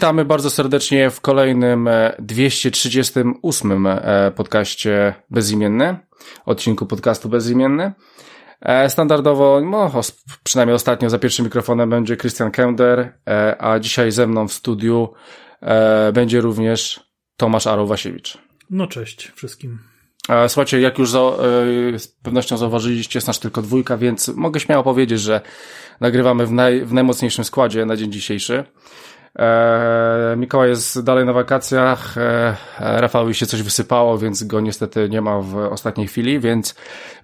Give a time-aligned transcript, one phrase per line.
[0.00, 5.96] Witamy bardzo serdecznie w kolejnym 238 e, e, podcaście Bezimienny,
[6.46, 7.92] odcinku podcastu Bezimienny.
[8.60, 9.90] E, standardowo, no,
[10.42, 13.12] przynajmniej ostatnio za pierwszym mikrofonem będzie Christian Kender,
[13.58, 15.12] a dzisiaj ze mną w studiu
[16.12, 17.00] będzie również
[17.36, 18.38] Tomasz Arowasiewicz.
[18.70, 19.78] No cześć wszystkim.
[20.48, 25.40] Słuchajcie, jak już z pewnością zauważyliście, jest nasz tylko dwójka, więc mogę śmiało powiedzieć, że
[26.00, 28.64] nagrywamy w, naj, w najmocniejszym składzie na dzień dzisiejszy.
[29.38, 35.20] E, Mikołaj jest dalej na wakacjach, e, Rafałowi się coś wysypało, więc go niestety nie
[35.20, 36.74] ma w ostatniej chwili, więc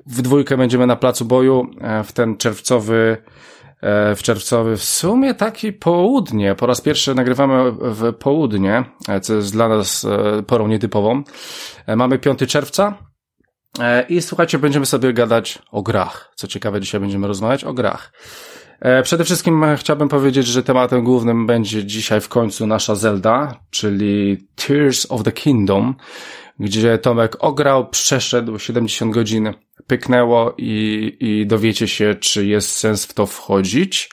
[0.06, 3.16] w dwójkę będziemy na placu boju e, w ten czerwcowy
[3.80, 6.54] e, w czerwcowy w sumie taki południe.
[6.54, 8.84] Po raz pierwszy nagrywamy w południe,
[9.22, 10.06] co jest dla nas
[10.46, 11.22] porą nietypową.
[11.96, 12.94] Mamy 5 czerwca
[14.08, 16.32] i słuchajcie, będziemy sobie gadać o grach.
[16.34, 18.12] Co ciekawe, dzisiaj będziemy rozmawiać o grach.
[18.86, 24.46] E, przede wszystkim chciałbym powiedzieć, że tematem głównym będzie dzisiaj w końcu nasza Zelda, czyli
[24.54, 25.94] Tears of the Kingdom,
[26.60, 29.52] gdzie Tomek ograł, przeszedł 70 godzin,
[29.86, 34.10] pyknęło i, i dowiecie się, czy jest sens w to wchodzić.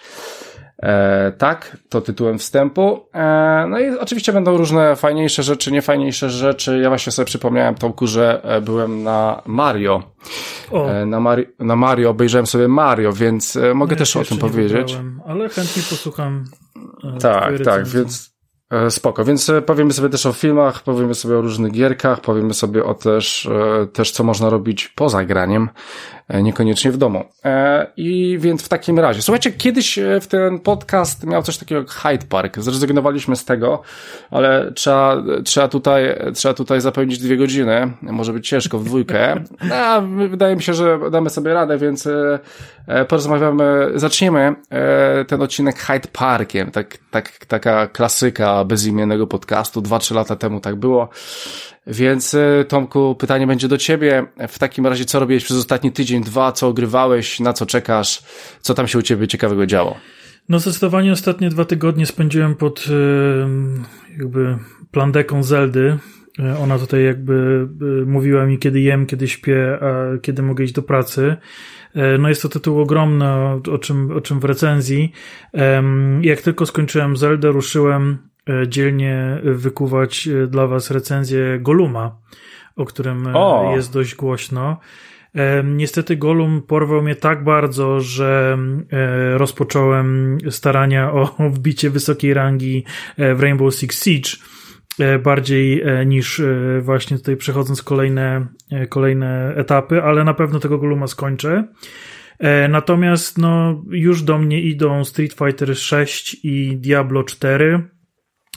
[0.84, 3.06] E, tak, to tytułem wstępu.
[3.14, 6.80] E, no i oczywiście będą różne fajniejsze rzeczy, niefajniejsze rzeczy.
[6.80, 10.04] Ja właśnie sobie przypomniałem, Tomku, że e, byłem na Mario.
[10.72, 14.98] E, na, Mari na Mario obejrzałem sobie Mario, więc e, mogę też o tym powiedzieć.
[15.28, 16.44] ale chętnie posłucham.
[17.16, 18.34] E, tak, tak, więc
[18.90, 22.94] spoko, więc powiemy sobie też o filmach, powiemy sobie o różnych gierkach, powiemy sobie o
[22.94, 23.50] też,
[23.94, 25.70] też co można robić poza graniem,
[26.30, 27.24] niekoniecznie w domu.
[27.98, 32.26] I więc w takim razie, słuchajcie, kiedyś w ten podcast miał coś takiego jak Hyde
[32.30, 33.82] Park, zrezygnowaliśmy z tego,
[34.32, 40.02] ale trzeba, trzeba tutaj, trzeba tutaj zapełnić dwie godziny, może być ciężko w dwójkę, a
[40.30, 42.08] wydaje mi się, że damy sobie radę, więc
[43.08, 44.56] porozmawiamy, zaczniemy
[45.28, 49.82] ten odcinek Hyde Parkiem, tak, tak, taka klasyka bezimiennego podcastu.
[49.82, 51.10] Dwa, trzy lata temu tak było.
[51.88, 54.26] Więc e, Tomku, pytanie będzie do ciebie.
[54.48, 58.24] W takim razie, co robiłeś przez ostatni tydzień, dwa, co ogrywałeś, na co czekasz,
[58.62, 59.96] co tam się u ciebie ciekawego działo?
[60.50, 64.58] No zdecydowanie ostatnie dwa tygodnie spędziłem pod e, jakby
[64.92, 65.98] plandeką Zeldy.
[66.40, 67.68] E, ona tutaj jakby
[68.06, 71.36] mówiła mi, kiedy jem, kiedy śpię, a kiedy mogę iść do pracy.
[72.20, 73.26] No jest to tytuł ogromny,
[73.72, 75.12] o czym, o czym w recenzji.
[76.22, 78.18] Jak tylko skończyłem Zeldę, ruszyłem
[78.68, 82.18] dzielnie wykuwać e, dla Was recenzję Goluma,
[82.76, 83.74] o którym e, o.
[83.76, 84.80] jest dość głośno.
[85.64, 88.58] Niestety Golum porwał mnie tak bardzo, że
[89.34, 92.84] rozpocząłem starania o wbicie wysokiej rangi
[93.18, 94.30] w Rainbow Six Siege
[95.24, 96.42] bardziej niż
[96.82, 98.48] właśnie tutaj przechodząc kolejne,
[98.90, 101.68] kolejne etapy, ale na pewno tego Goluma skończę.
[102.70, 107.93] Natomiast no, już do mnie idą Street Fighter 6 i Diablo 4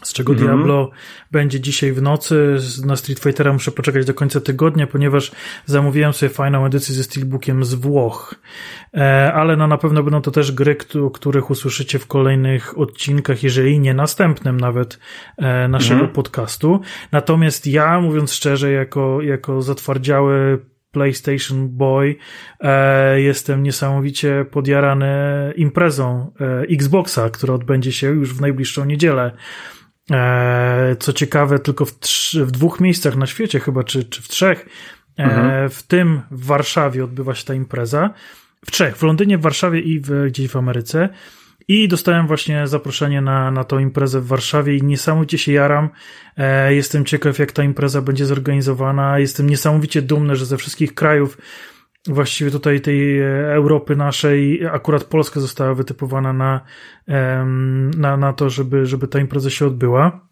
[0.02, 0.46] z czego mm -hmm.
[0.46, 0.90] Diablo
[1.30, 2.56] będzie dzisiaj w nocy.
[2.84, 5.32] Na Street Fightera muszę poczekać do końca tygodnia, ponieważ
[5.66, 8.34] zamówiłem sobie fajną edycję ze Steelbookiem z Włoch.
[8.94, 10.76] E, ale no na pewno będą to też gry,
[11.06, 14.98] o których usłyszycie w kolejnych odcinkach, jeżeli nie następnym nawet
[15.38, 16.14] e, naszego mm -hmm.
[16.14, 16.80] podcastu.
[17.12, 20.58] Natomiast ja, mówiąc szczerze, jako, jako zatwardziały
[20.96, 22.16] PlayStation Boy
[22.60, 25.06] e, jestem niesamowicie podjarany
[25.56, 29.32] imprezą e, Xboxa, która odbędzie się już w najbliższą niedzielę.
[30.10, 31.92] E, co ciekawe, tylko w,
[32.34, 34.66] w dwóch miejscach na świecie, chyba, czy, czy w trzech,
[35.18, 35.70] e, mhm.
[35.70, 38.10] w tym w Warszawie odbywa się ta impreza.
[38.64, 41.08] W trzech, w Londynie, w Warszawie i w, gdzieś w Ameryce.
[41.68, 45.88] I dostałem właśnie zaproszenie na, na tą imprezę w Warszawie i niesamowicie się jaram.
[46.36, 49.18] E, jestem ciekaw, jak ta impreza będzie zorganizowana.
[49.18, 51.38] Jestem niesamowicie dumny, że ze wszystkich krajów
[52.08, 53.24] właściwie tutaj tej e,
[53.54, 56.60] Europy naszej, akurat Polska została wytypowana na,
[57.96, 60.26] na, na to, żeby, żeby ta impreza się odbyła.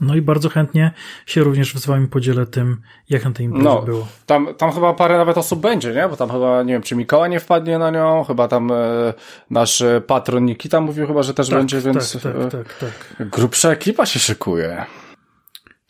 [0.00, 0.90] No i bardzo chętnie
[1.26, 4.06] się również z wami podzielę tym, jak na tej imprezie no, było.
[4.26, 6.08] Tam, tam chyba parę nawet osób będzie, nie?
[6.08, 9.14] Bo tam chyba, nie wiem, czy Mikołaj nie wpadnie na nią, chyba tam e,
[9.50, 13.28] nasz patron Nikita mówił chyba, że też tak, będzie, więc tak, tak, e, tak, tak.
[13.28, 14.86] grubsza ekipa się szykuje.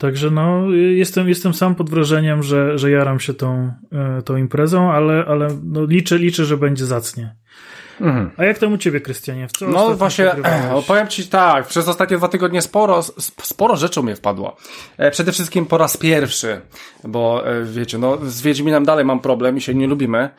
[0.01, 4.93] Także no, jestem, jestem sam pod wrażeniem, że, że jaram się tą, e, tą imprezą,
[4.93, 7.35] ale, ale no, liczę, liczę, że będzie zacnie.
[8.01, 8.31] Mhm.
[8.37, 9.49] A jak tam u ciebie, Krystianie?
[9.49, 10.31] W co no właśnie,
[10.87, 13.03] powiem ci tak, przez ostatnie dwa tygodnie sporo,
[13.43, 14.57] sporo rzeczy mnie wpadło.
[14.99, 16.61] E, przede wszystkim po raz pierwszy,
[17.05, 20.31] bo e, wiecie, no z Wiedźminem dalej mam problem i się nie lubimy,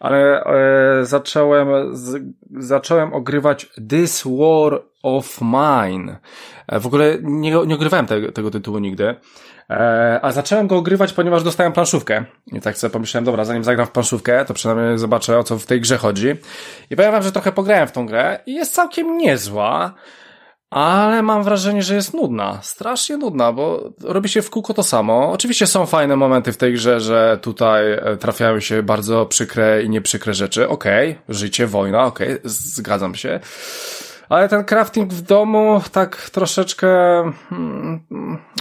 [0.00, 2.22] ale e, zacząłem, z,
[2.58, 6.18] zacząłem ogrywać This War of Mine.
[6.68, 9.14] E, w ogóle nie, nie ogrywałem tego, tego tytułu nigdy.
[9.70, 12.24] E, a zacząłem go ogrywać, ponieważ dostałem planszówkę.
[12.46, 15.66] I tak sobie pomyślałem, dobra, zanim zagram w planszówkę, to przynajmniej zobaczę, o co w
[15.66, 16.34] tej grze chodzi.
[16.90, 19.94] I powiem wam, że trochę pograłem w tą grę i jest całkiem niezła.
[20.70, 22.58] Ale mam wrażenie, że jest nudna.
[22.62, 25.32] Strasznie nudna, bo robi się w kółko to samo.
[25.32, 29.88] Oczywiście są fajne momenty w tej grze, że tutaj e, trafiają się bardzo przykre i
[29.88, 30.68] nieprzykre rzeczy.
[30.68, 33.40] Okej, okay, życie, wojna, okej, okay, zgadzam się.
[34.28, 36.88] Ale ten crafting w domu tak troszeczkę
[37.48, 38.00] hmm,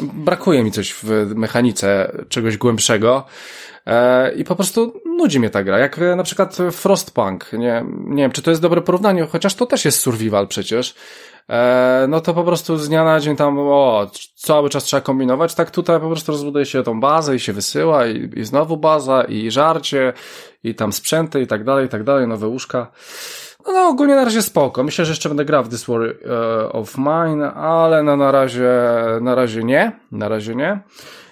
[0.02, 3.26] brakuje mi coś w mechanice czegoś głębszego.
[3.86, 7.54] E, I po prostu nudzi mnie ta gra, jak na przykład Frostpunk.
[7.54, 10.96] Nie, nie wiem, czy to jest dobre porównanie, chociaż to też jest survival przecież.
[11.50, 15.56] E, no to po prostu z dnia na dzień tam, o, cały czas trzeba kombinować.
[15.56, 19.24] Tak tutaj po prostu rozbuduje się tą bazę i się wysyła i, i znowu baza
[19.24, 20.14] i żarcie
[20.64, 22.92] i tam sprzęty i tak dalej, i tak dalej, nowe łóżka.
[23.68, 24.84] No, no ogólnie na razie spoko.
[24.84, 28.72] Myślę, że jeszcze będę grał w This War uh, of Mine, ale no, na razie,
[29.22, 29.92] na razie nie.
[30.12, 30.80] Na razie nie.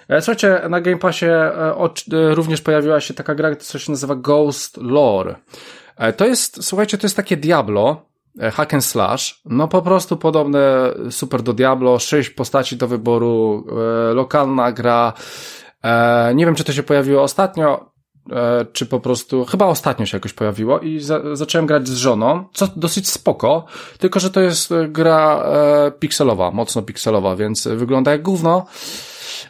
[0.08, 1.26] E, słuchajcie, na Game Passie
[2.10, 5.34] również pojawiła się taka gra, co się nazywa Ghost Lore.
[6.16, 8.07] To jest, słuchajcie, to jest takie Diablo, E,
[8.52, 13.66] hack and slash, no po prostu podobne super do Diablo, sześć postaci do wyboru,
[14.10, 15.12] e, lokalna gra,
[15.82, 17.90] e, nie wiem czy to się pojawiło ostatnio,
[18.32, 22.44] e, czy po prostu, chyba ostatnio się jakoś pojawiło i za, zacząłem grać z żoną,
[22.52, 23.64] co dosyć spoko,
[23.98, 28.66] tylko że to jest gra e, pikselowa, mocno pikselowa, więc wygląda jak gówno,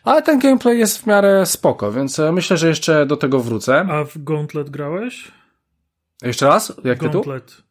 [0.04, 3.86] ale ten gameplay jest w miarę spoko, więc e, myślę, że jeszcze do tego wrócę.
[3.90, 5.32] A w Gauntlet grałeś?
[6.22, 6.72] Jeszcze raz?
[6.84, 7.46] Jak Gauntlet.
[7.46, 7.67] tytuł?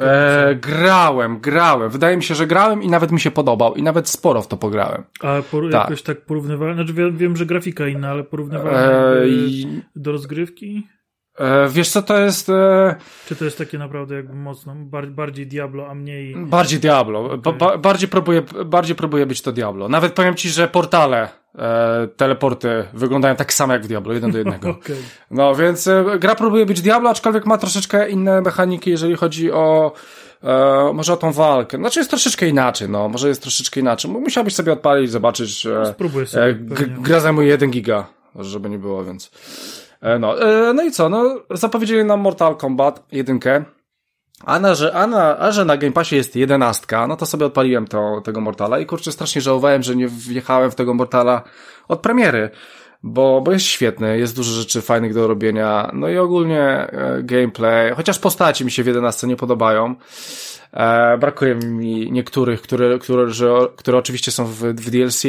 [0.00, 1.90] E, grałem, grałem.
[1.90, 3.74] Wydaje mi się, że grałem i nawet mi się podobał.
[3.74, 5.04] I nawet sporo w to pograłem.
[5.20, 5.82] A por tak.
[5.82, 6.74] jakoś tak porównywałem?
[6.74, 9.22] Znaczy wiem, wiem, że grafika inna, ale porównywałem e,
[9.96, 10.86] do rozgrywki?
[11.38, 12.48] E, wiesz co to jest?
[12.48, 12.96] E...
[13.26, 14.74] Czy to jest takie naprawdę jakby mocno
[15.10, 16.36] bardziej Diablo, a mniej...
[16.36, 17.38] Bardziej Diablo.
[17.38, 19.88] Ba bardziej, próbuję, bardziej próbuję być to Diablo.
[19.88, 24.38] Nawet powiem ci, że portale e, teleporty wyglądają tak samo jak w Diablo, jeden do
[24.44, 24.70] jednego.
[24.70, 24.96] okay.
[25.30, 29.92] No więc e, gra próbuje być Diablo, aczkolwiek ma troszeczkę inne mechaniki, jeżeli chodzi o
[30.42, 31.76] e, może o tą walkę.
[31.76, 34.10] Znaczy jest troszeczkę inaczej, no, może jest troszeczkę inaczej.
[34.10, 35.66] Musiałbyś sobie odpalić, zobaczyć.
[35.66, 36.44] E, Spróbuj sobie.
[36.44, 36.54] E,
[37.00, 38.06] gra zajmuje 1 giga,
[38.38, 39.30] żeby nie było, więc.
[40.00, 43.64] E, no, e, no i co, no, zapowiedzieli nam Mortal Kombat jedynkę.
[44.44, 47.46] A, na, że, a, na, a że na Game Passie jest jedenastka, no to sobie
[47.46, 51.42] odpaliłem to, tego Mortala i kurczę, strasznie żałowałem, że nie wjechałem w tego Mortala
[51.88, 52.50] od premiery,
[53.02, 57.94] bo, bo jest świetny, jest dużo rzeczy fajnych do robienia, no i ogólnie e, gameplay,
[57.94, 59.94] chociaż postaci mi się w jedenastce nie podobają,
[60.72, 65.22] e, brakuje mi niektórych, które, które, że, które oczywiście są w, w DLC,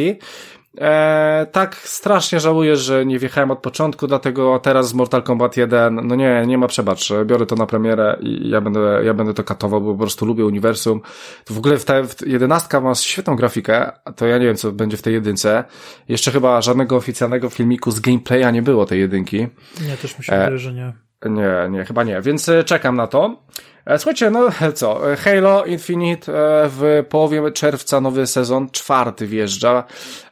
[0.78, 6.08] E, tak strasznie żałuję, że nie wjechałem od początku, dlatego teraz z Mortal Kombat 1,
[6.08, 9.44] no nie, nie ma przebacz, biorę to na premierę i ja będę, ja będę to
[9.44, 11.02] katował, bo po prostu lubię uniwersum.
[11.50, 15.02] W ogóle w, w jedenastka ma świetną grafikę, to ja nie wiem, co będzie w
[15.02, 15.64] tej jedynce.
[16.08, 19.48] Jeszcze chyba żadnego oficjalnego filmiku z gameplaya nie było tej jedynki.
[19.88, 21.09] Nie, też mi e, że nie.
[21.26, 23.38] Nie, nie, chyba nie, więc e, czekam na to.
[23.86, 29.84] E, słuchajcie, no co, Halo Infinite e, w połowie czerwca nowy sezon, czwarty wjeżdża,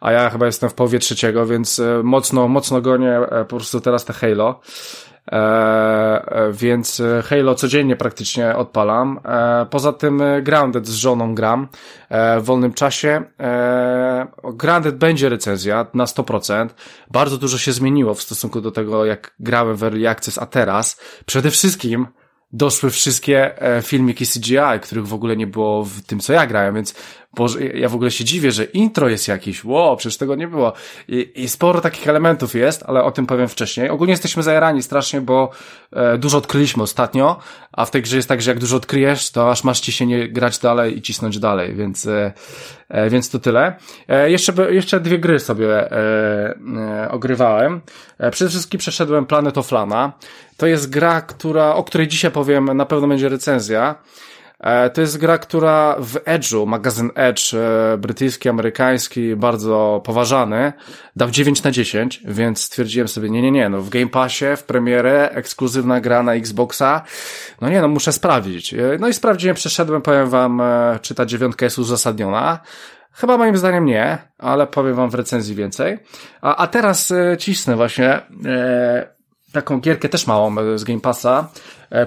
[0.02, 4.14] a ja chyba jestem w połowie trzeciego, więc mocno, mocno gonię po prostu teraz te
[4.14, 4.60] Halo.
[5.32, 9.20] E, więc Halo codziennie praktycznie odpalam.
[9.26, 11.68] E, poza tym Grounded z żoną gram
[12.10, 13.24] e, w wolnym czasie.
[13.40, 16.70] E, Grounded będzie recenzja na 100%.
[17.12, 21.00] Bardzo dużo się zmieniło w stosunku do tego, jak grałem w Early Access, a teraz
[21.26, 22.08] przede wszystkim
[22.52, 26.76] doszły wszystkie e, filmiki CGI, których w ogóle nie było w tym, co ja grałem,
[26.76, 26.96] więc
[27.38, 30.74] Boże, ja w ogóle się dziwię, że intro jest jakieś, wow, przecież tego nie było.
[31.08, 33.90] I, I, sporo takich elementów jest, ale o tym powiem wcześniej.
[33.90, 35.50] Ogólnie jesteśmy zajarani strasznie, bo
[35.94, 37.40] e, dużo odkryliśmy ostatnio,
[37.72, 40.60] a w tej grze jest tak, że jak dużo odkryjesz, to aż masz ciśnienie grać
[40.60, 42.34] dalej i cisnąć dalej, więc, e,
[42.90, 43.76] e, więc to tyle.
[44.08, 47.82] E, jeszcze, jeszcze dwie gry sobie e, ogrywałem.
[48.32, 50.14] Przede wszystkim przeszedłem Planet of Lana.
[50.58, 53.96] To jest gra, która, o której dzisiaj powiem, na pewno będzie recenzja.
[54.60, 60.74] E, to jest gra, która w Edge'u, magazyn Edge, e, brytyjski, amerykański, bardzo poważany,
[61.16, 64.64] dał 9 na 10, więc stwierdziłem sobie, nie, nie, nie, no w Game Passie, w
[64.64, 67.02] premierę, ekskluzywna gra na Xboxa,
[67.62, 68.74] no nie, no muszę sprawdzić.
[68.74, 70.62] E, no i sprawdziłem, przeszedłem, powiem wam,
[71.02, 72.60] czy ta dziewiątka jest uzasadniona.
[73.12, 75.98] Chyba moim zdaniem nie, ale powiem wam w recenzji więcej.
[76.42, 79.18] A, a teraz cisnę właśnie e,
[79.52, 81.50] taką gierkę też małą z Game Passa,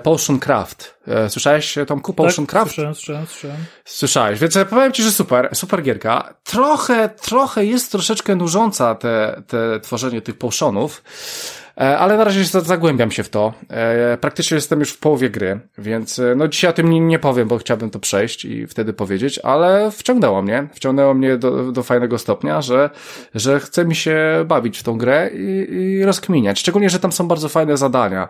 [0.03, 0.95] Potion Craft.
[1.09, 2.71] E, słyszałeś, Tomku, Potion tak, Craft?
[2.71, 3.65] Słyszałem, słyszałem, słyszałem.
[3.85, 6.35] Słyszałeś, więc powiem ci, że super, super gierka.
[6.45, 13.11] Trochę, trochę jest troszeczkę nużąca te, te tworzenie tych potionów, E, ale na razie zagłębiam
[13.11, 13.53] się w to.
[13.71, 17.49] E, praktycznie jestem już w połowie gry, więc e, no dzisiaj o tym nie, powiem,
[17.49, 22.19] bo chciałbym to przejść i wtedy powiedzieć, ale wciągnęło mnie, wciągnęło mnie do, do fajnego
[22.19, 22.91] stopnia, że,
[23.35, 26.61] że chce mi się bawić w tą grę i, i rozkminiać.
[26.61, 28.29] Szczególnie, że tam są bardzo fajne zadania.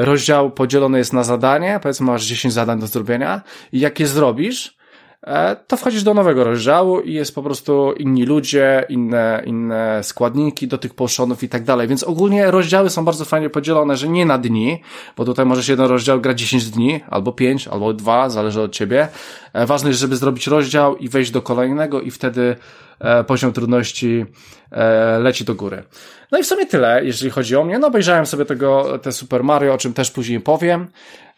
[0.00, 3.42] Rozdział podzielony jest na zadanie, powiedzmy masz 10 zadań do zrobienia
[3.72, 4.81] i jak je zrobisz, e,
[5.66, 10.78] to wchodzisz do nowego rozdziału i jest po prostu inni ludzie, inne, inne składniki do
[10.78, 11.88] tych potionów i tak dalej.
[11.88, 14.82] Więc ogólnie rozdziały są bardzo fajnie podzielone, że nie na dni,
[15.16, 19.08] bo tutaj możesz jeden rozdział grać 10 dni, albo 5, albo 2, zależy od ciebie.
[19.52, 22.56] E, ważne jest, żeby zrobić rozdział i wejść do kolejnego i wtedy
[22.98, 24.24] e, poziom trudności
[25.18, 25.82] leci do góry.
[26.32, 27.78] No i w sumie tyle, jeżeli chodzi o mnie.
[27.78, 30.88] No obejrzałem sobie tego, te Super Mario, o czym też później powiem.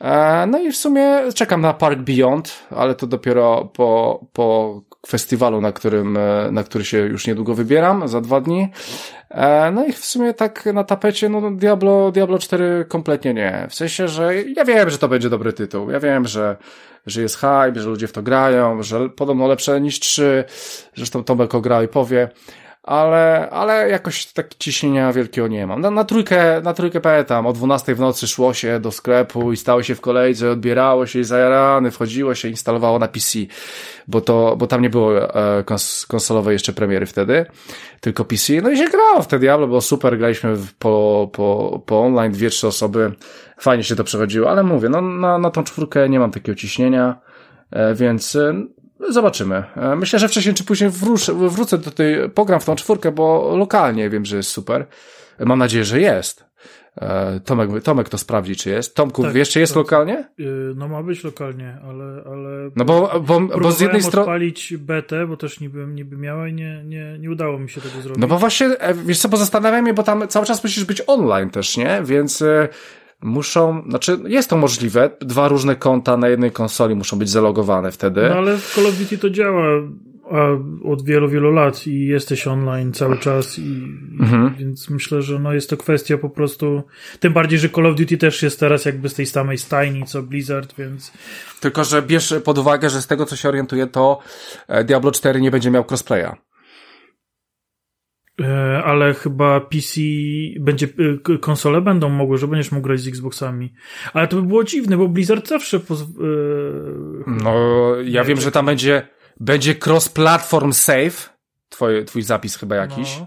[0.00, 5.60] E, no i w sumie czekam na Park Beyond, ale to dopiero po, po festiwalu,
[5.60, 8.68] na którym, e, na który się już niedługo wybieram, za dwa dni.
[9.30, 13.66] E, no i w sumie tak na tapecie, no Diablo, Diablo 4 kompletnie nie.
[13.70, 15.90] W sensie, że ja wiem, że to będzie dobry tytuł.
[15.90, 16.56] Ja wiem, że,
[17.06, 20.44] że jest hype, że ludzie w to grają, że podobno lepsze niż 3.
[20.94, 22.28] Zresztą Tomek grał i powie
[22.84, 25.80] ale, ale jakoś tak ciśnienia wielkiego nie mam.
[25.80, 29.56] Na, na trójkę, na trójkę pamiętam, o 12 w nocy szło się do sklepu i
[29.56, 33.38] stało się w kolejce, odbierało się i zajarany, wchodziło się, instalowało na PC,
[34.08, 37.46] bo to, bo tam nie było e, kons konsolowej jeszcze premiery wtedy,
[38.00, 42.00] tylko PC, no i się grało w te Diablo, było super, graliśmy po, po, po
[42.00, 43.12] online, dwie, trzy osoby,
[43.58, 47.16] fajnie się to przechodziło, ale mówię, no na, na tą czwórkę nie mam takiego ciśnienia,
[47.70, 48.38] e, więc
[49.10, 49.64] Zobaczymy.
[49.76, 53.56] E, myślę, że wcześniej czy później wrócę, wrócę do tej, pogram w tą czwórkę, bo
[53.56, 54.86] lokalnie wiem, że jest super.
[55.38, 56.44] Mam nadzieję, że jest.
[57.00, 58.94] E, Tomek, Tomek to sprawdzi, czy jest.
[58.94, 59.76] Tomku, tak, wiesz, czy jest tak.
[59.76, 60.18] lokalnie?
[60.18, 60.44] E,
[60.74, 62.22] no ma być lokalnie, ale...
[62.26, 64.22] ale no bo, bo, bo z jednej strony...
[64.22, 68.02] odpalić betę, bo też niby, niby miała i nie, nie, nie udało mi się tego
[68.02, 68.20] zrobić.
[68.20, 68.70] No bo właśnie,
[69.04, 72.02] wiesz co, bo zastanawiam się, bo tam cały czas musisz być online też, nie?
[72.04, 72.44] Więc
[73.24, 78.28] muszą, znaczy jest to możliwe, dwa różne konta na jednej konsoli muszą być zalogowane wtedy.
[78.28, 79.64] No ale w Call of Duty to działa
[80.84, 83.82] od wielu, wielu lat i jesteś online cały czas i,
[84.20, 84.54] mhm.
[84.58, 86.82] więc myślę, że no jest to kwestia po prostu,
[87.20, 90.22] tym bardziej, że Call of Duty też jest teraz jakby z tej samej stajni co
[90.22, 91.12] Blizzard, więc...
[91.60, 94.18] Tylko, że bierz pod uwagę, że z tego co się orientuję, to
[94.68, 96.30] e, Diablo 4 nie będzie miał crossplaya.
[98.40, 100.00] E, ale chyba PC
[100.60, 100.86] będzie,
[101.34, 103.74] e, konsole będą mogły, że będziesz mógł grać z Xboxami.
[104.12, 106.00] Ale to by było dziwne, bo Blizzard zawsze poz...
[106.02, 106.04] E,
[107.26, 107.54] no,
[108.04, 109.08] ja wiem, że tam będzie,
[109.40, 111.36] będzie cross-platform save,
[111.68, 113.26] twój, twój zapis chyba jakiś, no.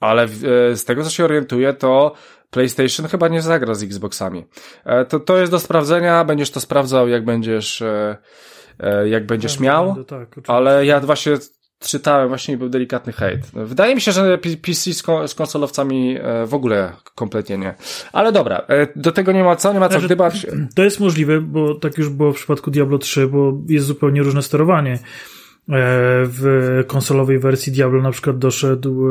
[0.00, 0.28] ale
[0.74, 2.14] z tego co się orientuję, to
[2.50, 4.44] PlayStation chyba nie zagra z Xboxami.
[5.08, 7.82] To, to jest do sprawdzenia, będziesz to sprawdzał, jak będziesz,
[9.06, 11.32] jak będziesz tak, miał, będę, tak, ale ja właśnie
[11.88, 13.40] czytałem właśnie był delikatny hejt.
[13.54, 14.92] Wydaje mi się, że PC
[15.28, 17.74] z, konsolowcami e, w ogóle kompletnie nie.
[18.12, 20.46] Ale dobra, e, do tego nie ma co, nie ma co znaczy, gdybać.
[20.74, 24.42] To jest możliwe, bo tak już było w przypadku Diablo 3, bo jest zupełnie różne
[24.42, 24.92] sterowanie.
[24.92, 24.98] E,
[26.24, 29.04] w konsolowej wersji Diablo na przykład doszedł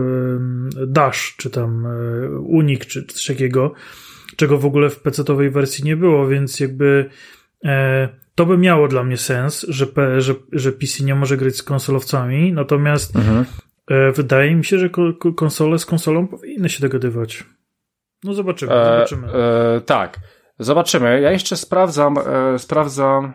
[0.87, 1.87] Dash, czy tam
[2.43, 3.73] Unik, czy coś takiego,
[4.35, 7.09] czego w ogóle w PC-owej wersji nie było, więc jakby
[8.35, 9.85] to by miało dla mnie sens, że,
[10.17, 13.45] że, że PC nie może grać z konsolowcami, natomiast mhm.
[13.87, 14.89] e, wydaje mi się, że
[15.35, 17.43] konsole z konsolą powinny się dogadywać.
[18.23, 19.27] No zobaczymy, e, zobaczymy.
[19.33, 20.19] E, tak,
[20.59, 21.21] zobaczymy.
[21.21, 23.33] Ja jeszcze sprawdzam, e, sprawdzam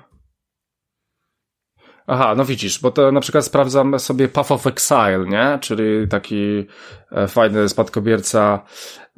[2.07, 5.59] Aha, no widzisz, bo to na przykład sprawdzam sobie Path of Exile, nie?
[5.61, 6.67] Czyli taki
[7.12, 8.65] e, fajny spadkobierca,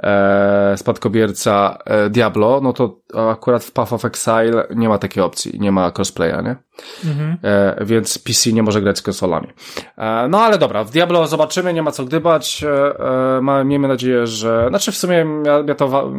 [0.02, 3.00] e, spadkobierca e, Diablo, no to
[3.30, 6.56] akurat w Path of Exile nie ma takiej opcji, nie ma crossplaya, nie?
[7.04, 7.36] Mhm.
[7.42, 9.48] E, więc PC nie może grać z konsolami.
[9.98, 12.98] E, no ale dobra, w Diablo zobaczymy, nie ma co gdybać, e,
[13.48, 16.12] e miejmy nadzieję, że, znaczy w sumie ja, ja to,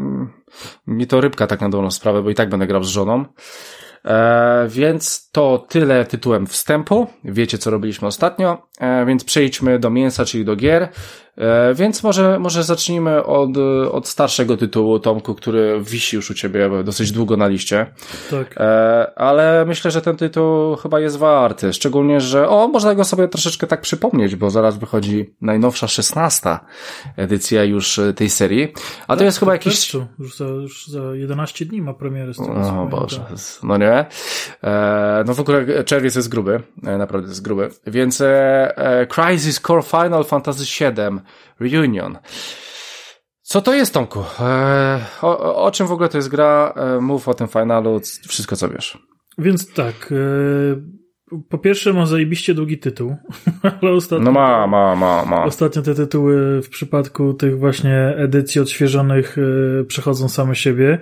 [0.87, 3.25] mi to rybka tak na dobrą sprawę, bo i tak będę grał z żoną.
[4.05, 7.07] E, więc to tyle tytułem wstępu.
[7.23, 8.67] Wiecie, co robiliśmy ostatnio,
[9.07, 10.89] więc przejdźmy do mięsa, czyli do gier.
[11.39, 13.57] E, więc może, może zacznijmy od,
[13.91, 17.85] od starszego tytułu, Tomku, który wisi już u ciebie dosyć długo na liście.
[18.31, 18.55] Tak.
[18.57, 21.73] E, ale myślę, że ten tytuł chyba jest warty.
[21.73, 26.65] Szczególnie, że o, można go sobie troszeczkę tak przypomnieć, bo zaraz wychodzi najnowsza szesnasta
[27.17, 28.73] edycja już tej serii.
[29.03, 29.93] A tak, to jest chyba jakiś.
[30.19, 32.33] Już za, już za 11 dni ma premierę.
[32.33, 33.25] Z tego, o Boże,
[33.63, 34.05] no nie.
[34.63, 37.69] E, no w ogóle czerwiec jest gruby, naprawdę jest gruby.
[37.87, 38.23] Więc
[39.07, 41.19] Crisis Core Final Fantasy VII
[41.59, 42.17] Reunion.
[43.49, 44.23] Co to jest, Tomku?
[44.39, 46.73] E, o, o, czym w ogóle to jest gra?
[46.75, 48.97] E, mów o tym finalu, wszystko co wiesz.
[49.37, 53.15] Więc tak, e, po pierwsze ma zajebiście długi tytuł,
[53.81, 54.25] ale ostatnio...
[54.25, 55.43] No ma, ma, ma, ma.
[55.43, 59.37] Ostatnio te tytuły w przypadku tych właśnie edycji odświeżonych
[59.87, 60.99] przechodzą same siebie.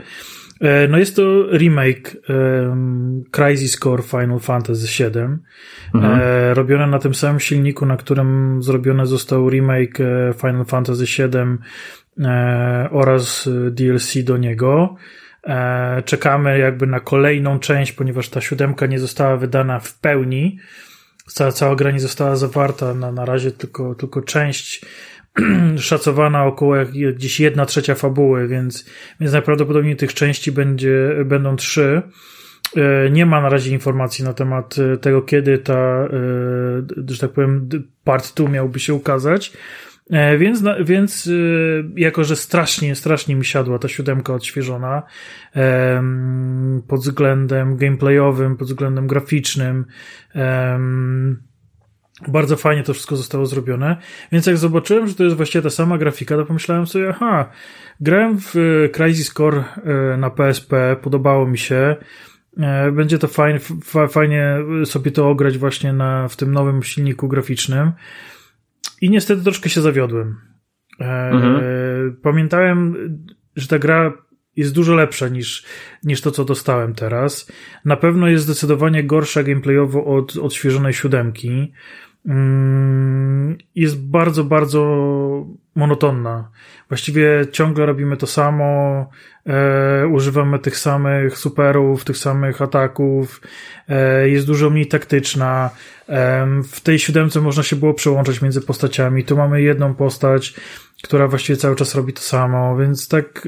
[0.61, 5.21] E, no jest to remake um, Crisis Core Final Fantasy VII,
[5.93, 6.21] mhm.
[6.21, 11.57] e, robione na tym samym silniku, na którym zrobione został remake e, Final Fantasy VII
[12.27, 14.95] e, oraz DLC do niego.
[15.43, 20.59] E, czekamy jakby na kolejną część, ponieważ ta siódemka nie została wydana w pełni,
[21.27, 24.85] cała, cała gra nie została zawarta, na, na razie tylko, tylko część
[25.77, 28.85] szacowana około jak, gdzieś jedna trzecia fabuły, więc,
[29.19, 32.01] więc najprawdopodobniej tych części będzie, będą trzy.
[32.75, 36.09] E, nie ma na razie informacji na temat e, tego, kiedy ta, e,
[37.07, 37.69] że tak powiem,
[38.03, 39.53] part 2 miałby się ukazać.
[40.39, 41.29] Więc, więc
[41.95, 45.03] jako, że strasznie, strasznie mi siadła ta siódemka odświeżona
[46.87, 49.85] pod względem gameplayowym, pod względem graficznym,
[52.27, 53.97] bardzo fajnie to wszystko zostało zrobione.
[54.31, 57.49] Więc jak zobaczyłem, że to jest właściwie ta sama grafika, to pomyślałem sobie, aha,
[57.99, 58.53] grałem w
[58.93, 59.63] Crisis Core
[60.17, 61.95] na PSP, podobało mi się.
[62.59, 63.59] E, będzie to fajnie,
[64.09, 67.91] fajnie sobie to ograć właśnie na, w tym nowym silniku graficznym.
[69.01, 70.35] I niestety troszkę się zawiodłem.
[70.99, 71.61] E, mhm.
[72.21, 72.95] Pamiętałem,
[73.55, 74.13] że ta gra
[74.55, 75.65] jest dużo lepsza niż,
[76.03, 77.51] niż to, co dostałem teraz.
[77.85, 81.73] Na pewno jest zdecydowanie gorsza gameplayowo od odświeżonej siódemki.
[82.27, 84.81] Mm, jest bardzo, bardzo
[85.75, 86.49] monotonna.
[86.89, 89.09] Właściwie ciągle robimy to samo,
[89.45, 93.41] e, używamy tych samych superów, tych samych ataków,
[93.89, 95.69] e, jest dużo mniej taktyczna.
[96.09, 99.23] E, w tej siódemce można się było przełączać między postaciami.
[99.23, 100.53] Tu mamy jedną postać,
[101.03, 103.47] która właściwie cały czas robi to samo, więc tak.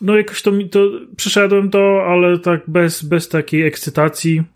[0.00, 0.80] no, jakoś to mi to.
[1.16, 4.55] Przeszedłem to, ale tak bez, bez takiej ekscytacji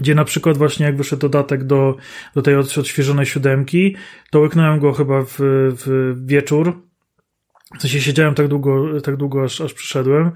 [0.00, 1.96] gdzie na przykład właśnie jak wyszedł dodatek do,
[2.34, 3.96] do tej odświeżonej siódemki,
[4.30, 6.82] to łyknąłem go chyba w, w wieczór.
[7.78, 10.30] W sensie siedziałem tak długo, tak długo aż, aż przyszedłem.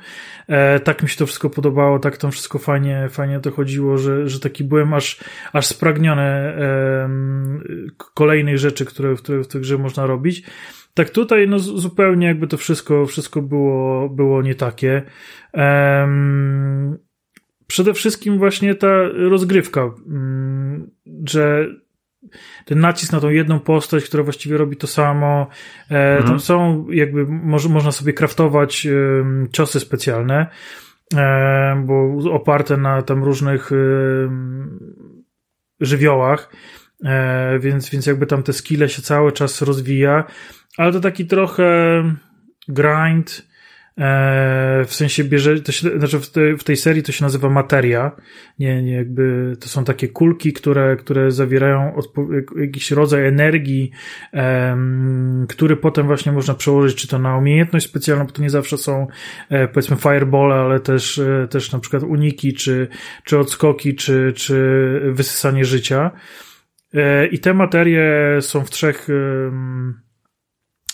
[0.48, 4.28] E, tak mi się to wszystko podobało, tak tam wszystko fajnie, fajnie to chodziło, że,
[4.28, 5.20] że taki byłem aż,
[5.52, 7.08] aż spragniony e,
[8.14, 10.42] kolejnych rzeczy, które, które w tej grze można robić.
[10.94, 15.02] Tak tutaj, no zupełnie jakby to wszystko, wszystko było, było nie takie.
[17.66, 20.90] Przede wszystkim właśnie ta rozgrywka, mm,
[21.28, 21.66] że
[22.64, 25.46] ten nacisk na tą jedną postać, która właściwie robi to samo.
[25.90, 26.24] E, mhm.
[26.26, 28.86] Tam są jakby, może, można sobie kraftować
[29.52, 30.46] ciosy specjalne,
[31.14, 33.70] e, bo oparte na tam różnych
[35.80, 36.52] żywiołach,
[37.04, 40.24] e, więc, więc jakby tam te skille się cały czas rozwija,
[40.76, 41.64] ale to taki trochę
[42.68, 43.46] grind,
[44.86, 48.12] w sensie bierze, to się, znaczy w, tej, w tej serii to się nazywa materia.
[48.58, 53.90] Nie, nie, jakby to są takie kulki, które, które zawierają odpo- jakiś rodzaj energii,
[55.48, 59.06] który potem właśnie można przełożyć, czy to na umiejętność specjalną, bo to nie zawsze są
[59.50, 62.88] e, powiedzmy fireball, ale też, e, też na przykład uniki, czy,
[63.24, 64.56] czy odskoki, czy, czy
[65.12, 66.10] wysysanie życia.
[66.94, 69.08] E, I te materie są w trzech.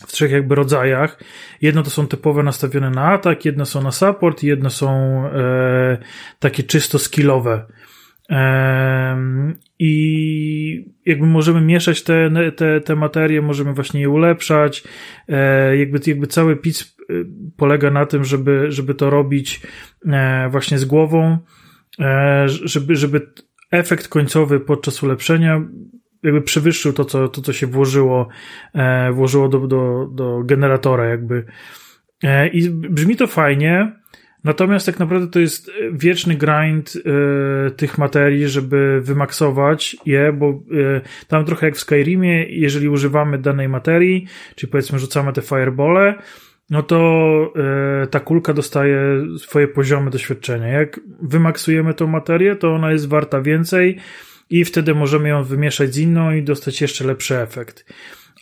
[0.06, 1.18] W trzech jakby rodzajach.
[1.60, 4.90] Jedno to są typowe nastawione na atak, jedno są na support jedno są
[5.26, 5.98] e,
[6.38, 7.66] takie czysto skillowe.
[8.30, 9.16] E,
[9.78, 14.84] I jakby możemy mieszać te, te, te materie, możemy właśnie je ulepszać.
[15.28, 17.14] E, jakby, jakby cały pic e,
[17.56, 19.60] polega na tym, żeby, żeby to robić
[20.06, 21.38] e, właśnie z głową,
[22.00, 23.32] e, żeby, żeby
[23.70, 25.62] efekt końcowy podczas ulepszenia
[26.22, 28.28] jakby przewyższył to, co, to, co się włożyło,
[28.74, 31.44] e, włożyło do, do, do generatora, jakby.
[32.24, 33.92] E, I brzmi to fajnie,
[34.44, 41.00] natomiast tak naprawdę to jest wieczny grind e, tych materii, żeby wymaksować je, bo e,
[41.28, 46.14] tam trochę jak w Skyrimie, jeżeli używamy danej materii, czyli powiedzmy rzucamy te firebole,
[46.70, 47.52] no to
[48.02, 48.98] e, ta kulka dostaje
[49.38, 50.68] swoje poziomy doświadczenia.
[50.68, 53.98] Jak wymaksujemy tą materię, to ona jest warta więcej,
[54.52, 57.84] i wtedy możemy ją wymieszać z inną i dostać jeszcze lepszy efekt.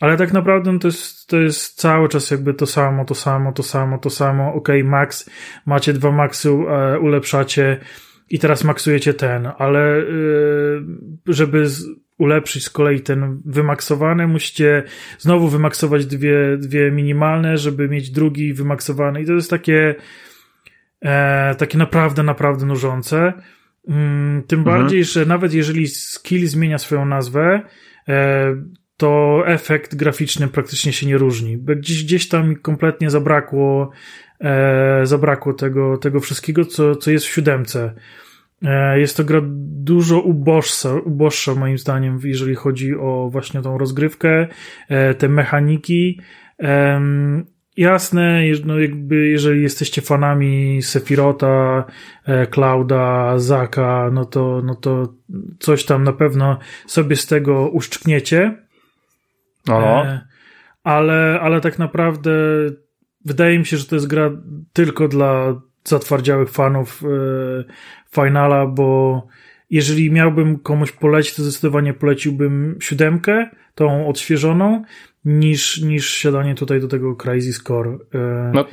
[0.01, 3.63] Ale tak naprawdę to, jest, to jest cały czas jakby to samo, to samo, to
[3.63, 4.55] samo, to samo.
[4.55, 5.31] Ok, max,
[5.67, 7.81] macie dwa maxy, e, ulepszacie
[8.31, 10.05] i teraz maksujecie ten, ale e,
[11.27, 11.67] żeby
[12.19, 14.83] ulepszyć z kolei ten wymaksowany, musicie
[15.19, 19.95] znowu wymaksować dwie, dwie minimalne, żeby mieć drugi wymaksowany i to jest takie
[21.03, 23.33] e, takie naprawdę, naprawdę nużące.
[23.89, 24.79] Mm, tym mhm.
[24.79, 27.63] bardziej, że nawet jeżeli skill zmienia swoją nazwę,
[28.09, 28.55] e,
[28.97, 31.59] to efekt graficzny praktycznie się nie różni.
[31.59, 33.91] Gdzieś, gdzieś tam kompletnie zabrakło,
[34.41, 37.95] e, zabrakło tego, tego wszystkiego, co, co jest w siódemce.
[38.63, 44.49] E, jest to gra dużo uboższa, uboższa moim zdaniem, jeżeli chodzi o właśnie tą rozgrywkę,
[45.19, 46.21] te mechaniki.
[47.77, 51.85] Jasne, no jakby jeżeli jesteście fanami Sepirota,
[52.25, 55.15] e, Clouda, Zaka, no to, no to
[55.59, 58.67] coś tam na pewno sobie z tego uszczkniecie.
[59.67, 60.05] No.
[60.05, 60.21] E,
[60.85, 62.31] ale, ale tak naprawdę
[63.25, 64.31] wydaje mi się, że to jest gra
[64.73, 67.65] tylko dla zatwardziałych fanów e,
[68.15, 69.27] Finala, bo
[69.71, 74.83] jeżeli miałbym komuś polecić, to zdecydowanie poleciłbym siódemkę, tą odświeżoną,
[75.25, 77.99] niż, niż siadanie tutaj do tego Crazy Score.
[78.15, 78.65] E, no,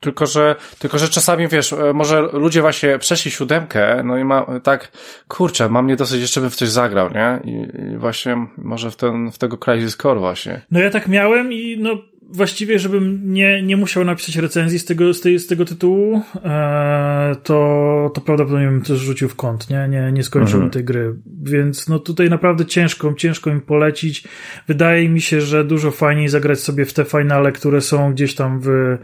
[0.00, 4.60] tylko, że, tylko, że czasami, wiesz, e, może ludzie właśnie przeszli siódemkę, no i ma,
[4.60, 4.92] tak,
[5.28, 7.40] kurczę, mam nie dosyć, jeszcze bym w coś zagrał, nie?
[7.44, 10.62] I, i właśnie może w ten, w tego Crazy Score właśnie.
[10.70, 11.90] No ja tak miałem i no,
[12.30, 17.36] właściwie, żebym nie, nie musiał napisać recenzji z tego, z, tej, z tego tytułu, e,
[17.42, 19.88] to, to prawdopodobnie bym też rzucił w kąt, nie?
[19.88, 20.70] Nie, nie skończyłbym mhm.
[20.70, 21.14] tej gry.
[21.42, 24.24] Więc no tutaj naprawdę ciężko, ciężko im polecić.
[24.68, 28.60] Wydaje mi się, że dużo fajniej zagrać sobie w te finale, które są gdzieś tam
[28.62, 28.98] w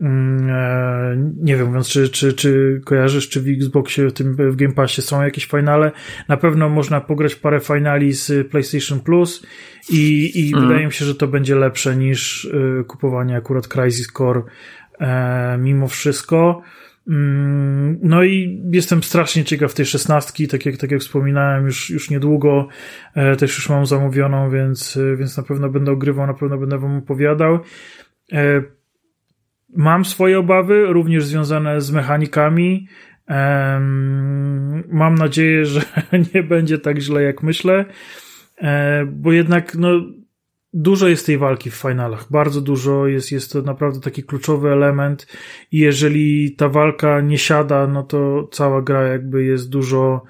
[0.00, 5.02] nie wiem, mówiąc, czy, czy, czy kojarzysz, czy w Xboxie, w tym w Game Passie
[5.02, 5.92] są jakieś finale.
[6.28, 9.46] Na pewno można pograć parę finali z PlayStation Plus
[9.90, 10.68] i, i mm.
[10.68, 14.42] wydaje mi się, że to będzie lepsze niż y, kupowanie akurat Crisis Core
[15.00, 16.62] e, mimo wszystko.
[17.08, 22.10] Mm, no i jestem strasznie ciekaw tej szesnastki, tak jak, tak jak wspominałem, już, już
[22.10, 22.68] niedługo
[23.14, 26.96] e, też już mam zamówioną, więc, więc na pewno będę ogrywał, na pewno będę wam
[26.96, 27.58] opowiadał.
[29.76, 32.88] Mam swoje obawy, również związane z mechanikami.
[34.88, 35.82] Mam nadzieję, że
[36.34, 37.84] nie będzie tak źle, jak myślę,
[38.58, 39.88] e, bo jednak no,
[40.72, 42.26] dużo jest tej walki w finalach.
[42.30, 45.26] Bardzo dużo jest, jest to naprawdę taki kluczowy element.
[45.72, 50.22] I jeżeli ta walka nie siada, no to cała gra jakby jest dużo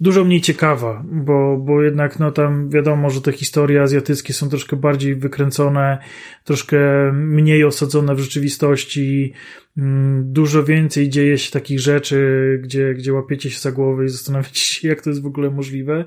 [0.00, 4.76] dużo mniej ciekawa, bo, bo jednak no tam wiadomo, że te historie azjatyckie są troszkę
[4.76, 5.98] bardziej wykręcone,
[6.44, 6.78] troszkę
[7.12, 9.32] mniej osadzone w rzeczywistości,
[9.78, 14.60] mm, dużo więcej dzieje się takich rzeczy, gdzie, gdzie łapiecie się za głowę i zastanawiacie
[14.60, 16.04] się, jak to jest w ogóle możliwe.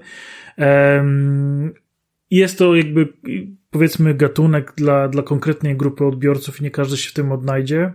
[2.30, 3.08] Jest to jakby
[3.70, 7.94] powiedzmy gatunek dla, dla konkretnej grupy odbiorców i nie każdy się w tym odnajdzie.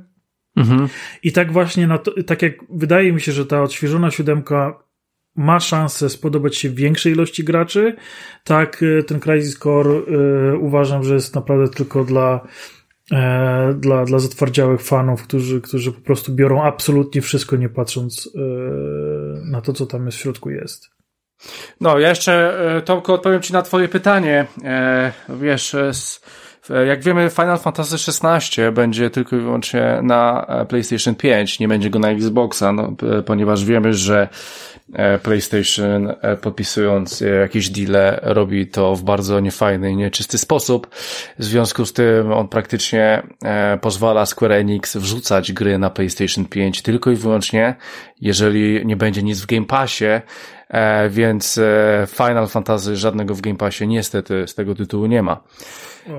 [0.57, 0.89] Mhm.
[1.23, 4.84] I tak właśnie, na to, tak jak wydaje mi się, że ta odświeżona siódemka
[5.37, 7.97] ma szansę spodobać się większej ilości graczy,
[8.45, 12.41] tak e, ten Crisis Core y, uważam, że jest naprawdę tylko dla
[13.13, 18.41] e, dla, dla zatwardziałych fanów, którzy, którzy po prostu biorą absolutnie wszystko, nie patrząc e,
[19.51, 20.91] na to, co tam jest w środku jest.
[21.81, 24.47] No, ja jeszcze, Tomku, odpowiem Ci na Twoje pytanie.
[25.29, 25.77] Wiesz,
[26.87, 31.99] jak wiemy, Final Fantasy XVI będzie tylko i wyłącznie na PlayStation 5, nie będzie go
[31.99, 34.29] na Xboxa, no, ponieważ wiemy, że
[35.23, 40.95] PlayStation e, podpisując jakieś deale robi to w bardzo niefajny i nieczysty sposób.
[41.39, 46.83] W związku z tym on praktycznie e, pozwala Square Enix wrzucać gry na PlayStation 5
[46.83, 47.75] tylko i wyłącznie,
[48.21, 50.21] jeżeli nie będzie nic w Game Passie,
[51.11, 51.61] więc
[52.07, 55.41] Final Fantasy żadnego w Game Passie niestety z tego tytułu nie ma.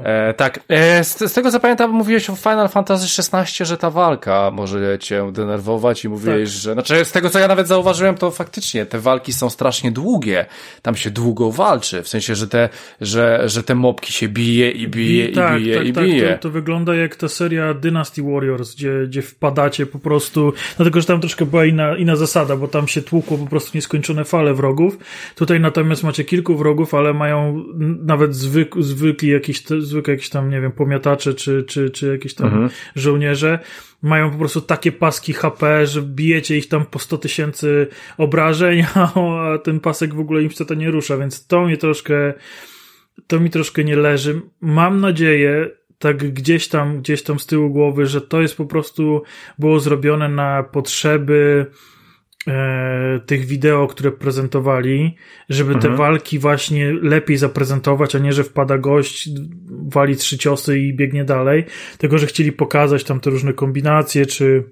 [0.04, 3.90] E, tak, e, z, z, tego co pamiętam, mówiłeś o Final Fantasy XVI, że ta
[3.90, 6.62] walka może cię denerwować i mówiłeś, tak.
[6.62, 10.46] że, znaczy z tego co ja nawet zauważyłem, to faktycznie te walki są strasznie długie.
[10.82, 12.70] Tam się długo walczy, w sensie, że te,
[13.02, 16.04] że, że te mopki się bije i bije i, i tak, bije tak, i tak,
[16.04, 16.34] bije.
[16.34, 21.08] To, to, wygląda jak ta seria Dynasty Warriors, gdzie, gdzie wpadacie po prostu, dlatego, że
[21.08, 24.98] tam troszkę była inna, inna zasada, bo tam się tłukło po prostu nieskończone fale wrogów.
[25.36, 27.64] Tutaj natomiast macie kilku wrogów, ale mają
[28.04, 29.64] nawet zwyk, zwykli jakiś
[30.08, 32.70] jakieś tam, nie wiem, pomiatacze czy, czy, czy jakieś tam mhm.
[32.96, 33.60] żołnierze
[34.02, 39.14] mają po prostu takie paski HP, że bijecie ich tam po 100 tysięcy obrażeń, a
[39.64, 42.34] ten pasek w ogóle im się to nie rusza, więc to mi troszkę,
[43.28, 44.42] to mi troszkę nie leży.
[44.62, 45.70] Mam nadzieję,
[46.00, 49.24] tak gdzieś tam, gdzieś tam z tyłu głowy, że to jest po prostu
[49.60, 51.66] było zrobione na potrzeby
[53.26, 55.16] tych wideo, które prezentowali,
[55.50, 55.94] żeby mhm.
[55.94, 59.30] te walki właśnie lepiej zaprezentować, a nie, że wpada gość,
[59.88, 61.66] wali trzy ciosy i biegnie dalej,
[61.98, 64.64] tylko, że chcieli pokazać tam te różne kombinacje, czy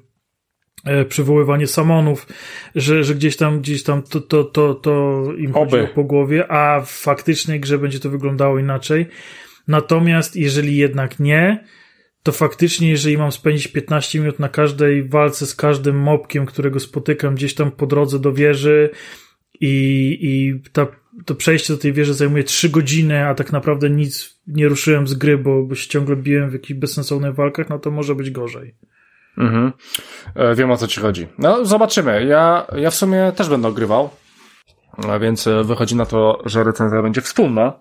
[0.86, 2.28] e, przywoływanie samonów,
[2.76, 6.82] że, że gdzieś tam, gdzieś tam to, to, to, to im chodziło po głowie, a
[6.82, 9.06] w faktycznej grze będzie to wyglądało inaczej.
[9.68, 11.64] Natomiast jeżeli jednak nie,
[12.24, 17.36] to faktycznie, jeżeli mam spędzić 15 minut na każdej walce z każdym mobkiem, którego spotykam
[17.36, 18.90] gdzieś tam po drodze do wieży
[19.60, 20.88] i, i ta,
[21.26, 25.14] to przejście do tej wieży zajmuje 3 godziny, a tak naprawdę nic nie ruszyłem z
[25.14, 28.76] gry, bo, bo się ciągle biłem w jakichś bezsensownych walkach, no to może być gorzej.
[29.38, 29.72] Mhm.
[30.36, 31.28] E, wiem o co ci chodzi.
[31.38, 32.26] No, zobaczymy.
[32.26, 34.10] Ja, ja w sumie też będę ogrywał,
[35.10, 37.74] a więc e, wychodzi na to, że recenzja będzie wspólna.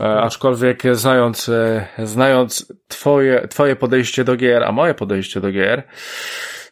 [0.00, 5.82] E, aczkolwiek znając, e, znając twoje, twoje podejście do gier, a moje podejście do gier,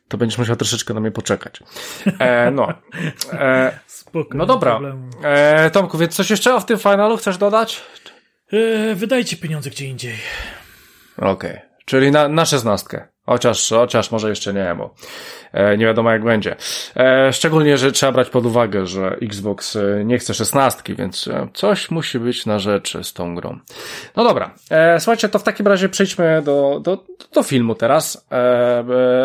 [0.09, 1.61] to będziesz musiał troszeczkę na mnie poczekać.
[2.19, 2.69] E, no.
[3.33, 4.81] E, Spoko, no dobra.
[5.23, 7.83] E, Tomku, więc coś jeszcze w tym finalu chcesz dodać?
[8.53, 10.17] E, wydajcie pieniądze gdzie indziej.
[11.17, 11.31] Okej.
[11.31, 11.61] Okay.
[11.85, 13.09] Czyli na, na szesnastkę.
[13.31, 14.95] Chociaż, chociaż może jeszcze nie, bo
[15.53, 16.57] e, nie wiadomo jak będzie.
[16.97, 21.91] E, szczególnie, że trzeba brać pod uwagę, że Xbox e, nie chce szesnastki, więc coś
[21.91, 23.59] musi być na rzeczy z tą grą.
[24.17, 24.55] No dobra,
[24.99, 28.27] słuchajcie, to w takim razie przejdźmy do, do, do filmu teraz.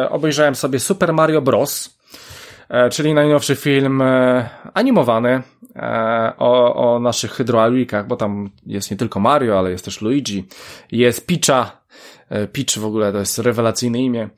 [0.10, 1.98] Obejrzałem sobie Super Mario Bros.,
[2.92, 4.04] czyli najnowszy film
[4.74, 5.42] animowany
[6.38, 10.48] o, o naszych hydroalikach, bo tam jest nie tylko Mario, ale jest też Luigi,
[10.92, 11.85] jest Peacha,
[12.30, 14.30] E, Peach w ogóle to jest rewelacyjne imię.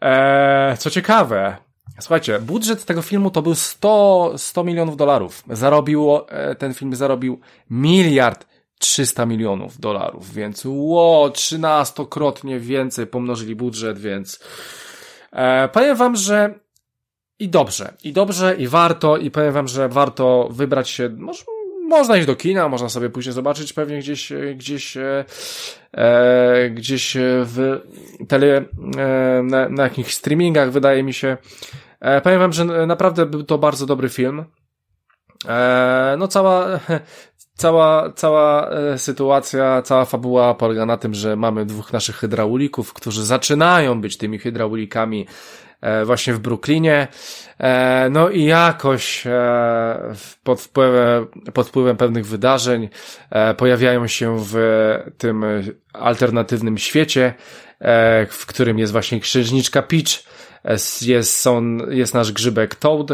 [0.00, 1.56] Eee, co ciekawe,
[2.00, 5.42] słuchajcie, budżet tego filmu to był 100, 100 milionów dolarów.
[5.50, 8.46] Zarobił, e, ten film zarobił miliard
[8.78, 14.40] 300 milionów dolarów, więc ło, 13-krotnie więcej pomnożyli budżet, więc
[15.32, 16.54] e, powiem wam, że
[17.38, 21.44] i dobrze, i dobrze, i warto, i powiem wam, że warto wybrać się, może
[21.94, 25.24] można iść do kina, można sobie później zobaczyć pewnie gdzieś, e, gdzieś, e,
[25.92, 27.80] e, gdzieś w
[28.28, 28.64] tele,
[28.98, 31.36] e, na, na jakichś streamingach, wydaje mi się.
[32.00, 34.44] E, powiem wam, że naprawdę był to bardzo dobry film.
[35.48, 36.66] E, no cała,
[37.62, 43.24] cała, cała e, sytuacja, cała fabuła polega na tym, że mamy dwóch naszych hydraulików, którzy
[43.24, 45.26] zaczynają być tymi hydraulikami E,
[46.04, 47.08] właśnie w Brooklynie.
[47.58, 52.88] E, no i jakoś e, pod wpływem, pod wpływem pewnych wydarzeń
[53.56, 54.54] pojawiają się w
[55.18, 55.44] tym
[55.92, 57.34] alternatywnym świecie,
[58.28, 60.22] w którym jest właśnie księżniczka Peach,
[61.02, 63.08] jest, są, jest nasz grzybek Toad,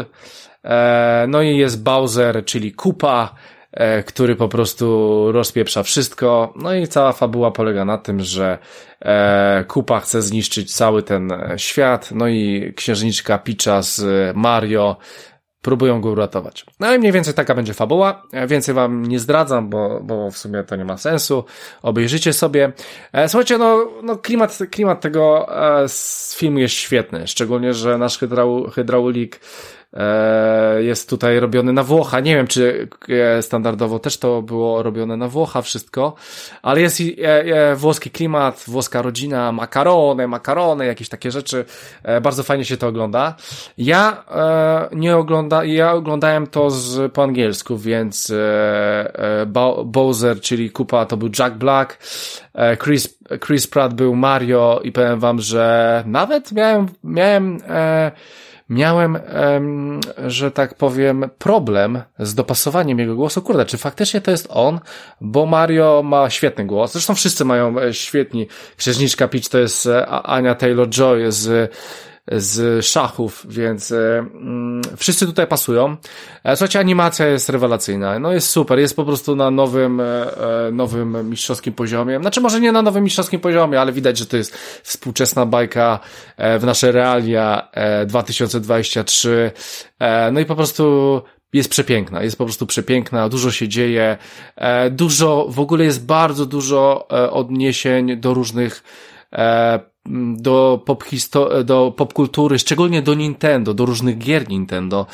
[1.27, 3.35] no i jest Bowser, czyli Kupa,
[3.71, 6.53] E, który po prostu rozpieprza wszystko.
[6.55, 8.90] No i cała fabuła polega na tym, że e,
[9.67, 14.01] Kupa chce zniszczyć cały ten e, świat, no i księżniczka Picza z
[14.37, 14.97] Mario
[15.61, 16.65] próbują go uratować.
[16.79, 18.23] No i mniej więcej taka będzie fabuła.
[18.47, 21.43] Więcej wam nie zdradzam, bo, bo w sumie to nie ma sensu.
[21.81, 22.71] Obejrzyjcie sobie.
[23.27, 25.47] Słuchajcie, no, no klimat, klimat tego
[26.35, 27.27] filmu jest świetny.
[27.27, 29.80] Szczególnie, że nasz hydrau, hydraulik E,
[30.79, 32.19] jest tutaj robiony na Włocha.
[32.19, 36.15] Nie wiem, czy e, standardowo też to było robione na Włocha wszystko,
[36.61, 41.65] ale jest e, włoski klimat, włoska rodzina, makarony, makarony, jakieś takie rzeczy.
[42.21, 43.35] Bardzo fajnie się to ogląda.
[43.77, 44.23] Ja
[44.91, 48.33] nie ogląda, ja oglądałem to z, po angielsku, więc
[49.85, 51.97] Bowser, czyli Kupa, to był Jack Black,
[52.83, 57.59] Chris, Chris Pratt był Mario i powiem wam, że nawet miałem, miałem
[58.71, 59.19] miałem,
[60.27, 63.41] że tak powiem, problem z dopasowaniem jego głosu.
[63.41, 64.79] Kurde, czy faktycznie to jest on?
[65.21, 66.91] Bo Mario ma świetny głos.
[66.91, 68.47] Zresztą wszyscy mają e, świetni.
[68.77, 71.71] Księżniczka Peach to jest e, Ania Taylor-Joy z
[72.37, 75.97] z szachów, więc e, mm, wszyscy tutaj pasują.
[76.43, 78.19] E, słuchajcie, animacja jest rewelacyjna.
[78.19, 80.05] No jest super, jest po prostu na nowym, e,
[80.71, 82.19] nowym mistrzowskim poziomie.
[82.19, 85.99] Znaczy może nie na nowym mistrzowskim poziomie, ale widać, że to jest współczesna bajka
[86.59, 87.67] w nasze realia
[88.05, 89.51] 2023.
[90.31, 91.21] No i po prostu
[91.53, 94.17] jest przepiękna, jest po prostu przepiękna, dużo się dzieje,
[94.91, 98.83] dużo, w ogóle jest bardzo dużo odniesień do różnych
[100.35, 101.03] do pop
[101.63, 105.05] do popkultury, szczególnie do Nintendo, do różnych gier Nintendo.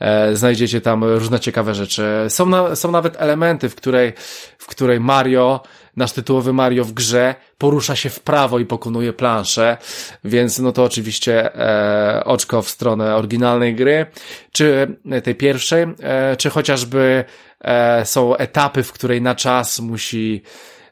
[0.00, 2.04] E, znajdziecie tam różne ciekawe rzeczy.
[2.28, 4.12] Są, na, są nawet elementy, w której,
[4.58, 5.60] w której Mario,
[5.96, 9.76] nasz tytułowy Mario w grze, porusza się w prawo i pokonuje planszę,
[10.24, 14.06] więc no to oczywiście e, oczko w stronę oryginalnej gry,
[14.52, 17.24] czy tej pierwszej, e, czy chociażby
[17.60, 20.42] e, są etapy, w której na czas musi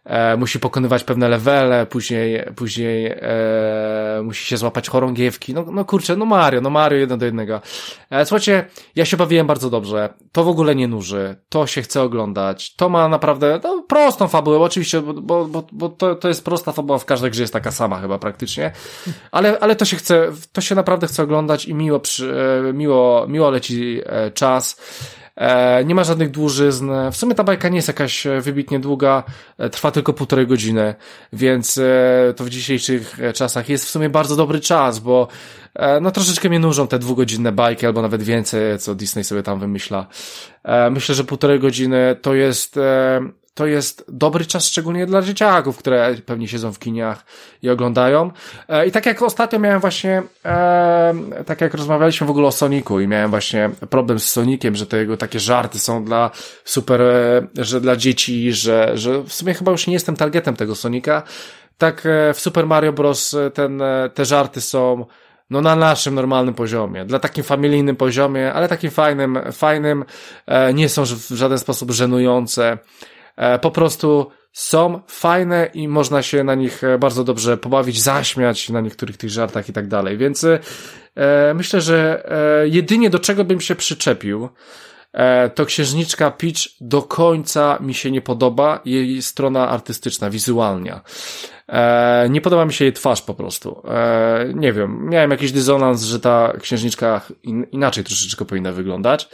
[0.05, 5.55] e, musi pokonywać pewne levele, później, później e, musi się złapać chorągiewki.
[5.55, 7.61] No, no kurczę, no Mario, no Mario jedno do jednego.
[8.11, 10.15] E, słuchajcie, ja się bawiłem bardzo dobrze.
[10.33, 11.37] To w ogóle nie nuży.
[11.49, 12.75] To się chce oglądać.
[12.77, 16.99] To ma naprawdę no, prostą fabułę, oczywiście, bo, bo, bo to, to jest prosta fabuła
[16.99, 18.73] w każdej grze jest taka sama chyba praktycznie.
[19.33, 22.35] Ale, ale to się chce, to się naprawdę chce oglądać i miło, przy,
[22.69, 24.81] e, miło, miło leci e, czas.
[25.37, 26.91] E, nie ma żadnych dłużyzn.
[27.13, 29.23] W sumie ta bajka nie jest jakaś e, wybitnie długa,
[29.59, 30.95] e, trwa tylko półtorej godziny,
[31.33, 31.81] więc
[32.37, 35.29] to w dzisiejszych czasach jest w sumie bardzo dobry czas, bo
[36.01, 40.07] no troszeczkę mnie nużą te dwugodzinne bajki, albo nawet więcej, co Disney sobie tam wymyśla.
[40.91, 42.79] Myślę, że półtorej godziny to jest
[43.55, 47.25] to jest dobry czas, szczególnie dla dzieciaków, które pewnie siedzą w kiniach
[47.63, 48.31] i oglądają.
[48.69, 51.15] E, I tak jak ostatnio miałem właśnie, e,
[51.47, 54.97] tak jak rozmawialiśmy w ogóle o Soniku i miałem właśnie problem z Sonikiem, że te
[54.97, 56.31] jego takie żarty są dla
[56.65, 60.75] super, e, że dla dzieci, że, że w sumie chyba już nie jestem targetem tego
[60.75, 61.23] Sonika.
[61.79, 63.37] Tak w Super Mario Bros.
[63.55, 63.83] ten,
[64.15, 65.07] te żarty są
[65.51, 70.05] no na naszym normalnym poziomie, dla takim familijnym poziomie, ale takim fajnym, fajnym,
[70.75, 72.79] nie są w żaden sposób żenujące.
[73.63, 79.17] Po prostu są fajne i można się na nich bardzo dobrze pobawić, zaśmiać na niektórych
[79.17, 80.17] tych żartach i tak dalej.
[80.17, 82.27] Więc e, myślę, że
[82.63, 84.49] e, jedynie do czego bym się przyczepił,
[85.13, 91.01] e, to księżniczka Peach do końca mi się nie podoba, jej strona artystyczna, wizualnia.
[91.69, 93.83] E, nie podoba mi się jej twarz po prostu.
[93.89, 99.29] E, nie wiem, miałem jakiś dysonans, że ta księżniczka in, inaczej troszeczkę powinna wyglądać.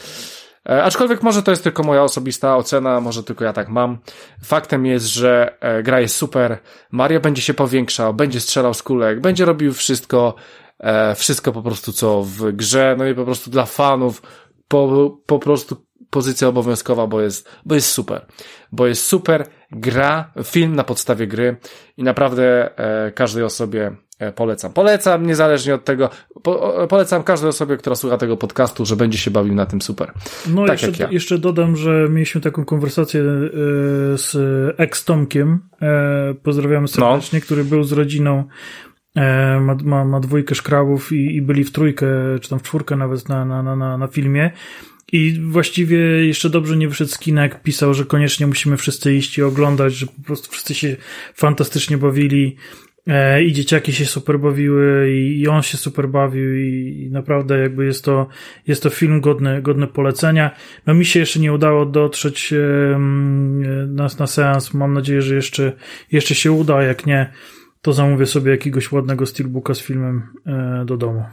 [0.68, 3.98] E, aczkolwiek może to jest tylko moja osobista ocena, może tylko ja tak mam.
[4.44, 6.58] Faktem jest, że e, gra jest super.
[6.90, 10.34] Mario będzie się powiększał, będzie strzelał z kulek, będzie robił wszystko,
[10.78, 14.22] e, wszystko po prostu co w grze, no i po prostu dla fanów
[14.68, 18.26] po, po prostu pozycja obowiązkowa, bo jest, bo jest super.
[18.72, 21.56] Bo jest super gra, film na podstawie gry
[21.96, 22.70] i naprawdę
[23.14, 23.96] każdej osobie
[24.34, 24.72] polecam.
[24.72, 26.10] Polecam, niezależnie od tego,
[26.42, 30.12] po, polecam każdej osobie, która słucha tego podcastu, że będzie się bawił na tym super.
[30.48, 31.10] No tak jeszcze, ja.
[31.10, 33.24] jeszcze dodam, że mieliśmy taką konwersację e,
[34.18, 34.36] z
[34.78, 37.44] ex-Tomkiem, e, pozdrawiamy serdecznie, no.
[37.44, 38.44] który był z rodziną
[39.16, 42.06] e, ma, ma, ma dwójkę szkrabów i, i byli w trójkę,
[42.40, 44.50] czy tam w czwórkę nawet na, na, na, na filmie
[45.12, 49.38] i właściwie jeszcze dobrze nie wyszedł z kina, jak pisał, że koniecznie musimy wszyscy iść
[49.38, 50.96] i oglądać, że po prostu wszyscy się
[51.34, 52.89] fantastycznie bawili e,
[53.44, 58.26] i dzieciaki się super bawiły i, on się super bawił i, naprawdę jakby jest to,
[58.66, 60.50] jest to film godny, godny polecenia.
[60.86, 62.98] No mi się jeszcze nie udało dotrzeć e,
[63.88, 64.74] na, na seans.
[64.74, 65.72] Mam nadzieję, że jeszcze,
[66.12, 66.82] jeszcze się uda.
[66.82, 67.32] Jak nie,
[67.82, 71.24] to zamówię sobie jakiegoś ładnego steelbooka z filmem e, do domu.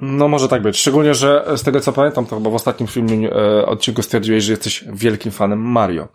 [0.00, 0.76] No może tak być.
[0.76, 4.52] Szczególnie, że z tego co pamiętam, to chyba w ostatnim filmie e, odcinku stwierdziłeś, że
[4.52, 6.08] jesteś wielkim fanem Mario.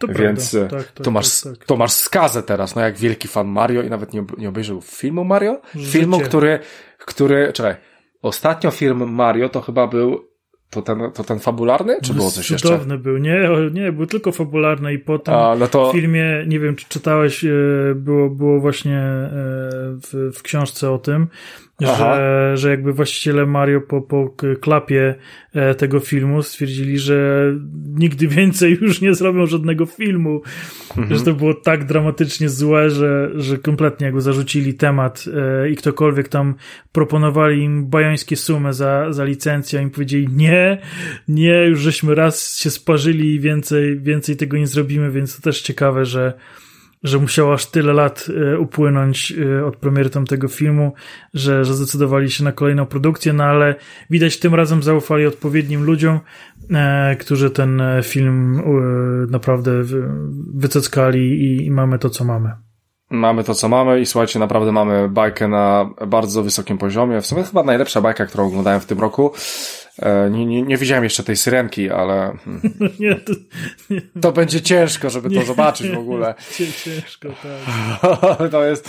[0.00, 0.76] To Więc prawda.
[0.76, 1.66] Tak, tak, to, masz, tak, tak.
[1.66, 5.24] to masz skazę teraz, no jak wielki fan Mario i nawet nie, nie obejrzał filmu
[5.24, 5.60] Mario?
[5.74, 5.98] Życie.
[5.98, 6.58] Filmu, który,
[6.98, 7.76] który, czekaj,
[8.22, 10.34] ostatnio film Mario to chyba był
[10.74, 12.68] to ten, to ten fabularny, czy było coś jeszcze?
[12.68, 15.90] Cudowny był, nie, nie, był tylko fabularny i potem A, no to...
[15.90, 17.48] w filmie, nie wiem, czy czytałeś, e,
[17.94, 19.30] było, było właśnie e,
[20.12, 21.26] w, w książce o tym,
[21.80, 25.14] że, że jakby właściciele Mario po, po klapie
[25.54, 27.50] e, tego filmu stwierdzili, że
[27.94, 30.42] nigdy więcej już nie zrobią żadnego filmu.
[30.96, 31.18] Mhm.
[31.18, 36.28] Że to było tak dramatycznie złe, że, że kompletnie jakby zarzucili temat e, i ktokolwiek
[36.28, 36.54] tam
[36.92, 40.78] proponowali im bajońskie sumy za, za licencję, im powiedzieli nie,
[41.28, 45.62] nie, już żeśmy raz się sparzyli i więcej, więcej tego nie zrobimy, więc to też
[45.62, 46.34] ciekawe, że
[47.04, 50.94] że musiało aż tyle lat e, upłynąć e, od premiery tamtego filmu,
[51.34, 53.74] że, że zdecydowali się na kolejną produkcję, no ale
[54.10, 56.20] widać tym razem zaufali odpowiednim ludziom,
[56.70, 58.62] e, którzy ten film
[59.30, 59.82] naprawdę
[60.54, 62.63] wyceckali i, i mamy to, co mamy.
[63.14, 67.20] Mamy to, co mamy i słuchajcie, naprawdę mamy bajkę na bardzo wysokim poziomie.
[67.20, 69.32] W sumie chyba najlepsza bajka, którą oglądałem w tym roku.
[70.02, 72.62] E, nie, nie, nie widziałem jeszcze tej syrenki, ale hmm.
[73.00, 73.32] nie, to,
[73.90, 74.00] nie.
[74.20, 76.34] to, będzie ciężko, żeby to zobaczyć w ogóle.
[76.84, 78.50] Ciężko, tak.
[78.52, 78.88] to jest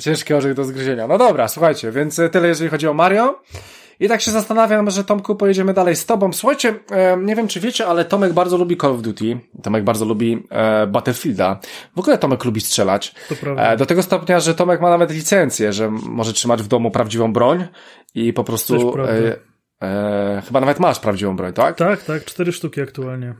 [0.00, 1.06] ciężki orzech do zgryzienia.
[1.06, 3.40] No dobra, słuchajcie, więc tyle jeżeli chodzi o Mario.
[4.00, 6.32] I tak się zastanawiam, że Tomku pojedziemy dalej z tobą.
[6.32, 9.40] Słuchajcie, e, nie wiem czy wiecie, ale Tomek bardzo lubi Call of Duty.
[9.62, 11.60] Tomek bardzo lubi e, Battlefielda.
[11.96, 13.14] W ogóle Tomek lubi strzelać.
[13.56, 17.32] E, do tego stopnia, że Tomek ma nawet licencję, że może trzymać w domu prawdziwą
[17.32, 17.66] broń
[18.14, 18.94] i po prostu...
[18.98, 19.36] E,
[19.82, 21.76] e, chyba nawet masz prawdziwą broń, tak?
[21.76, 22.24] Tak, tak.
[22.24, 23.34] Cztery sztuki aktualnie.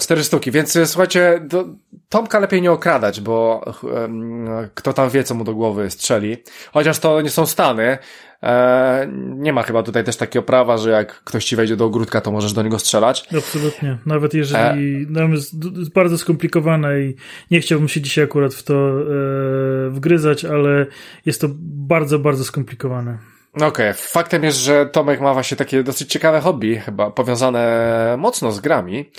[0.00, 1.64] Cztery sztuki, więc e, słuchajcie, do,
[2.08, 6.36] Tomka lepiej nie okradać, bo um, kto tam wie, co mu do głowy strzeli.
[6.72, 7.98] Chociaż to nie są Stany,
[8.42, 12.20] E, nie ma chyba tutaj też takiego prawa, że jak ktoś ci wejdzie do ogródka,
[12.20, 13.28] to możesz do niego strzelać.
[13.38, 13.98] Absolutnie.
[14.06, 15.06] Nawet jeżeli e...
[15.08, 17.14] no, jest bardzo skomplikowane i
[17.50, 20.86] nie chciałbym się dzisiaj akurat w to e, wgryzać, ale
[21.26, 23.18] jest to bardzo, bardzo skomplikowane.
[23.54, 23.94] Okej, okay.
[23.94, 29.10] faktem jest, że Tomek ma właśnie takie dosyć ciekawe hobby, chyba powiązane mocno z grami.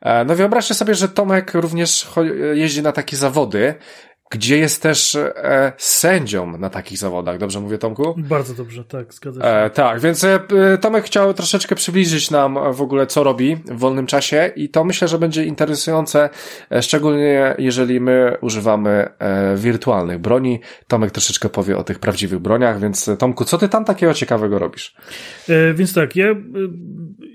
[0.00, 2.08] E, no wyobraźcie sobie, że Tomek również
[2.54, 3.74] jeździ na takie zawody,
[4.30, 7.38] gdzie jest też e, sędzią na takich zawodach.
[7.38, 8.14] Dobrze mówię, Tomku?
[8.18, 9.46] Bardzo dobrze, tak, zgadza się.
[9.46, 10.38] E, tak, więc e,
[10.80, 15.08] Tomek chciał troszeczkę przybliżyć nam w ogóle, co robi w wolnym czasie i to myślę,
[15.08, 16.30] że będzie interesujące,
[16.72, 20.60] e, szczególnie jeżeli my używamy e, wirtualnych broni.
[20.88, 24.58] Tomek troszeczkę powie o tych prawdziwych broniach, więc e, Tomku, co ty tam takiego ciekawego
[24.58, 24.94] robisz?
[25.48, 26.26] E, więc tak, ja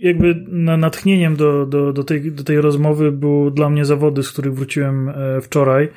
[0.02, 4.32] jakby na natchnieniem do, do, do, tej, do tej rozmowy było dla mnie zawody, z
[4.32, 5.90] których wróciłem wczoraj.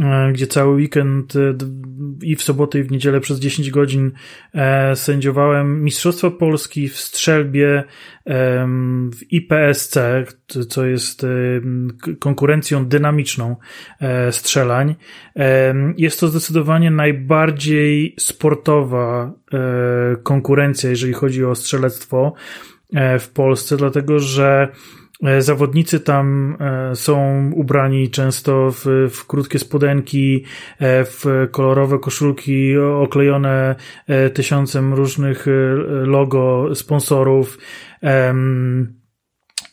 [0.00, 1.54] E, gdzie cały weekend e,
[2.22, 4.12] i w sobotę i w niedzielę przez 10 godzin
[4.54, 7.84] e, sędziowałem Mistrzostwa Polski w strzelbie
[9.12, 9.98] w IPSC,
[10.68, 11.26] co jest
[12.18, 13.56] konkurencją dynamiczną
[14.30, 14.94] strzelań.
[15.96, 19.32] Jest to zdecydowanie najbardziej sportowa
[20.22, 22.34] konkurencja, jeżeli chodzi o strzelectwo
[23.20, 24.68] w Polsce, dlatego że
[25.38, 30.44] zawodnicy tam e, są ubrani często w, w krótkie spodenki,
[30.78, 33.74] e, w kolorowe koszulki oklejone
[34.34, 35.46] tysiącem różnych
[36.04, 37.58] logo sponsorów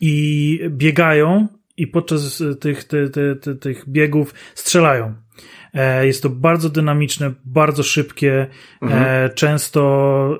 [0.01, 5.13] i biegają i podczas tych, tych, tych, tych biegów strzelają.
[6.01, 8.47] Jest to bardzo dynamiczne, bardzo szybkie,
[8.81, 9.29] mhm.
[9.35, 10.39] często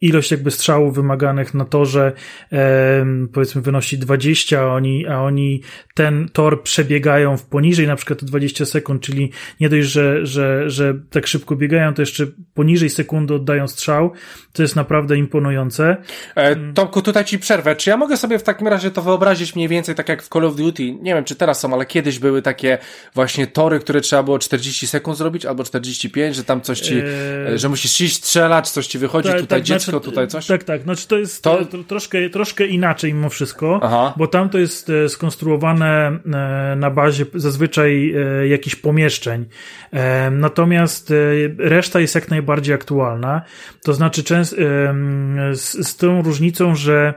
[0.00, 2.12] ilość jakby strzałów wymaganych na torze
[2.52, 5.62] e, powiedzmy wynosi 20, a oni, a oni
[5.94, 10.94] ten tor przebiegają w poniżej na przykład 20 sekund, czyli nie dość, że, że, że
[11.10, 14.12] tak szybko biegają, to jeszcze poniżej sekundy oddają strzał,
[14.52, 15.96] to jest naprawdę imponujące.
[16.34, 17.76] E, Tomku, tutaj ci przerwę.
[17.76, 20.44] Czy ja mogę sobie w takim razie to wyobrazić mniej więcej tak jak w Call
[20.44, 20.92] of Duty?
[20.92, 22.78] Nie wiem, czy teraz są, ale kiedyś były takie
[23.14, 27.58] właśnie tory, które trzeba było 40 sekund zrobić, albo 45, że tam coś ci, e...
[27.58, 30.46] że musisz iść strzelać, coś ci wychodzi, tak, tutaj tak, dziecko znaczy, tutaj coś?
[30.46, 30.82] Tak, tak.
[30.82, 31.64] Znaczy to jest to...
[31.64, 34.14] to troszkę, troszkę inaczej mimo wszystko, Aha.
[34.16, 36.18] bo tam to jest e, skonstruowane
[36.72, 39.46] e, na bazie zazwyczaj e, jakichś pomieszczeń.
[40.30, 41.12] Natomiast
[41.58, 43.42] reszta jest jak najbardziej aktualna.
[43.82, 44.22] To znaczy
[45.54, 47.14] z tą różnicą, że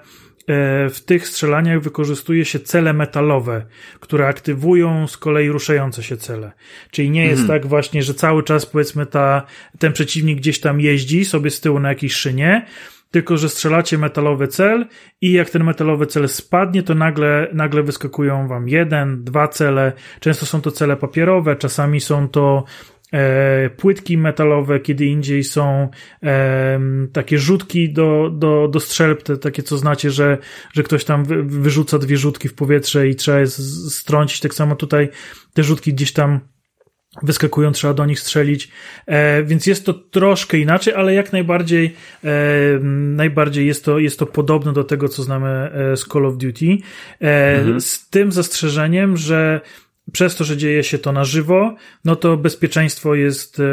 [0.89, 3.65] w tych strzelaniach wykorzystuje się cele metalowe,
[3.99, 6.51] które aktywują z kolei ruszające się cele.
[6.91, 7.59] Czyli nie jest mhm.
[7.59, 9.43] tak właśnie, że cały czas powiedzmy ta,
[9.79, 12.65] ten przeciwnik gdzieś tam jeździ sobie z tyłu na jakiejś szynie,
[13.13, 14.85] tylko że strzelacie metalowy cel
[15.21, 19.93] i jak ten metalowy cel spadnie, to nagle, nagle wyskakują wam jeden, dwa cele.
[20.19, 22.92] Często są to cele papierowe, czasami są to e,
[23.77, 25.89] płytki metalowe, kiedy indziej są
[26.23, 26.79] e,
[27.13, 30.37] takie rzutki do, do, do strzelb, te, takie co znacie, że,
[30.73, 34.39] że ktoś tam wy, wyrzuca dwie rzutki w powietrze i trzeba je strącić.
[34.39, 35.09] Tak samo tutaj
[35.53, 36.39] te rzutki gdzieś tam
[37.21, 38.71] wyskakują, trzeba do nich strzelić,
[39.05, 42.29] e, więc jest to troszkę inaczej, ale jak najbardziej e,
[43.15, 46.77] najbardziej jest to, jest to podobne do tego, co znamy e, z Call of Duty,
[47.21, 47.81] e, mhm.
[47.81, 49.61] z tym zastrzeżeniem, że
[50.11, 51.75] przez to, że dzieje się to na żywo,
[52.05, 53.63] no to bezpieczeństwo jest e,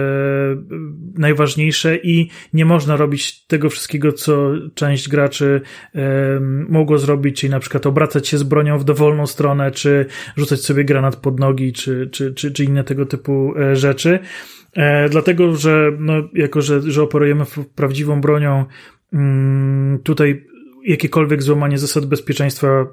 [1.14, 5.60] najważniejsze i nie można robić tego wszystkiego, co część graczy
[5.94, 10.06] e, mogło zrobić, czyli na przykład obracać się z bronią w dowolną stronę, czy
[10.36, 14.18] rzucać sobie granat pod nogi, czy, czy, czy, czy inne tego typu e, rzeczy.
[14.76, 18.64] E, dlatego, że no, jako, że, że operujemy prawdziwą bronią,
[19.12, 20.46] mm, tutaj
[20.84, 22.86] jakiekolwiek złamanie zasad bezpieczeństwa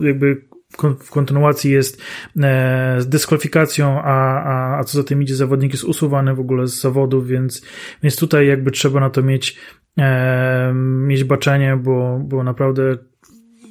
[0.00, 0.42] jakby
[0.78, 2.02] w kontynuacji jest
[2.42, 6.66] e, z dyskwalifikacją, a, a, a co za tym idzie, zawodnik jest usuwany w ogóle
[6.66, 7.62] z zawodów, więc,
[8.02, 9.58] więc tutaj jakby trzeba na to mieć,
[9.98, 12.98] e, mieć baczenie, bo, bo naprawdę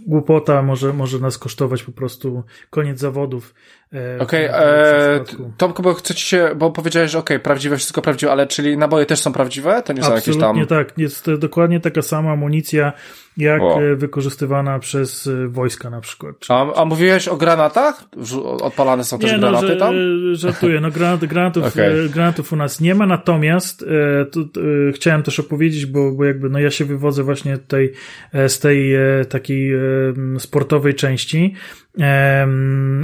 [0.08, 3.54] głupota może, może nas kosztować po prostu koniec zawodów.
[3.94, 5.24] E, okej, okay, e,
[5.58, 8.78] Tomku, bo chcę ci się, bo powiedziałeś, że okej, okay, prawdziwe, wszystko prawdziwe, ale czyli
[8.78, 9.84] naboje też są prawdziwe?
[9.86, 10.66] To nie są jakieś tam...
[10.66, 12.94] tak, jest dokładnie taka sama amunicja,
[13.38, 13.84] jak o.
[13.84, 16.36] E, wykorzystywana przez wojska na przykład.
[16.50, 18.04] A, a mówiłeś o granatach?
[18.62, 19.96] Odpalane są też nie, granaty no, że, tam?
[20.34, 22.10] Żartuję, no granat, granatów, okay.
[22.10, 23.86] granatów u nas nie ma, natomiast
[24.32, 27.92] tu, e, chciałem też opowiedzieć, bo, bo jakby no ja się wywodzę właśnie tutaj
[28.48, 28.96] z tej
[29.30, 29.74] takiej
[30.38, 31.56] sportowej części,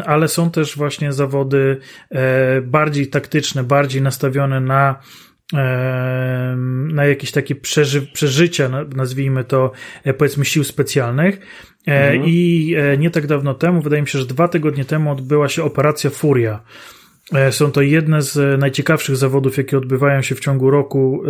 [0.05, 1.77] ale są też właśnie zawody
[2.63, 4.99] bardziej taktyczne, bardziej nastawione na
[6.93, 9.71] na jakieś takie przeży przeżycia, nazwijmy to,
[10.03, 11.39] e, powiedzmy, sił specjalnych.
[11.87, 12.23] E, mhm.
[12.25, 15.63] I e, nie tak dawno temu, wydaje mi się, że dwa tygodnie temu odbyła się
[15.63, 16.63] operacja Furia.
[17.51, 21.23] Są to jedne z najciekawszych zawodów, jakie odbywają się w ciągu roku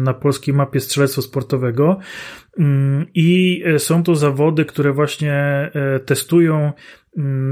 [0.00, 1.98] na polskiej mapie strzelectwa sportowego.
[2.58, 5.70] Mm, I są to zawody, które właśnie
[6.06, 6.72] testują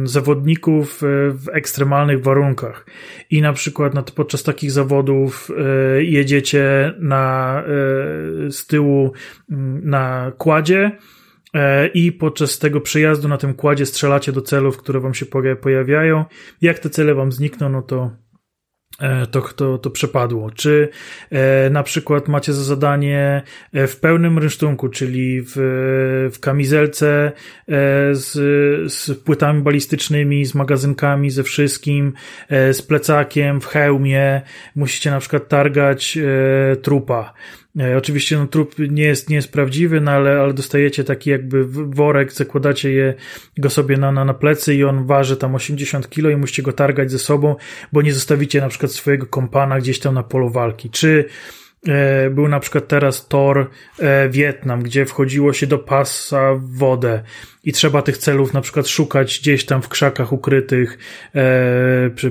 [0.05, 2.87] zawodników e, w ekstremalnych warunkach.
[3.31, 7.65] I na przykład podczas takich zawodów e, jedziecie na, e,
[8.51, 9.13] z tyłu
[9.51, 10.99] mm, na kładzie
[11.95, 15.27] i podczas tego przejazdu na tym kładzie strzelacie do celów, które wam się
[15.61, 16.25] pojawiają.
[16.61, 18.11] Jak te cele wam znikną, no to
[19.31, 20.51] to, to, to przepadło.
[20.51, 20.89] Czy
[21.31, 25.53] e, na przykład macie za zadanie e, w pełnym rynsztunku, czyli w,
[26.33, 27.33] w kamizelce e,
[28.15, 28.33] z,
[28.93, 32.13] z płytami balistycznymi, z magazynkami, ze wszystkim,
[32.49, 34.43] e, z plecakiem, w hełmie,
[34.77, 37.33] musicie na przykład targać e, trupa.
[37.81, 41.65] E, oczywiście no, trup nie jest, nie jest prawdziwy, no, ale, ale dostajecie taki jakby
[41.95, 43.15] worek, zakładacie je,
[43.59, 46.73] go sobie na, na, na plecy i on waży tam 80 kilo i musicie go
[46.73, 47.57] targać ze sobą,
[47.93, 50.91] bo nie zostawicie na przykład swojego kompana gdzieś tam na polu walki.
[50.91, 51.25] Czy
[51.89, 57.23] e, był na przykład teraz tor e, Wietnam, gdzie wchodziło się do pasa w wodę
[57.65, 60.99] i trzeba tych celów na przykład szukać gdzieś tam w krzakach ukrytych,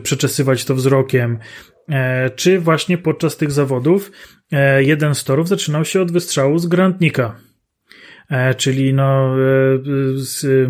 [0.03, 1.39] przeczesywać to wzrokiem,
[2.36, 4.11] czy właśnie podczas tych zawodów
[4.51, 7.36] E, jeden z torów zaczynał się od wystrzału z grantnika.
[8.57, 9.36] czyli no
[10.15, 10.69] z,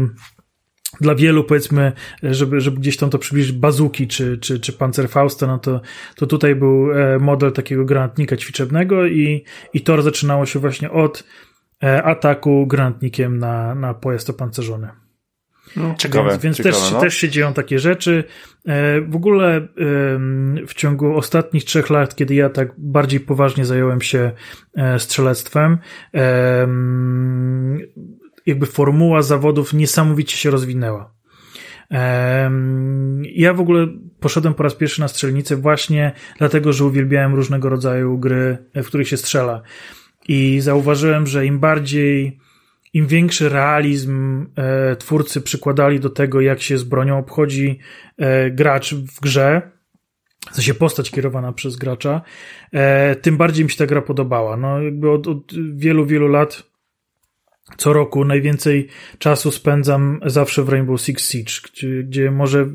[1.02, 1.92] dla wielu powiedzmy,
[2.24, 5.82] żeby, żeby gdzieś tam to przybliżyć, bazuki czy, czy, czy Panzerfausta, no to,
[6.16, 6.88] to tutaj był
[7.20, 11.24] model takiego granatnika ćwiczebnego i, i tor zaczynało się właśnie od
[12.04, 15.05] ataku granatnikiem na, na pojazd opancerzony.
[15.76, 16.30] No, ciekawe.
[16.30, 17.00] Więc, więc ciekawe, też, no.
[17.00, 18.24] też się dzieją takie rzeczy.
[18.66, 19.68] E, w ogóle
[20.68, 24.32] w ciągu ostatnich trzech lat, kiedy ja tak bardziej poważnie zająłem się
[24.76, 25.78] e, strzelectwem,
[28.46, 31.16] jakby formuła zawodów niesamowicie się rozwinęła.
[33.24, 33.88] Ja w ogóle
[34.20, 39.08] poszedłem po raz pierwszy na strzelnicę właśnie dlatego, że uwielbiałem różnego rodzaju gry, w których
[39.08, 39.62] się strzela.
[40.28, 42.40] I zauważyłem, że im bardziej
[42.96, 47.80] im większy realizm e, twórcy przykładali do tego, jak się z bronią obchodzi
[48.18, 49.72] e, gracz w grze,
[50.52, 52.22] w sensie postać kierowana przez gracza,
[52.74, 54.58] e, tym bardziej mi się ta gra podobała.
[54.58, 56.64] No, jakby od, od wielu, wielu lat
[57.78, 58.88] co roku najwięcej
[59.20, 62.66] czasu spędzam zawsze w Rainbow Six Siege, gdzie, gdzie może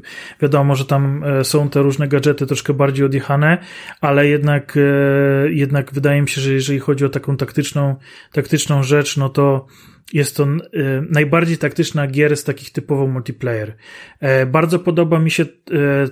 [0.42, 3.58] wiadomo, że tam e, są te różne gadżety troszkę bardziej odjechane,
[4.00, 7.96] ale jednak, e, jednak wydaje mi się, że jeżeli chodzi o taką taktyczną,
[8.32, 9.66] taktyczną rzecz, no to
[10.12, 10.48] jest to y,
[11.10, 13.76] najbardziej taktyczna gier z takich typowo multiplayer.
[14.20, 15.46] E, bardzo podoba mi się e,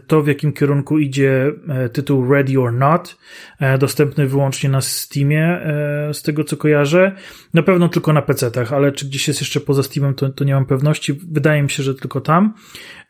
[0.06, 3.18] to, w jakim kierunku idzie e, tytuł Ready or Not,
[3.78, 5.60] dostępny wyłącznie na Steamie,
[6.12, 7.12] z tego co kojarzę.
[7.54, 10.54] Na pewno tylko na PC-tach, ale czy gdzieś jest jeszcze poza Steamem, to, to nie
[10.54, 11.12] mam pewności.
[11.12, 12.54] Wydaje mi się, że tylko tam.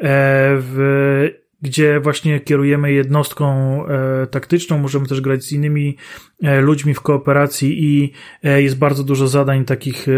[0.00, 5.96] W gdzie właśnie kierujemy jednostką e, taktyczną, możemy też grać z innymi
[6.42, 10.12] e, ludźmi w kooperacji i e, jest bardzo dużo zadań takich e,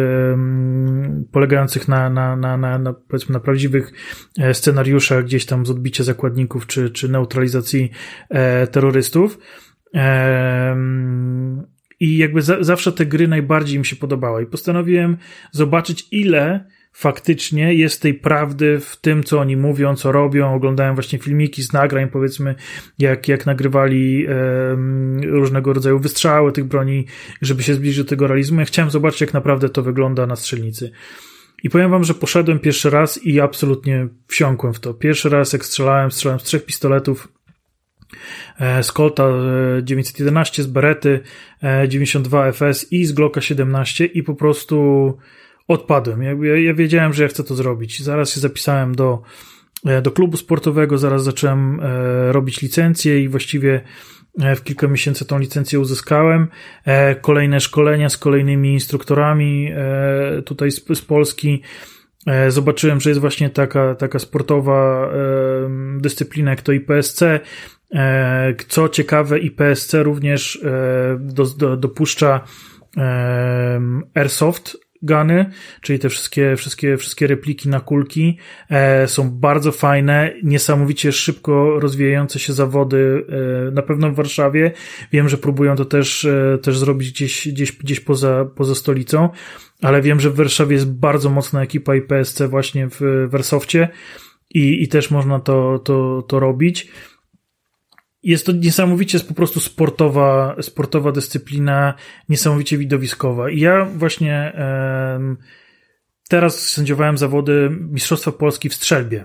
[1.32, 3.92] polegających na, na, na, na, na, powiedzmy na prawdziwych
[4.38, 7.90] e, scenariuszach, gdzieś tam z odbicia zakładników czy, czy neutralizacji
[8.28, 9.38] e, terrorystów.
[12.00, 15.16] I jakby za, zawsze te gry najbardziej mi się podobały i postanowiłem
[15.52, 20.54] zobaczyć ile faktycznie jest tej prawdy w tym, co oni mówią, co robią.
[20.54, 22.54] Oglądałem właśnie filmiki z nagrań, powiedzmy,
[22.98, 24.32] jak, jak nagrywali e,
[25.22, 27.06] różnego rodzaju wystrzały tych broni,
[27.42, 28.60] żeby się zbliżyć do tego realizmu.
[28.60, 30.90] Ja chciałem zobaczyć, jak naprawdę to wygląda na strzelnicy.
[31.62, 34.94] I powiem wam, że poszedłem pierwszy raz i absolutnie wsiąkłem w to.
[34.94, 37.28] Pierwszy raz, jak strzelałem, strzelałem z trzech pistoletów,
[38.58, 39.28] e, z Colta
[39.82, 41.20] 911, e, z Berety
[41.88, 45.16] 92 FS i z Glocka 17 i po prostu
[45.70, 46.22] odpadłem.
[46.22, 48.02] Ja, ja, ja wiedziałem, że ja chcę to zrobić.
[48.02, 49.22] Zaraz się zapisałem do,
[49.86, 53.80] e, do klubu sportowego, zaraz zacząłem e, robić licencję i właściwie
[54.40, 56.48] e, w kilka miesięcy tą licencję uzyskałem.
[57.20, 59.70] Kolejne szkolenia z kolejnymi instruktorami
[60.44, 61.62] tutaj z, z Polski.
[62.48, 65.10] Zobaczyłem, że jest właśnie taka, taka sportowa
[65.98, 67.22] dyscyplina jak to IPSC.
[68.68, 70.60] Co ciekawe, IPSC również
[71.18, 72.40] do, do, dopuszcza
[74.14, 78.38] airsoft, guny, czyli te wszystkie, wszystkie, wszystkie repliki na kulki,
[78.70, 83.26] e, są bardzo fajne, niesamowicie szybko rozwijające się zawody,
[83.68, 84.72] e, na pewno w Warszawie.
[85.12, 89.28] Wiem, że próbują to też, e, też zrobić gdzieś, gdzieś, gdzieś poza, poza stolicą,
[89.82, 93.88] ale wiem, że w Warszawie jest bardzo mocna ekipa IPSC właśnie w Wersofcie
[94.54, 96.88] i, i też można to, to, to robić
[98.22, 101.94] jest to niesamowicie po prostu sportowa, sportowa dyscyplina,
[102.28, 103.50] niesamowicie widowiskowa.
[103.50, 105.36] I ja właśnie e,
[106.28, 109.24] teraz sędziowałem zawody Mistrzostwa Polski w strzelbie.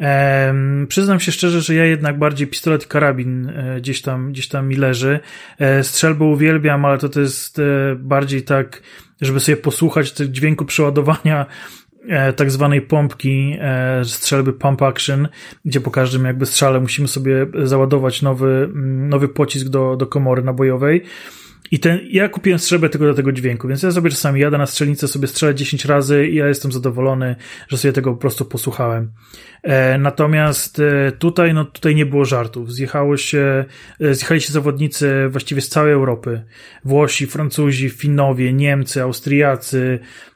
[0.00, 0.54] E,
[0.88, 4.68] przyznam się szczerze, że ja jednak bardziej pistolet i karabin e, gdzieś tam, gdzieś tam
[4.68, 5.20] mi leży.
[5.58, 7.62] E, strzelbę uwielbiam, ale to, to jest e,
[7.98, 8.82] bardziej tak,
[9.20, 11.46] żeby sobie posłuchać dźwięku przeładowania
[12.36, 15.28] tak zwanej pompki e, strzelby pump action,
[15.64, 20.42] gdzie po każdym jakby strzale musimy sobie załadować nowy, mm, nowy pocisk do, do komory
[20.42, 21.02] nabojowej.
[21.70, 24.66] I ten, ja kupiłem strzelbę tylko do tego dźwięku, więc ja sobie czasami jadę na
[24.66, 27.36] strzelnicę, sobie strzelę 10 razy i ja jestem zadowolony,
[27.68, 29.12] że sobie tego po prostu posłuchałem.
[29.62, 32.72] E, natomiast e, tutaj, no tutaj nie było żartów.
[32.72, 33.64] Zjechało się,
[34.00, 36.42] e, zjechali się zawodnicy właściwie z całej Europy.
[36.84, 39.98] Włosi, Francuzi, Finowie, Niemcy, Austriacy,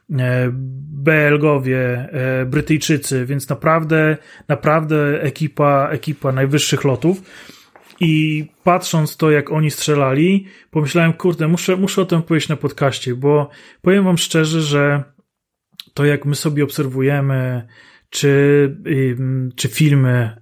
[1.03, 7.21] Belgowie, e, Brytyjczycy, więc naprawdę, naprawdę ekipa, ekipa najwyższych lotów.
[7.99, 13.15] I patrząc to, jak oni strzelali, pomyślałem, kurde, muszę, muszę o tym powiedzieć na podcaście,
[13.15, 13.49] bo
[13.81, 15.03] powiem wam szczerze, że
[15.93, 17.67] to jak my sobie obserwujemy
[18.11, 18.75] czy,
[19.55, 20.37] czy filmy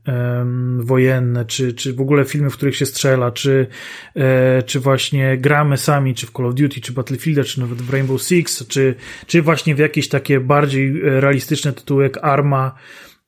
[0.80, 3.68] wojenne, czy, czy w ogóle filmy, w których się strzela, czy,
[4.16, 7.90] e, czy właśnie gramy sami, czy w Call of Duty, czy Battlefield, czy nawet w
[7.90, 8.96] Rainbow Six, czy,
[9.28, 12.76] czy właśnie w jakieś takie bardziej e, realistyczne tytuły jak Arma,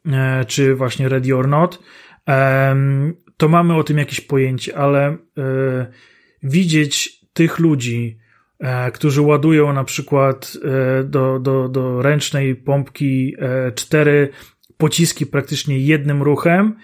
[0.06, 1.80] e, czy właśnie Ready or Not,
[3.38, 5.18] to mamy o tym jakieś pojęcie, ale
[6.44, 8.21] widzieć tych ludzi, e,
[8.94, 14.30] którzy ładują na przykład e, do, do, do ręcznej pompki e, cztery
[14.78, 16.76] pociski praktycznie jednym ruchem,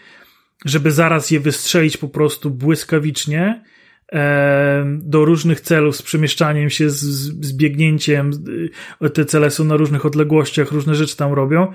[0.65, 3.63] żeby zaraz je wystrzelić po prostu błyskawicznie
[4.85, 6.99] do różnych celów z przemieszczaniem się, z,
[7.45, 8.31] z biegnięciem.
[9.13, 11.67] Te cele są na różnych odległościach, różne rzeczy tam robią.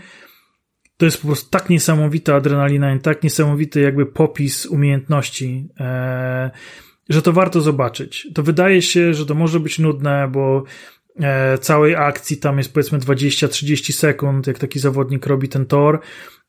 [0.96, 6.50] To jest po prostu tak niesamowita adrenalina i tak niesamowity jakby popis umiejętności, e,
[7.08, 8.28] że to warto zobaczyć.
[8.34, 10.64] To wydaje się, że to może być nudne, bo
[11.20, 16.00] e, całej akcji tam jest powiedzmy 20-30 sekund, jak taki zawodnik robi ten tor.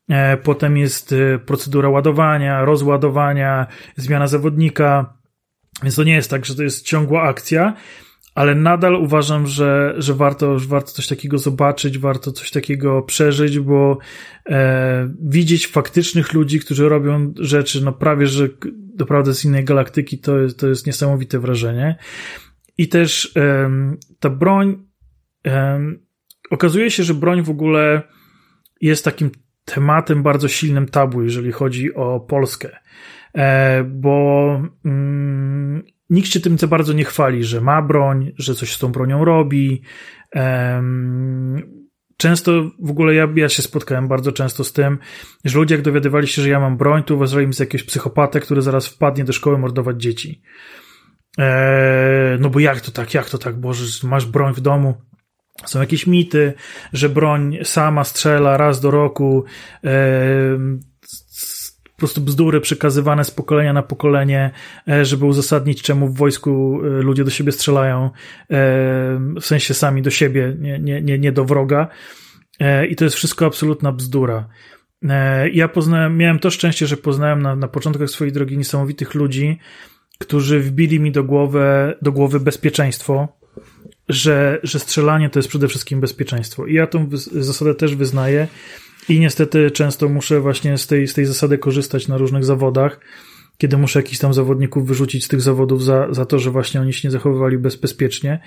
[0.08, 1.14] E, potem jest
[1.46, 5.14] procedura ładowania, rozładowania, zmiana zawodnika
[5.82, 7.74] więc to nie jest tak, że to jest ciągła akcja,
[8.34, 13.58] ale nadal uważam, że, że warto, że warto coś takiego zobaczyć, warto coś takiego przeżyć,
[13.58, 13.98] bo
[14.46, 18.48] e, widzieć faktycznych ludzi, którzy robią rzeczy, no prawie, że
[18.98, 21.96] naprawdę z innej galaktyki, to jest, to jest niesamowite wrażenie.
[22.78, 23.70] I też e,
[24.20, 24.86] ta broń,
[25.46, 25.80] e,
[26.50, 28.02] okazuje się, że broń w ogóle
[28.80, 29.30] jest takim
[29.64, 32.76] tematem bardzo silnym tabu, jeżeli chodzi o Polskę.
[33.34, 38.72] E, bo mm, nikt się tym co bardzo nie chwali, że ma broń, że coś
[38.72, 39.82] z tą bronią robi.
[42.16, 44.98] Często w ogóle ja, ja się spotkałem bardzo często z tym,
[45.44, 48.40] że ludzie jak dowiadywali się, że ja mam broń, to uważali mi za jakiegoś psychopatę,
[48.40, 50.42] który zaraz wpadnie do szkoły mordować dzieci.
[51.38, 54.94] Eee, no bo jak to tak, jak to tak, Boże, masz broń w domu.
[55.64, 56.54] Są jakieś mity,
[56.92, 59.44] że broń sama strzela raz do roku.
[61.94, 64.50] Po prostu bzdury przekazywane z pokolenia na pokolenie,
[64.88, 68.10] e, żeby uzasadnić, czemu w wojsku e, ludzie do siebie strzelają, e,
[69.40, 71.88] w sensie sami do siebie, nie, nie, nie, nie do wroga.
[72.90, 74.48] I to jest wszystko absolutna bzdura.
[75.52, 79.58] Ja poznałem, miałem to szczęście, że poznałem na, na początkach swojej drogi niesamowitych ludzi,
[80.18, 83.28] którzy wbili mi do głowy, do głowy bezpieczeństwo,
[84.08, 86.66] że, że strzelanie to jest przede wszystkim bezpieczeństwo.
[86.66, 88.48] I ja tą zasadę też wyznaję
[89.08, 93.00] i niestety często muszę właśnie z tej, z tej zasady korzystać na różnych zawodach,
[93.58, 96.92] kiedy muszę jakichś tam zawodników wyrzucić z tych zawodów za, za to, że właśnie oni
[96.92, 98.40] się nie zachowywali bezpiecznie.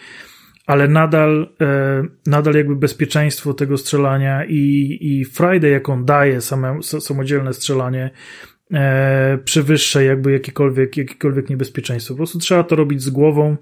[0.65, 7.53] Ale nadal, e, nadal jakby bezpieczeństwo tego strzelania i, i Friday, jaką daje same, samodzielne
[7.53, 8.11] strzelanie,
[8.73, 12.13] e, przewyższa jakby jakiekolwiek, jakiekolwiek niebezpieczeństwo.
[12.13, 13.57] Po prostu trzeba to robić z głową,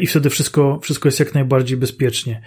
[0.00, 2.42] i wtedy wszystko, wszystko jest jak najbardziej bezpiecznie.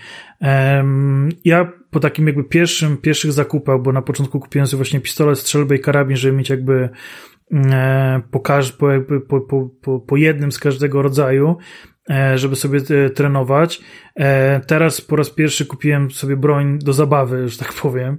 [1.46, 5.76] Ja po takim jakby pierwszym, pierwszych zakupach, bo na początku kupiłem sobie właśnie pistolet, strzelbę
[5.76, 6.90] i karabin, żeby mieć jakby
[7.54, 11.58] e, po, po, po, po, po, jednym z każdego rodzaju,
[12.10, 12.82] e, żeby sobie
[13.16, 13.82] trenować.
[14.68, 18.18] Teraz po raz pierwszy kupiłem sobie broń do zabawy, że tak powiem,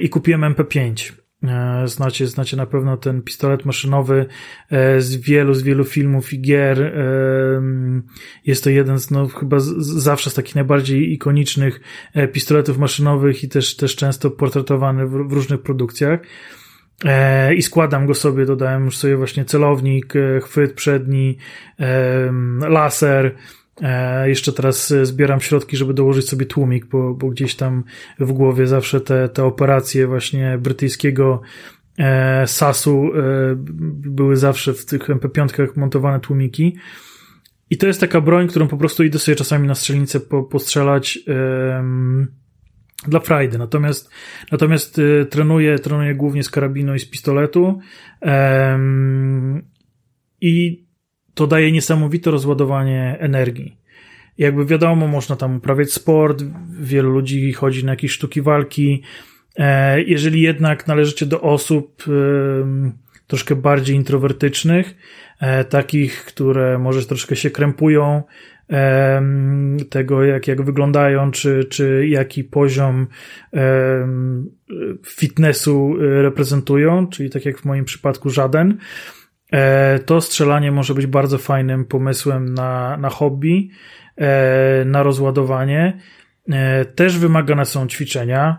[0.00, 1.12] i kupiłem MP5.
[1.44, 4.26] E, znacie, znacie na pewno ten pistolet maszynowy
[4.70, 6.82] e, z wielu, z wielu filmów i gier.
[6.82, 6.92] E,
[8.46, 11.80] jest to jeden z, no, chyba z, zawsze z takich najbardziej ikonicznych
[12.32, 16.20] pistoletów maszynowych i też, też często portretowany w, w różnych produkcjach.
[17.56, 21.38] I składam go sobie, dodałem już sobie właśnie celownik, chwyt przedni,
[22.68, 23.34] laser,
[24.24, 27.84] jeszcze teraz zbieram środki, żeby dołożyć sobie tłumik, bo, bo gdzieś tam
[28.18, 31.40] w głowie zawsze te, te operacje właśnie brytyjskiego
[31.98, 33.20] e, SAS-u e,
[34.06, 36.76] były zawsze w tych MP5 montowane tłumiki.
[37.70, 41.18] I to jest taka broń, którą po prostu idę sobie czasami na strzelnicę po, postrzelać
[43.06, 43.58] dla frajdy.
[43.58, 44.10] Natomiast,
[44.52, 45.00] natomiast
[45.30, 47.80] trenuję, trenuję głównie z karabinu i z pistoletu.
[50.40, 50.81] I
[51.34, 53.76] to daje niesamowite rozładowanie energii.
[54.38, 56.44] Jakby wiadomo, można tam uprawiać sport,
[56.80, 59.02] wielu ludzi chodzi na jakieś sztuki walki.
[59.56, 62.04] E, jeżeli jednak należycie do osób
[63.26, 64.94] troszkę bardziej introwertycznych,
[65.40, 68.22] e, takich, które może troszkę się krępują
[69.90, 73.06] tego, jak, jak wyglądają, czy, czy jaki poziom
[75.06, 79.21] fitnessu reprezentują, czyli tak jak w moim przypadku żaden, E,
[80.06, 83.68] to strzelanie może być bardzo fajnym pomysłem na, na hobby,
[84.16, 86.00] e, na rozładowanie.
[86.48, 88.58] E, też wymagane są ćwiczenia.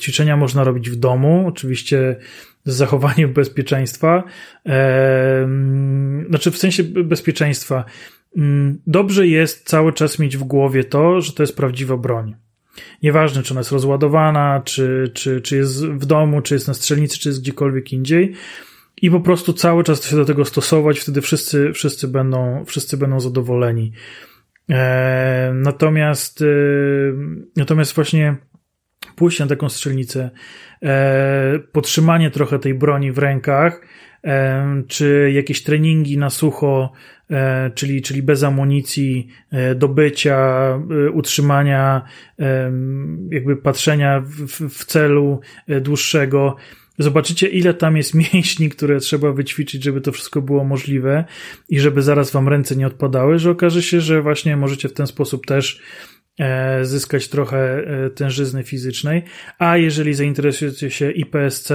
[0.00, 2.16] Ćwiczenia można robić w domu, oczywiście
[2.64, 4.24] z zachowaniem bezpieczeństwa.
[6.28, 7.84] Znaczy, w sensie bezpieczeństwa.
[8.36, 12.34] Mm, dobrze jest cały czas mieć w głowie to, że to jest prawdziwa broń.
[13.02, 17.18] Nieważne, czy ona jest rozładowana, czy, czy, czy jest w domu, czy jest na strzelnicy,
[17.18, 18.34] czy jest gdziekolwiek indziej
[19.02, 23.20] i po prostu cały czas się do tego stosować, wtedy wszyscy, wszyscy, będą, wszyscy będą
[23.20, 23.92] zadowoleni.
[24.70, 26.46] E, natomiast, e,
[27.56, 28.36] natomiast właśnie
[29.16, 30.30] pójście na taką strzelnicę,
[30.82, 33.80] e, podtrzymanie trochę tej broni w rękach,
[34.88, 36.92] czy jakieś treningi na sucho
[37.74, 39.28] czyli, czyli bez amunicji,
[39.76, 40.68] do bycia,
[41.12, 42.02] utrzymania,
[43.30, 45.40] jakby patrzenia w, w celu
[45.80, 46.56] dłuższego.
[46.98, 51.24] Zobaczycie, ile tam jest mięśni, które trzeba wyćwiczyć, żeby to wszystko było możliwe
[51.68, 55.06] i żeby zaraz wam ręce nie odpadały, że okaże się, że właśnie możecie w ten
[55.06, 55.82] sposób też
[56.38, 59.22] e, zyskać trochę e, tężyzny fizycznej.
[59.58, 61.72] A jeżeli zainteresujecie się IPSC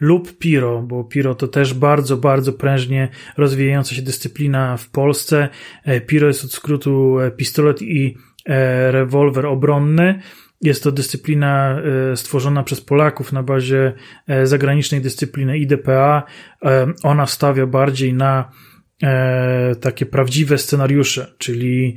[0.00, 5.48] lub PIRO, bo PIRO to też bardzo, bardzo prężnie rozwijająca się dyscyplina w Polsce.
[5.84, 8.16] E, PIRO jest od skrótu pistolet i
[8.90, 10.20] rewolwer obronny.
[10.60, 11.80] Jest to dyscyplina
[12.12, 13.92] e, stworzona przez Polaków na bazie
[14.26, 16.22] e, zagranicznej dyscypliny IDPA.
[16.64, 18.50] E, ona stawia bardziej na
[19.80, 21.96] takie prawdziwe scenariusze, czyli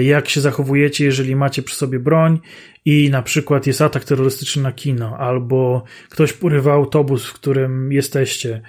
[0.00, 2.40] jak się zachowujecie, jeżeli macie przy sobie broń
[2.84, 8.62] i na przykład jest atak terrorystyczny na kino, albo ktoś porywa autobus, w którym jesteście,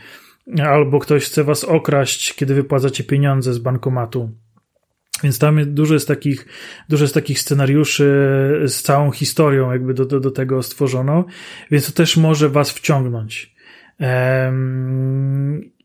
[0.64, 4.30] albo ktoś chce was okraść, kiedy wypłacacie pieniądze z bankomatu
[5.24, 6.46] więc tam dużo jest takich,
[6.90, 8.04] dużo jest takich scenariuszy
[8.68, 11.26] z całą historią jakby do, do, do tego stworzono,
[11.72, 13.56] więc to też może was wciągnąć.
[14.00, 15.76] Um,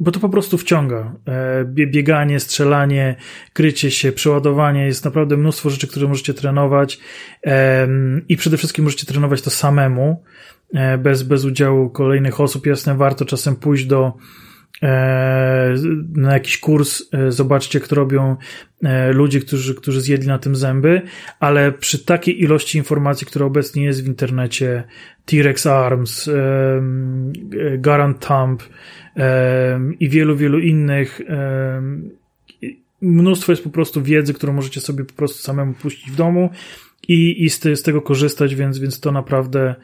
[0.00, 1.14] bo to po prostu wciąga.
[1.26, 3.16] E, bieganie, strzelanie,
[3.52, 6.98] krycie się, przeładowanie, jest naprawdę mnóstwo rzeczy, które możecie trenować
[8.28, 10.24] i przede wszystkim możecie trenować to samemu,
[10.74, 12.66] e, bez, bez udziału kolejnych osób.
[12.66, 14.12] Jasne, warto czasem pójść do
[16.12, 18.36] na jakiś kurs, e, zobaczcie, kto robią
[18.82, 21.02] e, ludzie, którzy, którzy zjedli na tym zęby,
[21.40, 24.84] ale przy takiej ilości informacji, która obecnie jest w internecie,
[25.24, 26.30] T-Rex Arms,
[27.78, 28.62] Garant Thumb
[30.00, 31.20] i wielu, wielu innych,
[33.00, 36.50] mnóstwo jest po prostu wiedzy, którą możecie sobie po prostu samemu puścić w domu
[37.08, 39.74] i, i z tego korzystać, więc, więc to naprawdę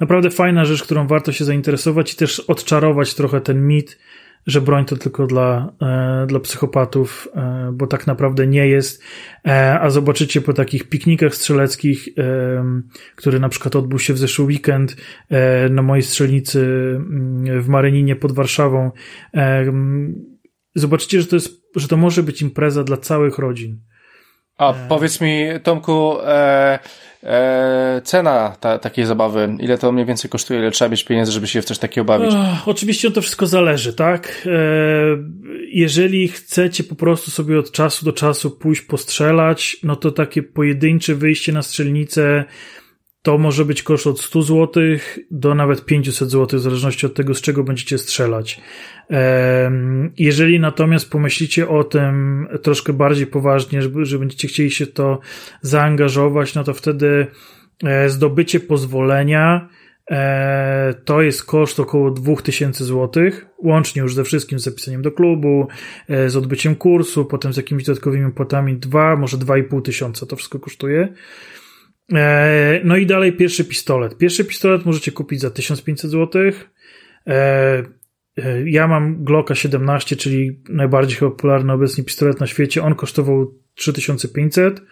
[0.00, 3.98] naprawdę fajna rzecz, którą warto się zainteresować i też odczarować trochę ten mit,
[4.46, 9.02] że broń to tylko dla, e, dla psychopatów, e, bo tak naprawdę nie jest.
[9.46, 12.08] E, a zobaczycie po takich piknikach strzeleckich,
[13.16, 14.96] który na przykład odbył się w zeszły weekend
[15.70, 16.60] na mojej strzelnicy
[16.96, 18.90] mm, w Maryninie pod Warszawą.
[20.74, 23.80] Zobaczycie, że to jest, że to może być impreza dla całych rodzin.
[24.58, 26.78] A powiedz mi, Tomku, e,
[27.22, 31.46] e, cena ta, takiej zabawy, ile to mniej więcej kosztuje, ile trzeba mieć pieniędzy, żeby
[31.46, 32.34] się w coś takiego bawić?
[32.66, 34.46] oczywiście to wszystko zależy, tak?
[34.46, 34.50] E,
[35.72, 41.14] jeżeli chcecie po prostu sobie od czasu do czasu pójść postrzelać, no to takie pojedyncze
[41.14, 42.44] wyjście na strzelnicę
[43.28, 44.82] to może być koszt od 100 zł
[45.30, 48.60] do nawet 500 zł, w zależności od tego, z czego będziecie strzelać.
[50.18, 55.20] Jeżeli natomiast pomyślicie o tym troszkę bardziej poważnie, że, będziecie chcieli się to
[55.62, 57.26] zaangażować, no to wtedy
[57.84, 59.68] e, zdobycie pozwolenia
[60.10, 65.68] e, to jest koszt około 2000 zł, łącznie już ze wszystkim, z zapisaniem do klubu,
[66.08, 70.58] e, z odbyciem kursu, potem z jakimiś dodatkowymi płatami 2, może 2,5 tysiąca to wszystko
[70.58, 71.08] kosztuje.
[72.84, 74.18] No i dalej pierwszy pistolet.
[74.18, 76.52] Pierwszy pistolet możecie kupić za 1500 zł.
[78.38, 82.82] E, ja mam Glocka 17, czyli najbardziej popularny obecnie pistolet na świecie.
[82.82, 84.82] On kosztował 3500,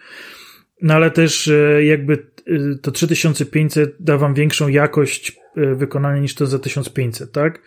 [0.81, 5.39] no ale też e, jakby e, to 3500 da wam większą jakość
[5.75, 7.61] wykonania niż to za 1500, tak?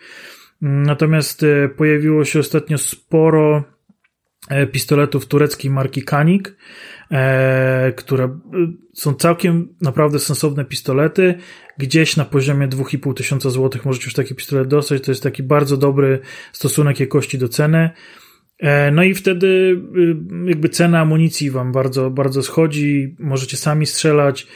[0.60, 1.46] Natomiast
[1.76, 3.64] pojawiło się ostatnio sporo
[4.72, 6.54] pistoletów tureckiej marki Kanik, e,
[7.96, 8.30] które e,
[8.94, 11.34] są całkiem naprawdę sensowne pistolety.
[11.78, 15.02] Gdzieś na poziomie 2,5 tysiąca złotych możecie już taki pistolet dostać.
[15.02, 16.18] To jest taki bardzo dobry
[16.52, 17.90] stosunek jakości do ceny.
[18.58, 19.80] E, no i wtedy
[20.44, 24.46] e, jakby cena amunicji wam bardzo, bardzo schodzi, możecie sami strzelać.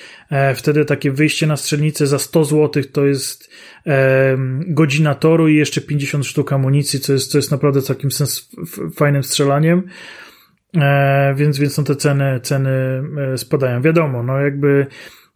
[0.57, 3.51] Wtedy takie wyjście na strzelnicę za 100 zł to jest
[4.67, 8.51] godzina toru i jeszcze 50 sztuk amunicji, co jest, co jest naprawdę całkiem sens,
[8.97, 9.83] fajnym strzelaniem.
[10.77, 12.71] E, więc, więc są te ceny, ceny
[13.33, 13.83] e, spadają.
[13.83, 14.87] Wiadomo, no jakby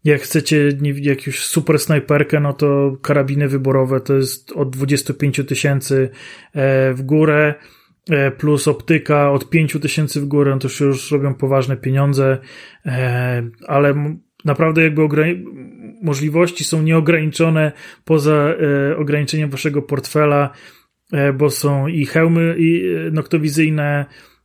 [0.04, 0.68] jak chcecie
[1.00, 6.10] jakąś super snajperkę, no to karabiny wyborowe to jest od 25 tysięcy
[6.54, 7.54] e, w górę,
[8.38, 12.38] plus optyka od 5 tysięcy w górę, no to już, już robią poważne pieniądze,
[13.66, 15.02] ale naprawdę jakby
[16.02, 17.72] możliwości są nieograniczone
[18.04, 18.54] poza
[18.96, 20.50] ograniczeniem waszego portfela,
[21.34, 24.37] bo są i hełmy i noktowizyjne, E,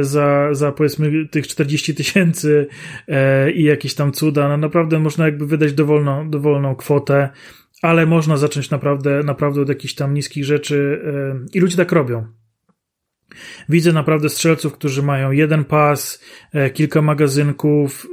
[0.00, 2.66] za, za powiedzmy tych 40 tysięcy
[3.08, 4.48] e, i jakieś tam cuda.
[4.48, 7.28] No naprawdę można jakby wydać dowolną, dowolną kwotę,
[7.82, 12.26] ale można zacząć naprawdę, naprawdę od jakichś tam niskich rzeczy e, i ludzie tak robią.
[13.68, 16.24] Widzę naprawdę strzelców, którzy mają jeden pas,
[16.74, 18.06] kilka magazynków,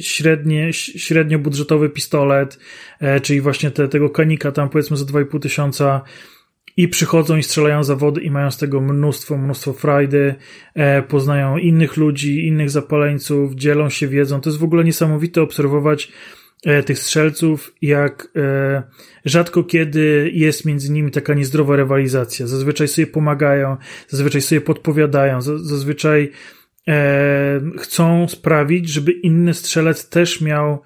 [0.00, 2.58] średnie, średnio budżetowy pistolet,
[3.22, 6.02] czyli właśnie te, tego kanika tam powiedzmy za 2,5 tysiąca
[6.76, 10.34] i przychodzą i strzelają zawody i mają z tego mnóstwo, mnóstwo frajdy,
[10.74, 14.40] e, poznają innych ludzi, innych zapaleńców, dzielą się wiedzą.
[14.40, 16.12] To jest w ogóle niesamowite obserwować
[16.64, 18.82] e, tych strzelców, jak e,
[19.24, 22.46] rzadko kiedy jest między nimi taka niezdrowa rywalizacja.
[22.46, 23.76] Zazwyczaj sobie pomagają,
[24.08, 26.30] zazwyczaj sobie podpowiadają, zazwyczaj
[26.88, 30.82] e, chcą sprawić, żeby inny strzelec też miał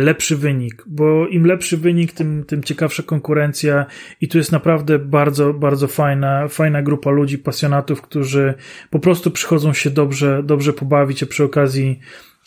[0.00, 3.86] lepszy wynik, bo im lepszy wynik, tym, tym ciekawsza konkurencja
[4.20, 8.54] i tu jest naprawdę bardzo, bardzo fajna, fajna grupa ludzi, pasjonatów, którzy
[8.90, 12.00] po prostu przychodzą się dobrze, dobrze pobawić, a przy okazji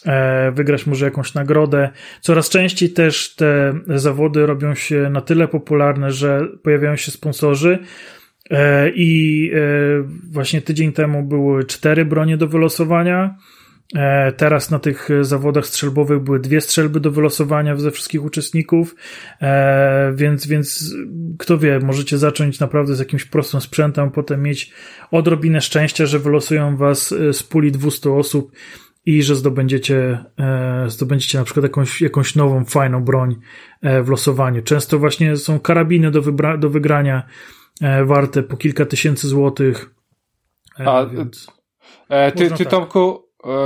[0.05, 1.89] e, wygrać może jakąś nagrodę.
[2.21, 7.79] Coraz częściej też te zawody robią się na tyle popularne, że pojawiają się sponsorzy,
[8.49, 9.51] e, i
[10.31, 13.37] właśnie tydzień temu były cztery bronie do wylosowania.
[13.93, 18.95] E, teraz na tych zawodach strzelbowych były dwie strzelby do wylosowania ze wszystkich uczestników,
[19.41, 20.95] e, więc, więc
[21.39, 24.73] kto wie, możecie zacząć naprawdę z jakimś prostym sprzętem, potem mieć
[25.11, 28.51] odrobinę szczęścia, że wylosują was e, z puli 200 osób
[29.07, 30.25] i że zdobędziecie,
[30.87, 33.35] zdobędziecie na przykład jakąś, jakąś nową, fajną broń
[34.03, 34.61] w losowaniu.
[34.61, 37.23] Często właśnie są karabiny do, wybra- do wygrania
[38.05, 39.89] warte po kilka tysięcy złotych.
[40.77, 41.47] A, więc...
[42.35, 42.67] ty, ty tak.
[42.67, 43.24] Tomku,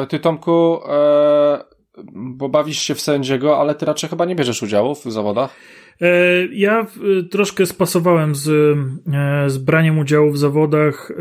[0.10, 1.64] ty Tomku, e,
[2.14, 5.56] bo bawisz się w sędziego, ale ty raczej chyba nie bierzesz udziału w zawodach?
[6.02, 6.08] E,
[6.46, 6.88] ja
[7.32, 8.78] troszkę spasowałem z,
[9.48, 11.12] z braniem udziału w zawodach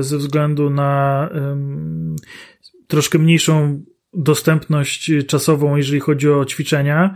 [0.00, 1.28] ze względu na
[2.86, 3.82] troszkę mniejszą
[4.14, 7.14] dostępność czasową, jeżeli chodzi o ćwiczenia,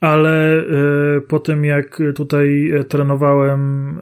[0.00, 0.64] ale
[1.28, 4.00] po tym jak tutaj trenowałem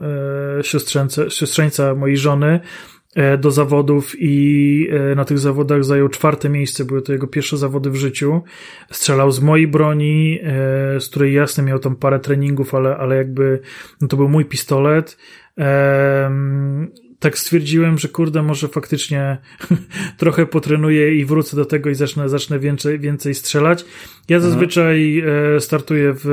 [1.29, 2.90] siostrzeńca mojej żony, E,
[3.39, 6.85] do zawodów i e, na tych zawodach zajął czwarte miejsce.
[6.85, 8.41] Były to jego pierwsze zawody w życiu.
[8.91, 13.59] Strzelał z mojej broni, e, z której jasne miał tam parę treningów, ale, ale jakby
[14.01, 15.17] no to był mój pistolet.
[17.19, 19.37] Tak stwierdziłem, że kurde, może faktycznie
[20.17, 23.85] trochę potrenuję i wrócę do tego i zacznę, zacznę więcej, więcej strzelać.
[24.29, 24.51] Ja mhm.
[24.51, 25.23] zazwyczaj
[25.59, 26.27] startuję w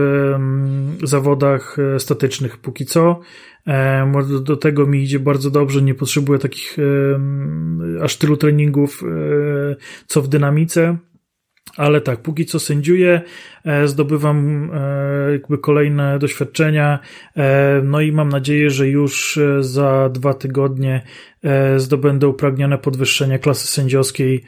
[1.03, 3.20] zawodach statycznych póki co.
[3.68, 4.12] E,
[4.42, 9.06] do, tego mi idzie bardzo dobrze, nie potrzebuję takich e, aż tylu treningów, e,
[10.06, 10.96] co w dynamice.
[11.76, 13.22] Ale tak, póki co sędziuję,
[13.84, 14.70] zdobywam
[15.32, 16.98] jakby kolejne doświadczenia,
[17.82, 21.02] no i mam nadzieję, że już za dwa tygodnie
[21.76, 24.45] zdobędę upragnione podwyższenie klasy sędziowskiej,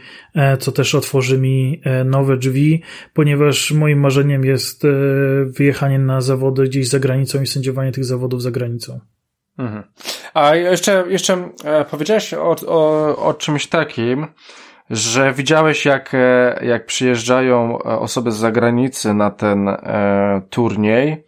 [0.60, 2.82] co też otworzy mi nowe drzwi,
[3.14, 4.82] ponieważ moim marzeniem jest
[5.44, 9.00] wyjechanie na zawody gdzieś za granicą i sędziowanie tych zawodów za granicą.
[9.58, 9.82] Mhm.
[10.34, 14.26] A jeszcze, jeszcze e, powiedziałeś o, o, o czymś takim,
[14.90, 21.24] że widziałeś jak, e, jak przyjeżdżają e, osoby z zagranicy na ten e, turniej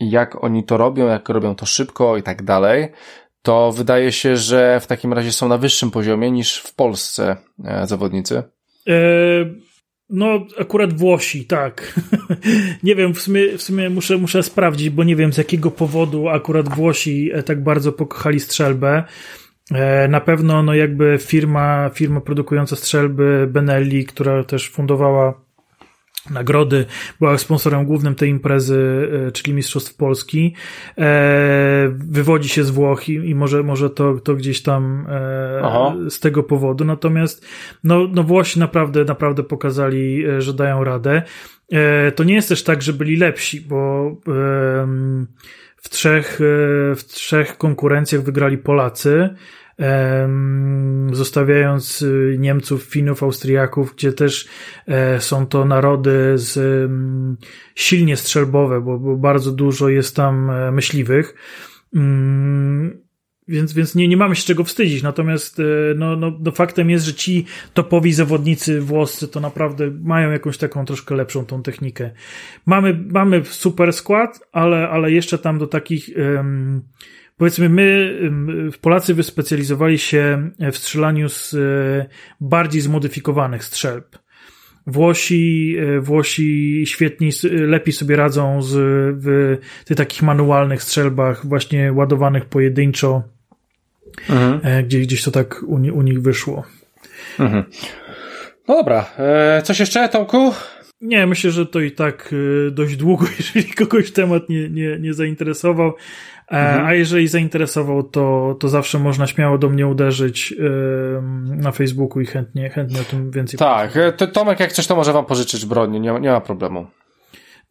[0.00, 2.92] i jak oni to robią, jak robią to szybko i tak dalej,
[3.42, 7.86] to wydaje się, że w takim razie są na wyższym poziomie niż w Polsce e,
[7.86, 8.42] zawodnicy.
[8.88, 8.92] E
[10.10, 12.00] no, akurat Włosi, tak.
[12.82, 16.28] nie wiem, w sumie, w sumie muszę, muszę sprawdzić, bo nie wiem z jakiego powodu
[16.28, 19.04] akurat Włosi e, tak bardzo pokochali strzelbę.
[20.08, 25.47] Na pewno, no jakby firma, firma produkująca strzelby Benelli, która też fundowała
[26.30, 26.84] nagrody,
[27.18, 30.54] była sponsorem głównym tej imprezy, e, czyli Mistrzostw Polski.
[30.98, 36.20] E, wywodzi się z Włoch i, i może, może to, to gdzieś tam e, z
[36.20, 36.84] tego powodu.
[36.84, 37.46] Natomiast
[37.84, 41.22] no, no Włosi naprawdę, naprawdę pokazali, że dają radę.
[42.14, 44.10] To nie jest też tak, że byli lepsi, bo
[45.76, 46.36] w trzech,
[46.96, 49.30] w trzech konkurencjach wygrali Polacy
[51.12, 54.48] zostawiając y, Niemców, Finów, Austriaków, gdzie też
[54.86, 56.90] e, są to narody z
[57.74, 61.34] silnie strzelbowe, bo, bo bardzo dużo jest tam e, myśliwych.
[61.94, 63.08] Mm,
[63.48, 65.02] więc, więc nie, nie mamy się czego wstydzić.
[65.02, 65.62] Natomiast e,
[65.96, 70.84] no, no, no faktem jest, że ci topowi zawodnicy włoscy to naprawdę mają jakąś taką
[70.84, 72.10] troszkę lepszą tą technikę.
[72.66, 76.82] Mamy, mamy super skład, ale, ale jeszcze tam do takich um,
[77.38, 78.18] Powiedzmy, my,
[78.80, 82.06] Polacy, wyspecjalizowali się w strzelaniu z e,
[82.40, 84.18] bardziej zmodyfikowanych strzelb.
[84.86, 88.74] Włosi, e, Włosi świetnie, lepiej sobie radzą z,
[89.22, 93.22] w tych takich manualnych strzelbach, właśnie ładowanych pojedynczo,
[94.30, 94.60] mhm.
[94.62, 96.64] E, gdzie, gdzieś to tak u, u nich wyszło.
[97.38, 97.64] Mhm.
[98.68, 99.06] No dobra,
[99.64, 100.52] coś jeszcze, Tomku?
[101.00, 102.34] Nie, myślę, że to i tak
[102.70, 105.88] dość długo, jeżeli kogoś temat nie, nie, nie zainteresował.
[105.88, 106.86] E, mhm.
[106.86, 110.54] A jeżeli zainteresował, to, to zawsze można śmiało do mnie uderzyć
[111.44, 114.32] na Facebooku i chętnie, chętnie o tym więcej Tak, powiem.
[114.32, 116.86] Tomek, jak chcesz, to może wam pożyczyć broń, nie, nie ma problemu.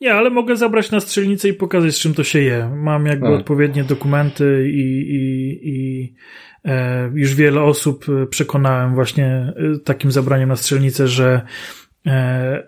[0.02, 2.72] Nie, ale mogę zabrać na strzelnicę i pokazać, z czym to się je.
[2.76, 3.40] Mam jakby hmm.
[3.40, 4.82] odpowiednie dokumenty i,
[5.16, 6.14] i, i
[6.66, 9.54] e, już wiele osób e, przekonałem właśnie
[9.84, 11.42] takim zabraniem na strzelnicę, że,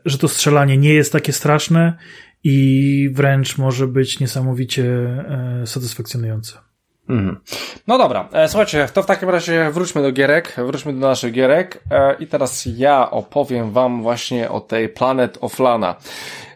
[0.05, 1.97] że to strzelanie nie jest takie straszne
[2.43, 6.68] i wręcz może być niesamowicie e, satysfakcjonujące.
[7.09, 7.39] Mhm.
[7.87, 11.83] No dobra, e, słuchajcie, to w takim razie wróćmy do gierek, wróćmy do naszych gierek
[11.91, 15.95] e, i teraz ja opowiem wam właśnie o tej Planet of Lana.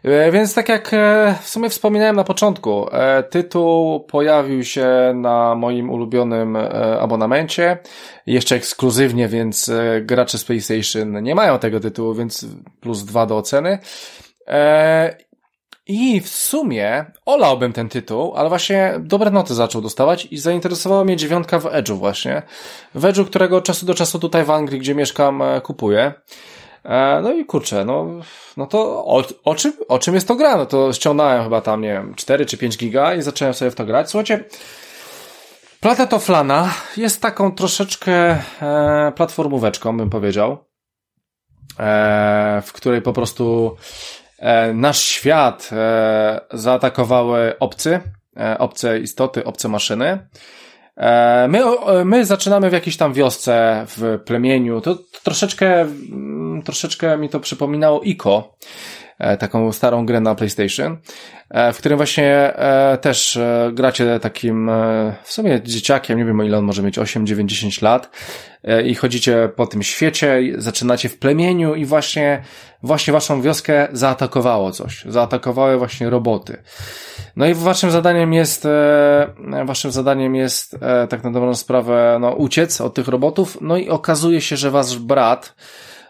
[0.04, 0.92] E, więc tak jak
[1.42, 2.88] w sumie wspominałem na początku,
[3.30, 6.58] tytuł pojawił się na moim ulubionym
[7.00, 7.78] abonamencie,
[8.26, 12.46] jeszcze ekskluzywnie, więc gracze z PlayStation nie mają tego tytułu, więc
[12.82, 13.80] plus dwa do oceny.
[15.88, 21.18] I w sumie olałbym ten tytuł, ale właśnie dobre noty zaczął dostawać i zainteresowała mnie
[21.18, 22.42] dziewiątka w Edge'u właśnie.
[22.96, 26.14] W Edge'u, którego czasu do czasu tutaj w Anglii, gdzie mieszkam, kupuję.
[26.84, 28.08] E, no i kurczę, no,
[28.58, 30.58] no to o, o, czym, o czym jest to gra?
[30.58, 33.76] No to ściągnąłem chyba tam, nie wiem, 4 czy 5 giga i zacząłem sobie w
[33.76, 34.10] to grać.
[34.10, 34.44] Słuchajcie,
[35.80, 40.58] Planet of Lana jest taką troszeczkę e, platformóweczką, bym powiedział,
[41.80, 44.23] e, w której po prostu e,
[44.74, 48.00] nasz świat e, zaatakowały obcy,
[48.38, 50.28] e, obce istoty, obce maszyny.
[50.98, 51.62] E, my,
[52.06, 54.82] my zaczynamy w jakiejś tam wiosce, w plemieniu.
[54.82, 59.03] To, to troszeczkę, mm, troszeczkę mi to przypominało Ico, e,
[59.40, 60.98] taką starą grę na PlayStation,
[61.50, 62.54] e, w którym właśnie
[63.02, 63.40] też
[63.72, 64.72] gracie takim
[65.24, 68.10] w sumie dzieciakiem, nie wiem ile on może mieć 8, 9, 10 lat
[68.86, 72.44] i chodzicie po tym świecie, zaczynacie w plemieniu i właśnie,
[72.84, 75.06] właśnie waszą wioskę zaatakowało coś.
[75.06, 76.58] Zaatakowały właśnie roboty.
[77.36, 82.32] No i waszym zadaniem jest, e, waszym zadaniem jest e, tak na dobrą sprawę, no,
[82.32, 85.56] uciec od tych robotów, no i okazuje się, że wasz brat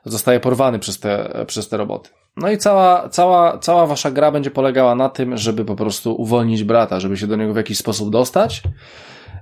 [0.05, 2.09] zostaje porwany przez te, przez te roboty.
[2.37, 6.63] No i cała, cała, cała wasza gra będzie polegała na tym, żeby po prostu uwolnić
[6.63, 8.63] brata, żeby się do niego w jakiś sposób dostać.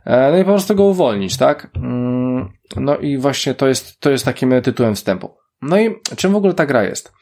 [0.05, 1.69] E, no i po prostu go uwolnić, tak?
[1.75, 5.37] Mm, no i właśnie to jest, to jest takim tytułem wstępu.
[5.61, 7.13] No i czym w ogóle ta gra jest?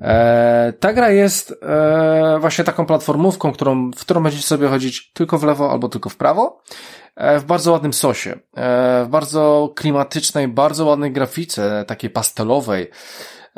[0.00, 5.38] E, ta gra jest e, właśnie taką platformówką, którą, w którą będziecie sobie chodzić tylko
[5.38, 6.62] w lewo albo tylko w prawo.
[7.38, 8.38] W bardzo ładnym sosie,
[9.04, 12.90] w bardzo klimatycznej, bardzo ładnej grafice, takiej pastelowej.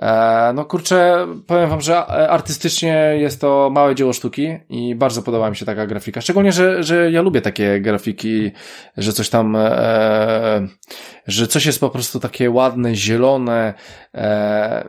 [0.02, 5.50] E, no kurczę, powiem wam, że artystycznie jest to małe dzieło sztuki i bardzo podoba
[5.50, 6.20] mi się taka grafika.
[6.20, 8.52] Szczególnie, że, że ja lubię takie grafiki,
[8.96, 10.68] że coś tam, e,
[11.26, 13.74] że coś jest po prostu takie ładne, zielone.
[14.14, 14.88] E,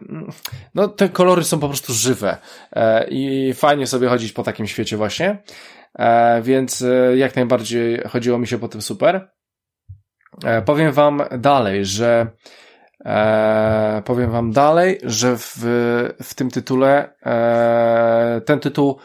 [0.75, 2.37] no te kolory są po prostu żywe
[2.73, 5.37] e, i fajnie sobie chodzić po takim świecie właśnie.
[5.99, 9.29] E, więc e, jak najbardziej chodziło mi się po tym super.
[10.65, 12.27] powiem wam dalej, że
[13.05, 15.55] E, powiem wam dalej, że w,
[16.23, 18.97] w tym tytule e, ten tytuł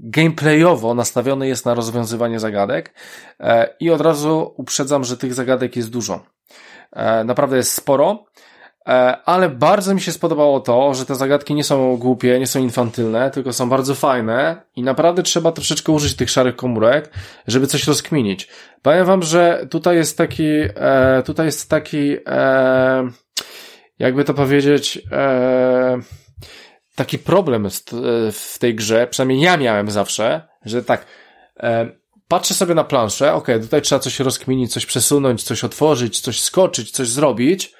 [0.00, 2.94] gameplayowo nastawiony jest na rozwiązywanie zagadek
[3.40, 6.20] e, i od razu uprzedzam, że tych zagadek jest dużo.
[6.92, 8.24] E, naprawdę jest sporo,
[8.88, 8.92] e,
[9.24, 13.30] ale bardzo mi się spodobało to, że te zagadki nie są głupie, nie są infantylne,
[13.30, 17.10] tylko są bardzo fajne i naprawdę trzeba troszeczkę użyć tych szarych komórek,
[17.46, 18.48] żeby coś rozkminić.
[18.82, 22.16] Powiem wam, że tutaj jest taki, e, tutaj jest taki,
[23.98, 25.98] jakby to powiedzieć, e,
[26.94, 27.68] taki problem
[28.32, 31.06] w tej grze, przynajmniej ja miałem zawsze, że tak,
[31.60, 31.88] e,
[32.28, 36.90] patrzę sobie na planszę, ok, tutaj trzeba coś rozkminić, coś przesunąć, coś otworzyć, coś skoczyć,
[36.90, 37.74] coś zrobić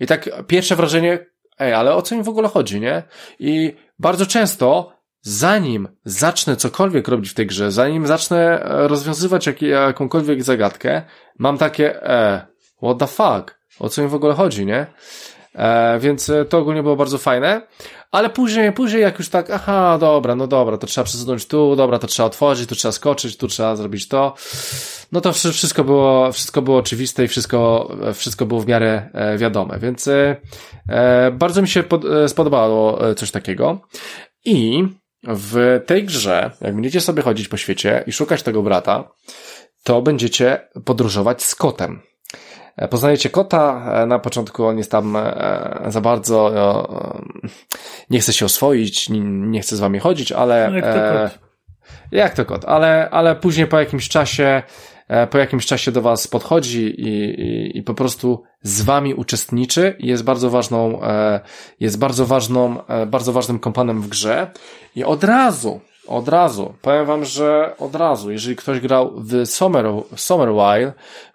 [0.00, 1.26] i tak pierwsze wrażenie,
[1.58, 3.02] ej, ale o co mi w ogóle chodzi, nie?
[3.38, 9.62] I bardzo często zanim zacznę cokolwiek robić w tej grze, zanim zacznę e, rozwiązywać jak,
[9.62, 11.02] jakąkolwiek zagadkę,
[11.38, 12.46] mam takie, e,
[12.82, 13.58] what the fuck?
[13.78, 14.86] O co mi w ogóle chodzi, nie?
[15.54, 17.66] E, więc e, to ogólnie było bardzo fajne.
[18.10, 21.98] Ale później, później jak już tak, aha, dobra, no dobra, to trzeba przesunąć tu, dobra,
[21.98, 24.34] to trzeba otworzyć, tu trzeba skoczyć, tu trzeba zrobić to.
[25.12, 29.78] No to wszystko było, wszystko było oczywiste i wszystko, wszystko było w miarę e, wiadome,
[29.78, 30.36] więc e,
[31.32, 33.80] bardzo mi się pod, spodobało coś takiego.
[34.44, 34.84] I
[35.22, 39.10] w tej grze, jak będziecie sobie chodzić po świecie i szukać tego brata,
[39.84, 42.00] to będziecie podróżować z kotem.
[42.76, 46.54] E, poznajecie kota, e, na początku on jest tam e, za bardzo,
[48.10, 50.70] nie chce się oswoić, nie chce z wami chodzić, ale...
[50.70, 51.38] No jak to kot.
[52.12, 54.62] Jak to kot, ale, ale później po jakimś czasie
[55.30, 59.96] po jakimś czasie do was podchodzi i, i, i po prostu z wami uczestniczy.
[59.98, 61.00] I jest bardzo ważną,
[61.80, 64.50] jest bardzo ważną, bardzo ważnym kompanem w grze.
[64.96, 69.86] I od razu, od razu, powiem wam, że od razu, jeżeli ktoś grał w Summer,
[70.16, 70.92] Summer While,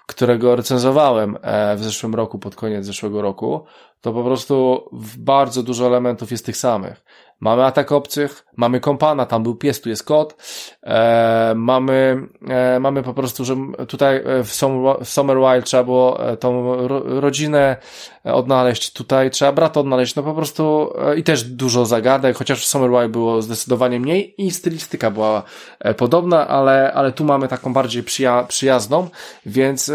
[0.09, 3.65] którego recenzowałem e, w zeszłym roku, pod koniec zeszłego roku,
[4.01, 4.85] to po prostu
[5.17, 7.03] bardzo dużo elementów jest tych samych.
[7.39, 10.35] Mamy atak obcych, mamy kompana, tam był pies, tu jest kot,
[10.83, 13.55] e, mamy, e, mamy po prostu, że
[13.87, 17.77] tutaj e, w, Summer, w Summer Wild trzeba było e, tą ro, rodzinę
[18.23, 22.67] odnaleźć, tutaj trzeba brata odnaleźć, no po prostu e, i też dużo zagadek, chociaż w
[22.67, 25.43] Summer Wild było zdecydowanie mniej i stylistyka była
[25.79, 29.07] e, podobna, ale, ale tu mamy taką bardziej przyja przyjazną,
[29.45, 29.91] więc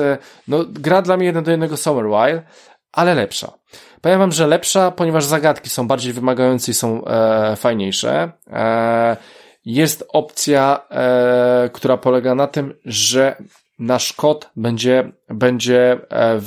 [0.49, 2.43] no, gra dla mnie jeden do jednego Summer Wild,
[2.93, 3.53] ale lepsza.
[4.05, 8.33] Powiem wam, że lepsza, ponieważ zagadki są bardziej wymagające i są e, fajniejsze.
[8.51, 9.17] E,
[9.65, 13.37] jest opcja, e, która polega na tym, że
[13.79, 16.41] nasz kod będzie, będzie e,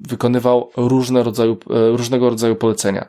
[0.00, 3.08] wykonywał różne rodzaju, e, różnego rodzaju polecenia.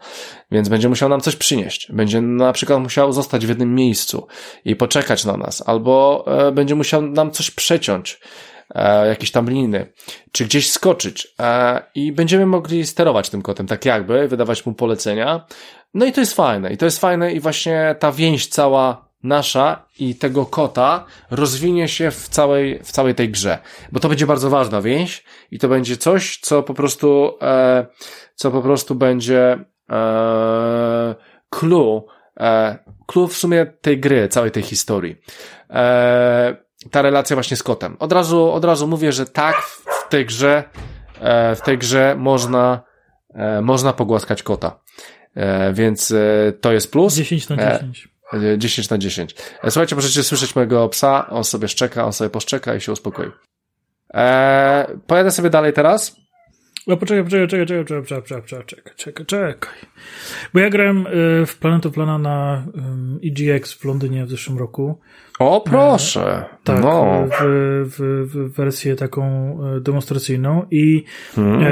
[0.51, 1.91] Więc będzie musiał nam coś przynieść.
[1.91, 4.27] Będzie na przykład musiał zostać w jednym miejscu
[4.65, 8.19] i poczekać na nas, albo e, będzie musiał nam coś przeciąć
[9.07, 9.93] jakieś tam liny,
[10.31, 15.45] czy gdzieś skoczyć e, i będziemy mogli sterować tym kotem, tak jakby, wydawać mu polecenia.
[15.93, 19.85] No i to jest fajne, i to jest fajne i właśnie ta więź cała nasza
[19.99, 23.57] i tego kota rozwinie się w całej, w całej tej grze.
[23.91, 27.85] Bo to będzie bardzo ważna więź i to będzie coś, co po prostu, e,
[28.35, 29.59] co po prostu będzie
[29.89, 31.15] e,
[31.49, 32.05] clue,
[32.39, 35.15] e, clue w sumie tej gry, całej tej historii.
[35.69, 37.97] E, ta relacja właśnie z kotem.
[37.99, 40.63] Od razu, od razu mówię, że tak, w tej grze,
[41.21, 42.81] e, w tej grze można,
[43.33, 44.79] e, można pogłaskać kota.
[45.35, 46.13] E, więc
[46.61, 47.13] to jest plus.
[47.13, 48.09] 10 na 10.
[48.57, 49.35] 10 na 10.
[49.63, 53.31] Słuchajcie, możecie słyszeć mojego psa, on sobie szczeka, on sobie poszczeka i się uspokoi.
[54.13, 56.15] Eee, pojadę sobie dalej teraz.
[56.87, 59.79] No poczekaj, poczekaj, czekaj, czekaj, czekaj, czekaj, czekaj, czekaj, czekaj, czekaj.
[60.53, 61.05] Bo ja grałem
[61.47, 62.65] w Planet of Lana na
[63.23, 64.99] EGX w Londynie w zeszłym roku.
[65.39, 66.45] O, proszę.
[66.51, 67.27] E, tak, no.
[67.27, 67.43] w,
[67.85, 71.03] w, w wersję taką e, demonstracyjną i
[71.35, 71.63] hmm.
[71.63, 71.67] e,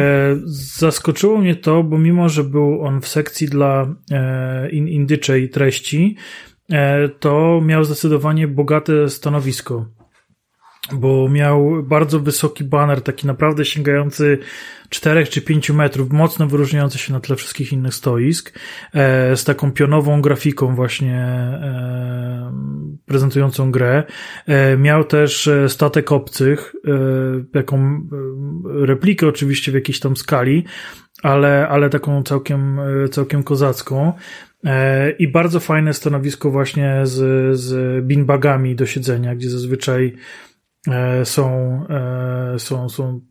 [0.77, 6.15] zaskoczyło mnie to, bo mimo, że był on w sekcji dla e, in, indyczej treści,
[7.19, 9.85] to miał zdecydowanie bogate stanowisko
[10.91, 14.39] bo miał bardzo wysoki banner, taki naprawdę sięgający
[14.89, 18.59] 4 czy 5 metrów, mocno wyróżniający się na tle wszystkich innych stoisk,
[18.93, 22.53] e, z taką pionową grafiką właśnie e,
[23.05, 24.03] prezentującą grę.
[24.47, 26.75] E, miał też statek obcych,
[27.53, 28.07] taką
[28.65, 30.63] replikę oczywiście w jakiejś tam skali,
[31.23, 32.79] ale, ale taką całkiem,
[33.11, 34.13] całkiem kozacką.
[35.19, 40.13] I bardzo fajne stanowisko właśnie z, z beanbagami do siedzenia, gdzie zazwyczaj
[41.23, 43.21] są, e, są, są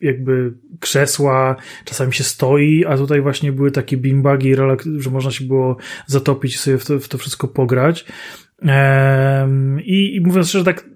[0.00, 4.54] jakby krzesła, czasami się stoi, a tutaj właśnie były takie beanbagi,
[4.98, 5.76] że można się było
[6.06, 8.04] zatopić i sobie w to, w to wszystko pograć.
[9.84, 10.86] I, I mówiąc szczerze, tak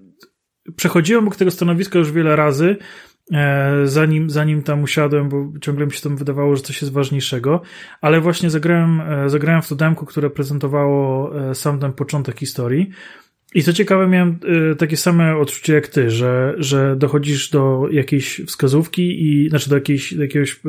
[0.75, 2.77] przechodziłem obok tego stanowiska już wiele razy,
[3.33, 7.61] e, zanim, zanim tam usiadłem, bo ciągle mi się tam wydawało, że coś jest ważniejszego,
[8.01, 12.91] ale właśnie zagrałem, zagrałem w to demku, które prezentowało sam ten początek historii
[13.55, 14.39] i co ciekawe, miałem
[14.71, 19.75] y, takie same odczucie jak ty, że, że dochodzisz do jakiejś wskazówki i, znaczy do,
[19.75, 20.59] jakiejś, do jakiegoś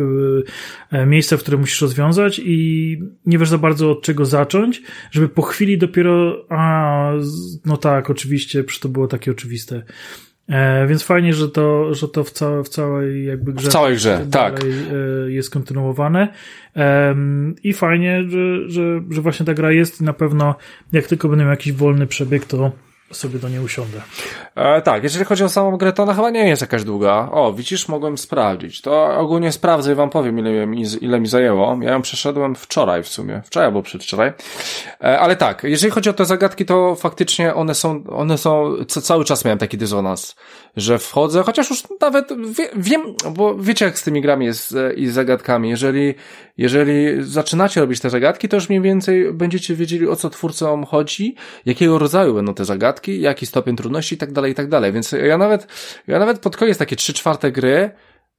[0.92, 5.28] y, miejsca, w którym musisz rozwiązać i nie wiesz za bardzo od czego zacząć, żeby
[5.28, 7.12] po chwili dopiero, a,
[7.64, 9.82] no tak, oczywiście, przecież to było takie oczywiste.
[10.48, 13.68] E, więc fajnie, że to, że to w, całe, w całej jakby grze.
[13.68, 14.60] W całej grze, tak.
[14.64, 16.28] E, jest kontynuowane.
[16.76, 17.16] E,
[17.62, 20.54] I fajnie, że, że, że właśnie ta gra jest i na pewno
[20.92, 22.72] jak tylko będę miał jakiś wolny przebieg, to
[23.12, 24.00] sobie do niej usiądę.
[24.54, 27.28] E, tak, jeżeli chodzi o samą grę, to ona chyba nie jest jakaś długa.
[27.32, 28.80] O, widzisz, mogłem sprawdzić.
[28.80, 31.78] To ogólnie sprawdzę i wam powiem, ile mi, ile mi zajęło.
[31.82, 33.42] Ja ją przeszedłem wczoraj w sumie.
[33.44, 34.32] Wczoraj albo przedwczoraj.
[35.00, 39.24] E, ale tak, jeżeli chodzi o te zagadki, to faktycznie one są, one są, cały
[39.24, 40.36] czas miałem taki dysonans,
[40.76, 44.94] że wchodzę, chociaż już nawet wie, wiem, bo wiecie jak z tymi grami jest e,
[44.94, 45.70] i z zagadkami.
[45.70, 46.14] Jeżeli,
[46.56, 51.34] jeżeli zaczynacie robić te zagadki, to już mniej więcej będziecie wiedzieli, o co twórcom chodzi,
[51.66, 54.92] jakiego rodzaju będą te zagadki, jaki stopień trudności i tak dalej, i tak dalej.
[54.92, 55.66] Więc ja nawet,
[56.06, 57.90] ja nawet pod koniec takie trzy czwarte gry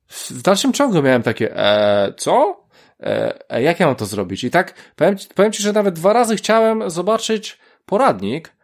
[0.07, 2.63] w dalszym ciągu miałem takie, e, co?
[2.99, 4.43] E, e, jak ja mam to zrobić?
[4.43, 8.56] I tak, powiem, powiem ci, że nawet dwa razy chciałem zobaczyć poradnik,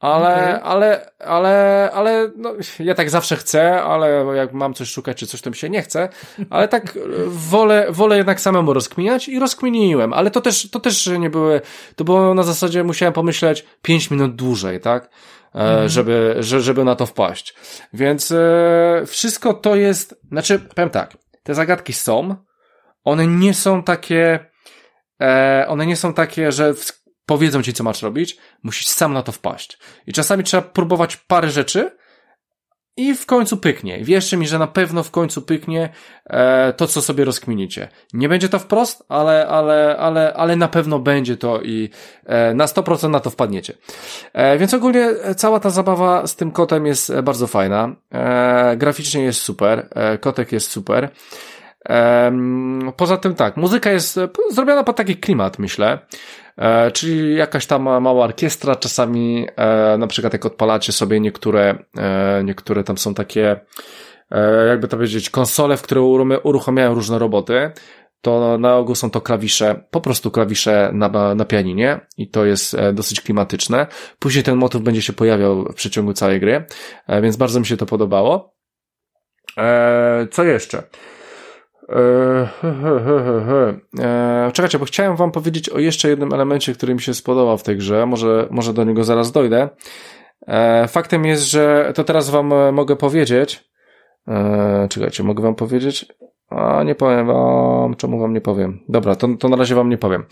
[0.00, 0.62] ale, okay.
[0.62, 5.40] ale, ale, ale, no, ja tak zawsze chcę, ale jak mam coś szukać, czy coś,
[5.40, 6.08] to mi się nie chce,
[6.50, 11.30] ale tak wolę, wolę jednak samemu rozkminiać i rozkminiłem, ale to też, to też nie
[11.30, 11.60] były,
[11.96, 15.10] to było na zasadzie, musiałem pomyśleć pięć minut dłużej, tak?
[15.54, 15.88] Mm.
[15.88, 17.54] Żeby, żeby na to wpaść.
[17.92, 22.36] Więc e, wszystko to jest, znaczy, powiem tak, te zagadki są,
[23.04, 24.46] one nie są takie,
[25.20, 29.22] e, one nie są takie, że w powiedzą ci, co masz robić, musisz sam na
[29.22, 29.78] to wpaść.
[30.06, 31.90] I czasami trzeba próbować parę rzeczy,
[33.00, 34.04] i w końcu pyknie.
[34.04, 35.88] Wierzcie mi, że na pewno w końcu pyknie
[36.26, 37.88] e, to, co sobie rozkminicie.
[38.12, 41.90] Nie będzie to wprost, ale, ale, ale, ale na pewno będzie to i
[42.26, 43.74] e, na 100% na to wpadniecie.
[44.32, 47.96] E, więc ogólnie cała ta zabawa z tym kotem jest bardzo fajna.
[48.12, 51.08] E, graficznie jest super, e, kotek jest super.
[51.88, 52.32] E,
[52.96, 54.18] poza tym tak, muzyka jest
[54.50, 55.98] zrobiona pod taki klimat, myślę.
[56.60, 62.44] E, czyli jakaś tam mała orkiestra, czasami e, na przykład jak odpalacie sobie niektóre, e,
[62.44, 63.60] niektóre tam są takie,
[64.68, 66.00] jakby to powiedzieć, konsole, w które
[66.42, 67.70] uruchamiają różne roboty,
[68.20, 72.76] to na ogół są to klawisze, po prostu klawisze na, na pianinie i to jest
[72.92, 73.86] dosyć klimatyczne.
[74.18, 76.64] Później ten motyw będzie się pojawiał w przeciągu całej gry,
[77.22, 78.54] więc bardzo mi się to podobało.
[80.30, 80.82] Co jeszcze?
[81.96, 87.58] Eee, eee, czekajcie, bo chciałem wam powiedzieć o jeszcze jednym elemencie, który mi się spodobał
[87.58, 88.06] w tej grze.
[88.06, 89.68] Może, może do niego zaraz dojdę.
[90.46, 93.70] Eee, faktem jest, że to teraz wam e, mogę powiedzieć.
[94.90, 96.06] Czekajcie, mogę wam powiedzieć?
[96.50, 98.80] A nie powiem wam, czemu wam nie powiem.
[98.88, 100.24] Dobra, to, to na razie wam nie powiem.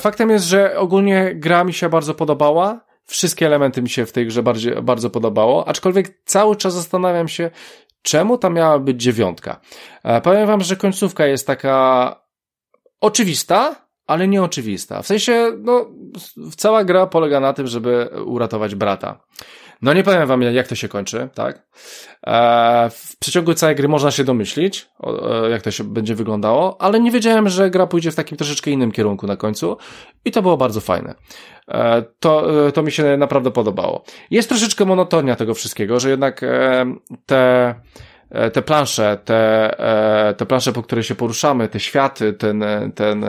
[0.00, 2.80] Faktem jest, że ogólnie gra mi się bardzo podobała.
[3.08, 7.50] Wszystkie elementy mi się w tej grze bardziej, bardzo podobało, aczkolwiek cały czas zastanawiam się,
[8.02, 9.60] Czemu tam miała być dziewiątka?
[10.04, 12.16] E, powiem wam, że końcówka jest taka
[13.00, 15.02] oczywista, ale nieoczywista.
[15.02, 15.86] W sensie, no,
[16.56, 19.20] cała gra polega na tym, żeby uratować brata.
[19.82, 21.62] No nie powiem wam, jak to się kończy, tak?
[22.26, 27.00] E, w przeciągu całej gry można się domyślić, e, jak to się będzie wyglądało, ale
[27.00, 29.76] nie wiedziałem, że gra pójdzie w takim troszeczkę innym kierunku na końcu
[30.24, 31.14] i to było bardzo fajne.
[31.68, 34.04] E, to, to mi się naprawdę podobało.
[34.30, 36.44] Jest troszeczkę monotonia tego wszystkiego, że jednak
[37.26, 37.74] te
[38.52, 39.74] te plansze, te,
[40.36, 42.64] te plansze, po które się poruszamy, te światy, ten,
[42.94, 43.26] ten,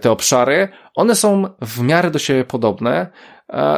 [0.00, 3.10] te obszary, one są w miarę do siebie podobne,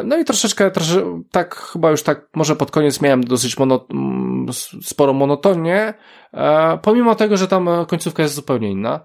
[0.04, 4.46] no i troszeczkę, trosze, tak chyba już tak, może pod koniec miałem dosyć mono, mm,
[4.82, 5.94] sporo monotonię,
[6.34, 9.00] e, pomimo tego, że tam końcówka jest zupełnie inna.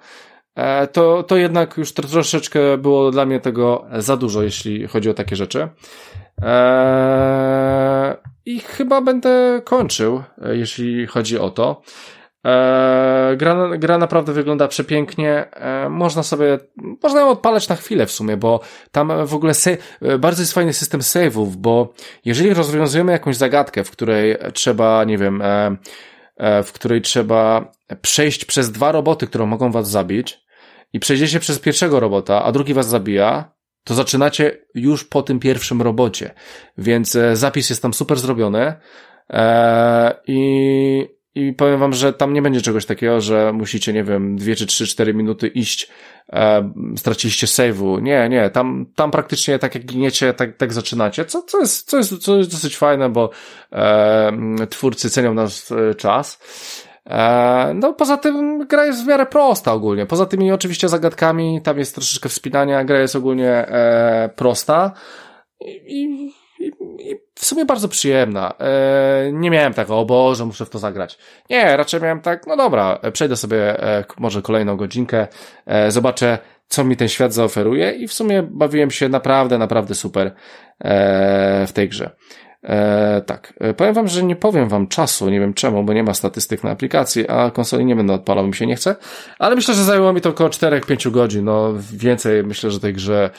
[0.56, 5.14] E, to, to jednak już troszeczkę było dla mnie tego za dużo, jeśli chodzi o
[5.14, 5.70] takie rzeczy.
[8.46, 11.82] I chyba będę kończył, jeśli chodzi o to.
[12.48, 15.52] E, gra, gra naprawdę wygląda przepięknie.
[15.52, 16.58] E, można sobie,
[17.04, 18.60] można ją odpalać na chwilę w sumie, bo
[18.92, 19.54] tam w ogóle
[20.02, 21.94] e, bardzo jest fajny system save'ów, bo
[22.26, 25.44] jeżeli rozwiązujemy jakąś zagadkę, w której trzeba, nie wiem,
[26.64, 27.72] w której trzeba
[28.02, 30.40] przejść przez dwa roboty, które mogą was zabić
[30.94, 33.52] i przejdziecie przez pierwszego robota, a drugi was zabija,
[33.84, 36.34] to zaczynacie już po tym pierwszym robocie.
[36.78, 38.74] Więc zapis jest tam super zrobiony.
[40.28, 44.56] I i powiem wam, że tam nie będzie czegoś takiego, że musicie, nie wiem, dwie
[44.56, 45.90] czy trzy, cztery minuty iść,
[46.34, 48.02] e, straciliście save'u.
[48.02, 51.98] Nie, nie, tam, tam praktycznie tak jak giniecie, tak, tak zaczynacie, co, co, jest, co,
[51.98, 53.30] jest, co jest dosyć fajne, bo
[53.72, 54.32] e,
[54.70, 56.40] twórcy cenią nasz e, czas.
[57.06, 60.06] E, no, poza tym gra jest w miarę prosta ogólnie.
[60.06, 64.92] Poza tymi oczywiście zagadkami, tam jest troszeczkę wspinania, gra jest ogólnie e, prosta.
[65.60, 66.34] I, i
[67.36, 68.54] w sumie bardzo przyjemna.
[68.60, 71.18] E, nie miałem tak, o Boże, muszę w to zagrać.
[71.50, 75.28] Nie, raczej miałem tak, no dobra, przejdę sobie e, może kolejną godzinkę,
[75.66, 76.38] e, zobaczę,
[76.68, 80.32] co mi ten świat zaoferuje i w sumie bawiłem się naprawdę, naprawdę super
[81.68, 82.12] w tej grze.
[82.64, 86.04] E, tak, e, powiem wam, że nie powiem wam czasu, nie wiem czemu, bo nie
[86.04, 88.96] ma statystyk na aplikacji, a konsoli nie będę odpalał, mi się nie chce,
[89.40, 93.30] ale myślę, że zajęło mi to około 4-5 godzin, no więcej myślę, że tej grze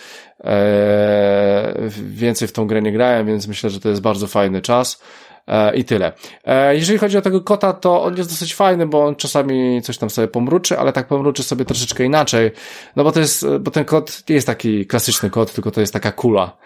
[0.44, 5.02] e, więcej w tą grę nie grałem, więc myślę, że to jest bardzo fajny czas.
[5.46, 6.12] E, I tyle.
[6.44, 9.98] E, jeżeli chodzi o tego kota, to on jest dosyć fajny, bo on czasami coś
[9.98, 12.50] tam sobie pomruczy, ale tak pomruczy sobie troszeczkę inaczej.
[12.96, 15.92] No bo to jest, bo ten kot nie jest taki klasyczny kot, tylko to jest
[15.92, 16.56] taka kula.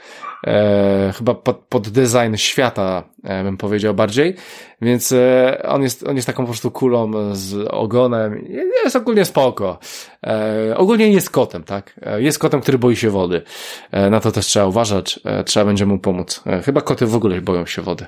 [0.47, 4.35] E, chyba pod, pod design świata, e, bym powiedział bardziej.
[4.83, 8.47] Więc e, on jest, on jest taką po prostu kulą z ogonem.
[8.85, 9.79] Jest ogólnie spoko.
[10.27, 12.01] E, ogólnie jest kotem, tak?
[12.03, 13.43] E, jest kotem, który boi się wody.
[13.91, 15.21] E, na to też trzeba uważać.
[15.25, 16.43] E, trzeba będzie mu pomóc.
[16.47, 18.07] E, chyba koty w ogóle boją się wody.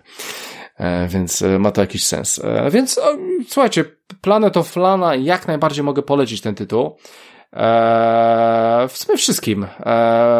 [0.79, 2.41] E, więc e, ma to jakiś sens.
[2.45, 3.01] E, więc
[3.49, 3.85] słuchajcie,
[4.21, 6.97] Planet of Lana jak najbardziej mogę polecić ten tytuł.
[8.89, 9.67] W sumie wszystkim.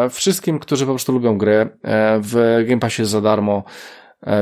[0.09, 1.69] wszystkim, którzy po prostu lubią gry.
[2.19, 3.63] w Game Passie jest za darmo,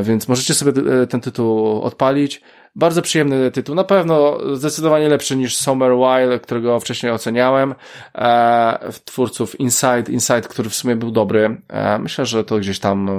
[0.03, 0.73] więc możecie sobie
[1.09, 2.41] ten tytuł odpalić.
[2.75, 7.75] Bardzo przyjemny tytuł, na pewno zdecydowanie lepszy niż Summer Wild, którego wcześniej oceniałem.
[8.15, 11.61] E, twórców Inside, Inside, który w sumie był dobry.
[11.67, 13.09] E, myślę, że to gdzieś tam,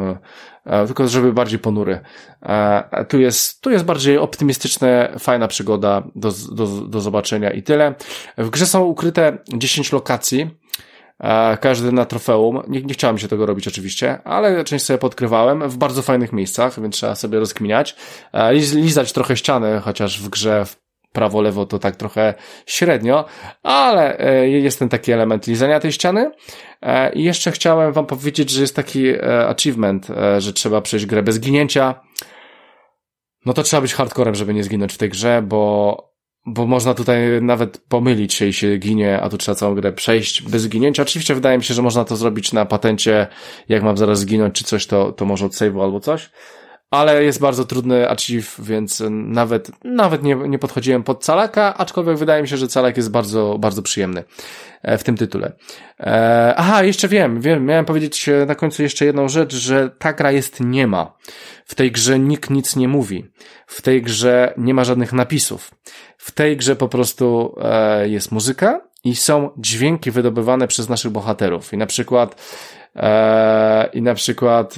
[0.66, 2.00] e, tylko żeby bardziej ponury.
[2.42, 7.94] E, tu jest, tu jest bardziej optymistyczna, fajna przygoda do, do, do zobaczenia i tyle.
[8.38, 10.50] W grze są ukryte 10 lokacji,
[11.60, 12.62] każdy na trofeum.
[12.68, 16.80] Nie, nie chciałem się tego robić oczywiście, ale część sobie podkrywałem w bardzo fajnych miejscach,
[16.80, 17.96] więc trzeba sobie rozkminiać.
[18.74, 20.84] Lizać trochę ściany, chociaż w grze w
[21.14, 22.34] prawo, lewo to tak trochę
[22.66, 23.24] średnio,
[23.62, 26.30] ale e, jest ten taki element lizania tej ściany.
[26.82, 30.08] E, I jeszcze chciałem wam powiedzieć, że jest taki e, achievement,
[30.38, 31.94] że trzeba przejść grę bez ginięcia.
[33.46, 36.13] No to trzeba być hardcorem, żeby nie zginąć w tej grze, bo
[36.46, 40.42] bo można tutaj nawet pomylić się i się ginie, a tu trzeba całą grę przejść
[40.42, 41.02] bez ginięcia.
[41.02, 43.26] Oczywiście wydaje mi się, że można to zrobić na patencie,
[43.68, 46.30] jak mam zaraz zginąć czy coś, to, to może od save'u albo coś
[46.94, 52.42] ale jest bardzo trudny achieve, więc nawet, nawet nie, nie podchodziłem pod calaka, aczkolwiek wydaje
[52.42, 54.24] mi się, że calak jest bardzo, bardzo przyjemny
[54.82, 55.52] e, w tym tytule.
[56.00, 60.32] E, aha, jeszcze wiem, wiem, miałem powiedzieć na końcu jeszcze jedną rzecz, że ta gra
[60.32, 61.16] jest niema.
[61.64, 63.30] W tej grze nikt nic nie mówi.
[63.66, 65.70] W tej grze nie ma żadnych napisów.
[66.18, 71.72] W tej grze po prostu e, jest muzyka i są dźwięki wydobywane przez naszych bohaterów.
[71.72, 72.54] I na przykład,
[73.92, 74.74] i na przykład,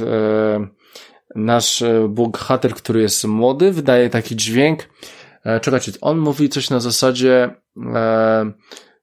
[1.35, 4.89] nasz e, bohater, który jest młody, wydaje taki dźwięk.
[5.45, 7.51] E, czekajcie, on mówi coś na zasadzie.
[7.95, 8.53] E,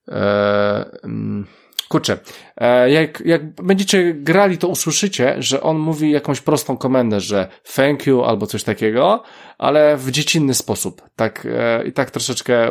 [0.07, 1.47] e, mm,
[1.89, 2.17] kurczę,
[2.57, 8.07] e, jak, jak będziecie grali, to usłyszycie, że on mówi jakąś prostą komendę, że thank
[8.07, 9.23] you albo coś takiego,
[9.57, 11.01] ale w dziecinny sposób.
[11.15, 11.47] Tak,
[11.85, 12.69] i tak troszeczkę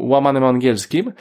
[0.00, 1.12] łamanym angielskim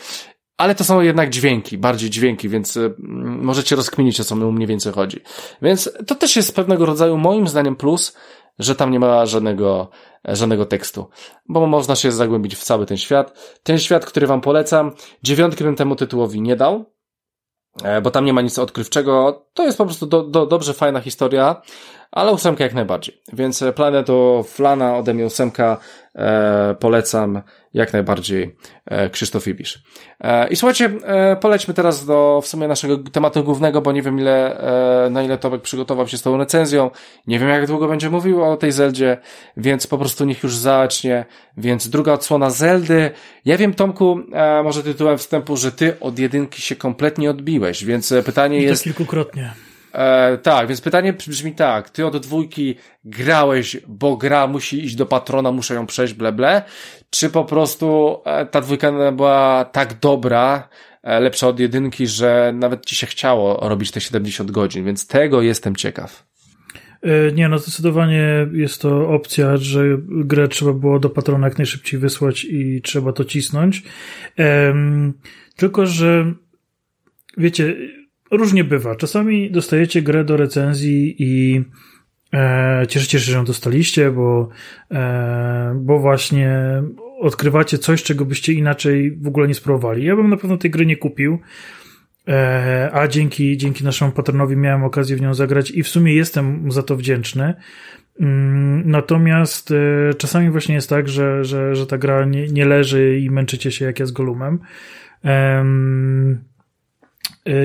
[0.60, 2.96] ale to są jednak dźwięki, bardziej dźwięki, więc y,
[3.42, 5.20] możecie rozkminić, o co mu mniej więcej chodzi.
[5.62, 8.18] Więc to też jest pewnego rodzaju, moim zdaniem, plus,
[8.60, 9.90] że tam nie ma żadnego,
[10.24, 11.10] żadnego tekstu,
[11.50, 13.60] bo można się zagłębić w cały ten świat.
[13.64, 14.92] Ten świat, który wam polecam,
[15.24, 16.86] dziewiątki bym temu tytułowi nie dał,
[17.84, 19.46] e, bo tam nie ma nic odkrywczego.
[19.54, 21.62] To jest po prostu do, do, dobrze fajna historia,
[22.12, 23.22] ale ósemka jak najbardziej.
[23.34, 25.78] Więc Planet of Flana ode mnie ósemka
[26.16, 27.42] e, polecam
[27.74, 28.56] jak najbardziej
[28.86, 29.84] e, Krzysztof Ibisz.
[30.22, 34.20] E, I słuchajcie, e, polećmy teraz do w sumie naszego tematu głównego, bo nie wiem
[34.20, 34.60] ile,
[35.06, 36.92] e, na ile Tomek przygotował się z tą recenzją,
[37.28, 39.18] nie wiem jak długo będzie mówił o tej Zeldzie,
[39.58, 41.26] więc po prostu niech już zacznie.
[41.58, 43.12] Więc druga odsłona Zeldy.
[43.46, 48.14] Ja wiem Tomku, e, może tytułem wstępu, że ty od jedynki się kompletnie odbiłeś, więc
[48.26, 48.84] pytanie I jest...
[48.84, 49.54] kilkukrotnie.
[49.94, 51.90] E, tak, więc pytanie brzmi tak.
[51.90, 56.62] Ty od dwójki grałeś, bo gra musi iść do patrona, muszę ją przejść, ble, ble.
[57.10, 60.70] Czy po prostu e, ta dwójka była tak dobra,
[61.04, 65.42] e, lepsza od jedynki, że nawet ci się chciało robić te 70 godzin, więc tego
[65.42, 66.26] jestem ciekaw.
[67.02, 72.00] E, nie, no zdecydowanie jest to opcja, że grę trzeba było do patrona jak najszybciej
[72.00, 73.84] wysłać i trzeba to cisnąć.
[75.56, 76.34] Tylko, że
[77.38, 77.76] wiecie,
[78.32, 78.96] różnie bywa.
[78.96, 81.64] Czasami dostajecie grę do recenzji i
[82.34, 84.50] e, cieszycie się, że ją dostaliście, bo,
[84.92, 86.60] e, bo właśnie
[87.20, 90.06] odkrywacie coś, czego byście inaczej w ogóle nie spróbowali.
[90.06, 91.40] Ja bym na pewno tej gry nie kupił,
[92.28, 96.72] e, a dzięki, dzięki naszemu patronowi miałem okazję w nią zagrać i w sumie jestem
[96.72, 97.54] za to wdzięczny.
[98.20, 103.20] Mm, natomiast e, czasami właśnie jest tak, że, że, że ta gra nie, nie leży
[103.20, 104.60] i męczycie się jak ja z Golumem.
[105.26, 105.66] E,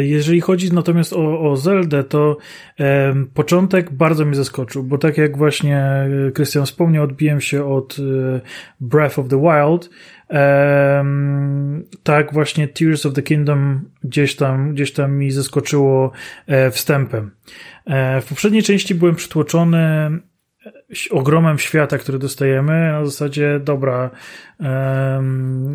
[0.01, 2.37] jeżeli chodzi natomiast o, o Zeldę, to
[2.81, 8.41] e, początek bardzo mnie zaskoczył, bo tak jak właśnie Krystian wspomniał, odbiłem się od e,
[8.81, 9.91] Breath of the Wild,
[10.31, 11.05] e,
[12.03, 16.13] tak właśnie Tears of the Kingdom gdzieś tam, gdzieś tam mi zaskoczyło
[16.47, 17.31] e, wstępem.
[17.87, 20.11] E, w poprzedniej części byłem przytłoczony
[21.11, 24.11] ogromem świata, który dostajemy, na zasadzie, dobra,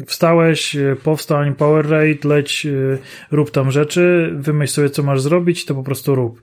[0.06, 2.98] wstałeś, powstań, power raid, leć, e,
[3.32, 6.42] rób tam rzeczy, wymyśl sobie, co masz zrobić, to po prostu rób.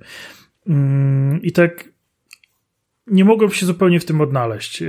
[0.66, 1.96] Um, I tak
[3.06, 4.82] nie mogłem się zupełnie w tym odnaleźć.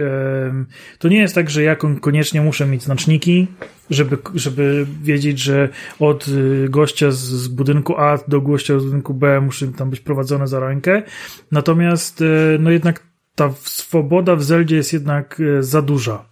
[0.99, 3.47] To nie jest tak, że ja koniecznie muszę mieć znaczniki,
[3.89, 9.13] żeby, żeby wiedzieć, że od e, gościa z, z budynku A do gościa z budynku
[9.13, 11.03] B muszę tam być prowadzone za rękę.
[11.51, 12.25] Natomiast, e,
[12.59, 13.03] no jednak
[13.37, 16.25] ta swoboda w Zeldzie jest jednak e, za duża.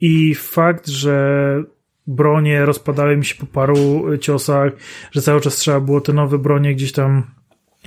[0.00, 1.62] I fakt, że
[2.06, 4.72] bronie rozpadały mi się po paru ciosach,
[5.12, 7.22] że cały czas trzeba było te nowe bronie gdzieś tam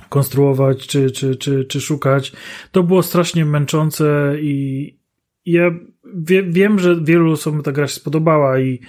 [0.08, 2.32] konstruować czy, czy, czy, czy szukać,
[2.72, 4.98] to było strasznie męczące i
[5.46, 5.70] ja
[6.14, 8.80] wie, wiem, że wielu osobom ta gra się spodobała i,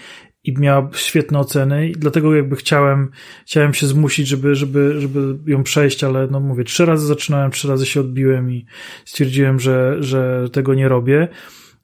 [0.44, 3.10] i miała świetne oceny i dlatego jakby chciałem,
[3.46, 7.68] chciałem się zmusić, żeby, żeby, żeby ją przejść, ale no mówię, trzy razy zaczynałem, trzy
[7.68, 8.66] razy się odbiłem i
[9.06, 11.28] stwierdziłem, że, że tego nie robię.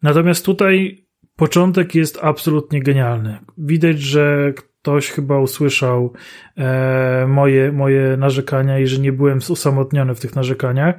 [0.01, 1.05] Natomiast tutaj
[1.35, 3.37] początek jest absolutnie genialny.
[3.57, 6.13] Widać, że ktoś chyba usłyszał
[6.57, 10.95] e, moje, moje narzekania i że nie byłem usamotniony w tych narzekaniach,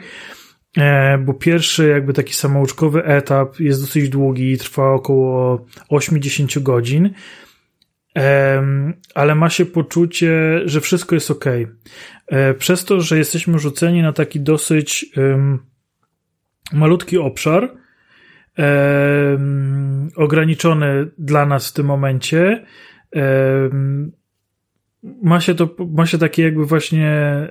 [0.77, 7.11] e, bo pierwszy jakby taki samouczkowy etap jest dosyć długi, trwa około 8-10 godzin
[9.15, 11.45] ale ma się poczucie, że wszystko jest ok.
[12.59, 15.07] Przez to, że jesteśmy rzuceni na taki dosyć
[16.73, 17.74] malutki obszar,
[20.16, 22.65] ograniczony dla nas w tym momencie,
[25.23, 27.49] ma się to, ma się takie jakby właśnie e,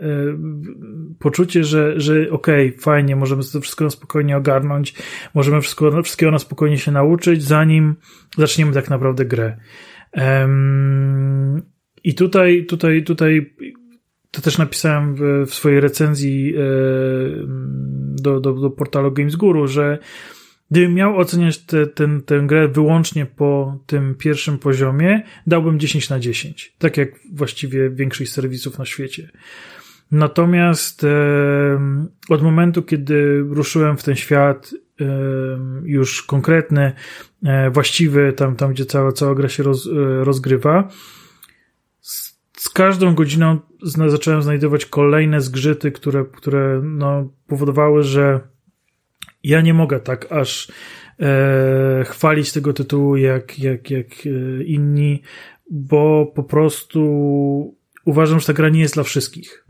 [1.19, 4.94] poczucie, że, że okej, fajnie, możemy to wszystko na spokojnie ogarnąć,
[5.34, 7.95] możemy wszystko, wszystkiego na spokojnie się nauczyć, zanim
[8.38, 9.57] zaczniemy tak naprawdę grę.
[12.04, 13.54] I tutaj, tutaj, tutaj
[14.32, 16.62] to też napisałem w, w swojej recenzji e,
[18.22, 20.00] do, do, do portalu Games Guru, że
[20.72, 21.88] Gdybym miał oceniać te,
[22.26, 26.76] tę grę wyłącznie po tym pierwszym poziomie, dałbym 10 na 10.
[26.78, 29.30] Tak jak właściwie większość serwisów na świecie.
[30.12, 31.10] Natomiast e,
[32.30, 34.74] od momentu, kiedy ruszyłem w ten świat
[35.84, 36.94] już konkretny,
[37.45, 40.88] e, właściwy, tam, tam gdzie cała, cała gra się roz, e, rozgrywa,
[42.02, 48.40] z, z, każdą godziną zna, zacząłem znajdować kolejne zgrzyty, które, które no, powodowały, że
[49.44, 50.72] ja nie mogę tak aż
[51.19, 55.22] e, chwalić tego tytułu jak, jak, jak e, inni,
[55.72, 59.66] bo po prostu uważam, że ta gra nie jest dla wszystkich.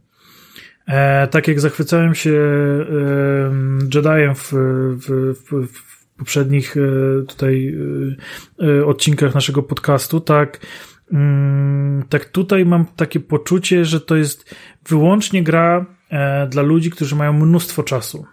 [0.88, 4.54] E, tak jak zachwycałem się e, Jediem w,
[4.98, 7.76] w, w, w poprzednich e, tutaj
[8.80, 10.60] e, odcinkach naszego podcastu, tak
[11.12, 14.56] mm, tak tutaj mam takie poczucie, że to jest
[14.90, 15.86] wyłącznie gra
[16.50, 18.26] dla ludzi, którzy mają mnóstwo czasu.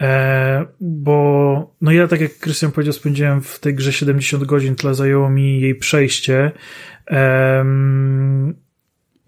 [0.00, 4.94] E, bo no ja, tak jak Krystian powiedział, spędziłem w tej grze 70 godzin, tyle
[4.94, 6.52] zajęło mi jej przejście.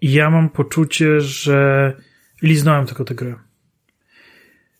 [0.01, 1.93] Ja mam poczucie, że
[2.41, 3.35] liznąłem tylko tę grę.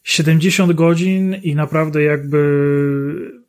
[0.04, 3.42] 70 godzin i naprawdę jakby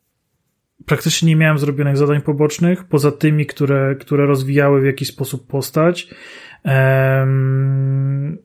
[0.85, 6.07] praktycznie nie miałem zrobionych zadań pobocznych, poza tymi, które, które rozwijały w jakiś sposób postać.
[6.65, 8.37] Um,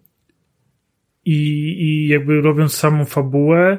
[1.24, 1.36] i,
[1.82, 3.78] i jakby robiąc samą fabułę,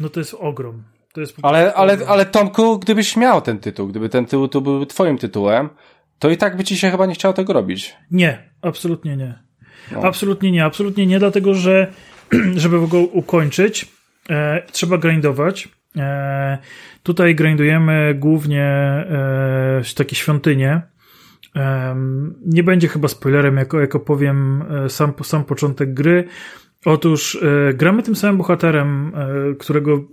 [0.00, 0.82] no to jest ogrom.
[1.12, 4.86] To jest ale, ale, ale Tomku, gdybyś miał ten tytuł, gdyby ten tytuł to był
[4.86, 5.68] twoim tytułem,
[6.20, 7.96] to i tak by ci się chyba nie chciało tego robić.
[8.10, 9.38] Nie, absolutnie nie.
[9.92, 10.02] No.
[10.02, 11.92] Absolutnie nie, absolutnie nie, dlatego że
[12.56, 13.86] żeby go ukończyć,
[14.30, 15.68] e, trzeba grindować.
[15.96, 16.58] E,
[17.02, 20.82] tutaj grindujemy głównie e, takie świątynie.
[21.56, 21.96] E,
[22.46, 26.24] nie będzie chyba spoilerem, jako, jako powiem e, sam, sam początek gry.
[26.84, 30.04] Otóż e, gramy tym samym bohaterem, e, którego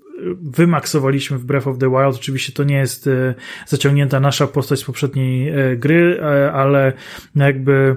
[0.41, 2.15] wymaksowaliśmy w Breath of the Wild.
[2.15, 3.35] Oczywiście to nie jest e,
[3.67, 6.21] zaciągnięta nasza postać z poprzedniej gry,
[6.53, 6.93] ale
[7.35, 7.95] jakby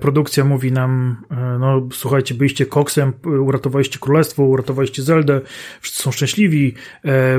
[0.00, 1.16] produkcja mówi nam,
[1.60, 5.40] no słuchajcie, byliście koksem, uratowaliście królestwo, uratowaliście Zeldę,
[5.80, 6.74] wszyscy są szczęśliwi,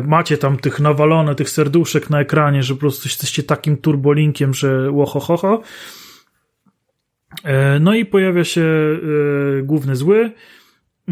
[0.04, 4.92] macie tam tych nawalone, tych serduszek na ekranie, że po prostu jesteście takim turbolinkiem, że
[4.92, 5.38] łohohoho.
[5.38, 5.64] Ho, ho.
[7.44, 10.32] E, no i pojawia się e, główny zły,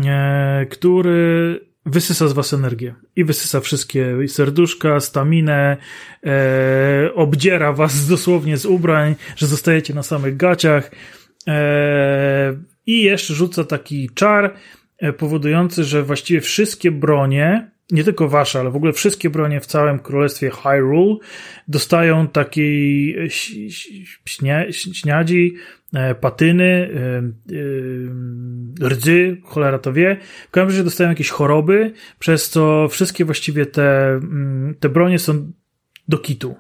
[0.06, 5.78] e, który wysysa z was energię i wysysa wszystkie serduszka, staminę,
[7.16, 10.92] obdziera was dosłownie z ubrań, że zostajecie na samych gaciach
[12.86, 14.54] i jeszcze rzuca taki czar
[15.18, 20.00] powodujący, że właściwie wszystkie bronie, nie tylko wasze, ale w ogóle wszystkie bronie w całym
[20.00, 21.16] królestwie Hyrule
[21.68, 23.16] dostają takiej
[24.94, 25.56] śniadzi,
[26.22, 27.24] patyny, e,
[28.84, 30.18] e, rdzy, cholera to wie.
[30.48, 35.52] W każdym razie dostają jakieś choroby, przez co wszystkie właściwie te, mm, te bronie są
[36.08, 36.56] do kitu.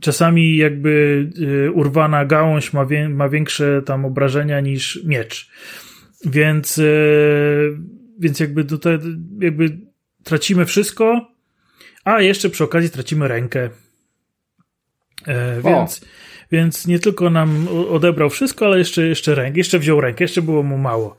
[0.00, 1.30] Czasami jakby
[1.74, 5.50] urwana gałąź ma, wie, ma większe tam obrażenia niż miecz.
[6.24, 6.80] Więc,
[8.18, 8.98] więc jakby tutaj
[9.40, 9.78] jakby
[10.24, 11.32] tracimy wszystko,
[12.04, 13.70] a jeszcze przy okazji tracimy rękę.
[15.64, 16.00] Więc,
[16.52, 20.62] więc nie tylko nam odebrał wszystko, ale jeszcze, jeszcze rękę, jeszcze wziął rękę, jeszcze było
[20.62, 21.16] mu mało.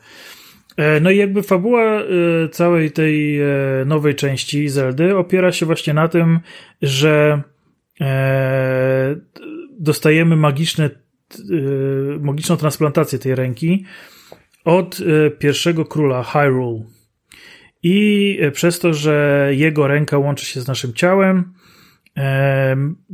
[0.80, 2.06] E, no i jakby fabuła e,
[2.52, 3.46] całej tej e,
[3.86, 6.40] nowej części Zeldy opiera się właśnie na tym,
[6.82, 7.42] że
[9.80, 10.90] dostajemy magiczne,
[12.20, 13.86] magiczną transplantację tej ręki
[14.66, 14.98] od
[15.40, 16.84] pierwszego króla Hyrule.
[17.84, 21.54] I przez to, że jego ręka łączy się z naszym ciałem,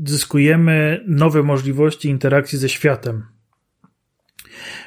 [0.05, 3.23] zyskujemy nowe możliwości interakcji ze światem.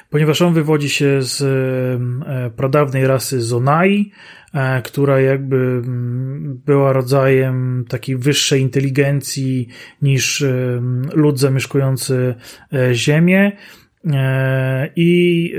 [0.09, 4.11] Ponieważ on wywodzi się z e, pradawnej rasy Zonai,
[4.53, 9.67] e, która jakby mm, była rodzajem takiej wyższej inteligencji
[10.01, 10.43] niż
[11.13, 12.35] lud zamieszkujący
[12.73, 13.51] e, Ziemię.
[14.95, 15.53] I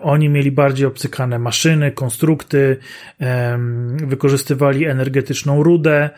[0.00, 2.76] oni mieli bardziej obcykane maszyny, konstrukty,
[4.06, 6.10] wykorzystywali energetyczną rudę,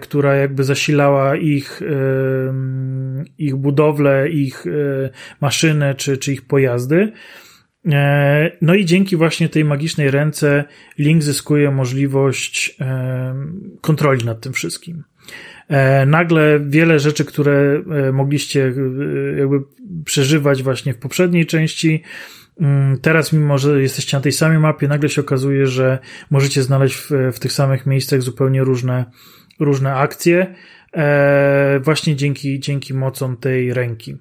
[0.00, 1.80] która jakby zasilała ich,
[3.38, 4.64] ich budowlę, ich
[5.40, 7.12] maszyny czy, czy ich pojazdy.
[8.62, 10.64] No i dzięki właśnie tej magicznej ręce
[10.98, 12.76] Link zyskuje możliwość
[13.80, 15.04] kontroli nad tym wszystkim.
[16.06, 17.82] Nagle wiele rzeczy, które
[18.12, 18.72] mogliście
[19.38, 19.56] jakby
[20.04, 22.02] przeżywać właśnie w poprzedniej części,
[22.60, 25.98] Mm, teraz, mimo że jesteście na tej samej mapie, nagle się okazuje, że
[26.30, 29.04] możecie znaleźć w, w tych samych miejscach zupełnie różne,
[29.60, 30.54] różne akcje,
[30.92, 34.16] e, właśnie dzięki, dzięki mocom tej ręki.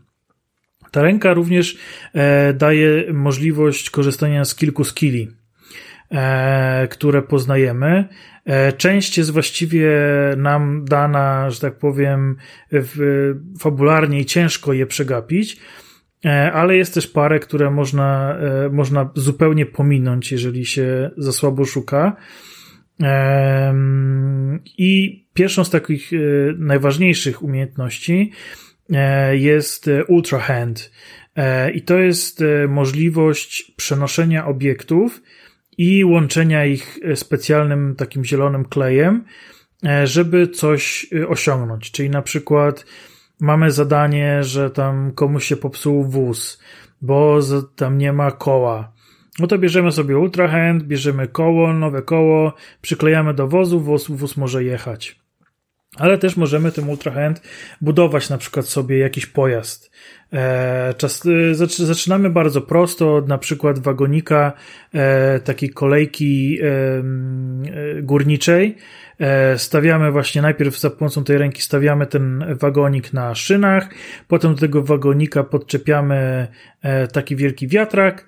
[0.92, 1.78] Ta ręka również
[2.14, 5.32] e, daje możliwość korzystania z kilku skilli,
[6.12, 8.08] e, które poznajemy.
[8.78, 9.90] Część jest właściwie
[10.38, 12.36] nam dana, że tak powiem,
[13.60, 15.60] fabularnie i ciężko je przegapić.
[16.54, 18.38] Ale jest też parę, które można,
[18.72, 22.16] można zupełnie pominąć, jeżeli się za słabo szuka.
[24.78, 26.18] I pierwszą z takich e,
[26.58, 28.32] najważniejszych umiejętności
[29.32, 30.92] jest Ultra Hand.
[31.74, 35.22] I to jest możliwość przenoszenia obiektów
[35.78, 39.24] i łączenia ich specjalnym takim zielonym klejem,
[40.04, 41.92] żeby coś osiągnąć.
[41.92, 42.86] Czyli na przykład
[43.40, 46.62] mamy zadanie, że tam komuś się popsuł wóz,
[47.02, 47.40] bo
[47.76, 48.94] tam nie ma koła.
[49.40, 54.64] No to bierzemy sobie ultrahand, bierzemy koło, nowe koło, przyklejamy do wozu, wóz, wóz może
[54.64, 55.20] jechać.
[55.98, 57.42] Ale też możemy tym ultrahand
[57.82, 59.92] budować na przykład sobie jakiś pojazd.
[60.34, 64.54] E, czas, e, zaczynamy bardzo prosto, od na przykład wagonika
[64.94, 66.60] e, takiej kolejki
[68.02, 68.78] górniczej,
[69.20, 73.90] E, stawiamy właśnie najpierw za pomocą tej ręki stawiamy ten wagonik na szynach,
[74.28, 76.48] potem do tego wagonika podczepiamy
[76.82, 78.26] e, taki wielki wiatrak,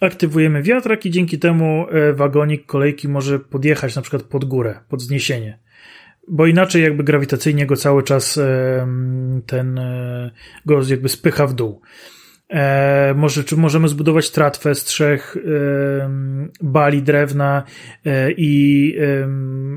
[0.00, 5.02] aktywujemy wiatrak i dzięki temu e, wagonik kolejki może podjechać na przykład pod górę, pod
[5.02, 5.58] zniesienie.
[6.28, 8.40] Bo inaczej jakby grawitacyjnie go cały czas
[9.46, 9.80] ten
[10.66, 11.82] go jakby spycha w dół.
[12.48, 15.40] E, może, czy możemy zbudować tratwę z trzech e,
[16.62, 17.62] bali drewna
[18.04, 19.28] e, i e,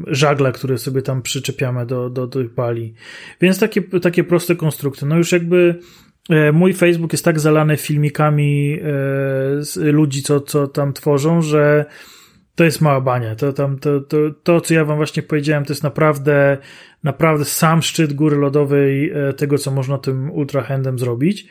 [0.07, 2.93] żagle, które sobie tam przyczepiamy do, do, do tych bali.
[3.41, 5.05] Więc takie, takie proste konstrukty.
[5.05, 5.79] No już jakby
[6.29, 8.79] e, mój Facebook jest tak zalany filmikami
[9.77, 11.85] e, ludzi, co, co tam tworzą, że
[12.55, 13.35] to jest mała bania.
[13.35, 16.57] To, tam, to, to, to, co ja wam właśnie powiedziałem, to jest naprawdę,
[17.03, 21.47] naprawdę sam szczyt góry lodowej e, tego, co można tym ultrahandem zrobić.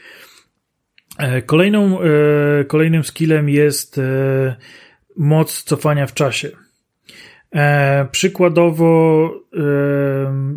[1.18, 4.00] E, kolejną, e, kolejnym skillem jest
[5.16, 6.50] moc cofania w czasie.
[8.10, 9.30] Przykładowo,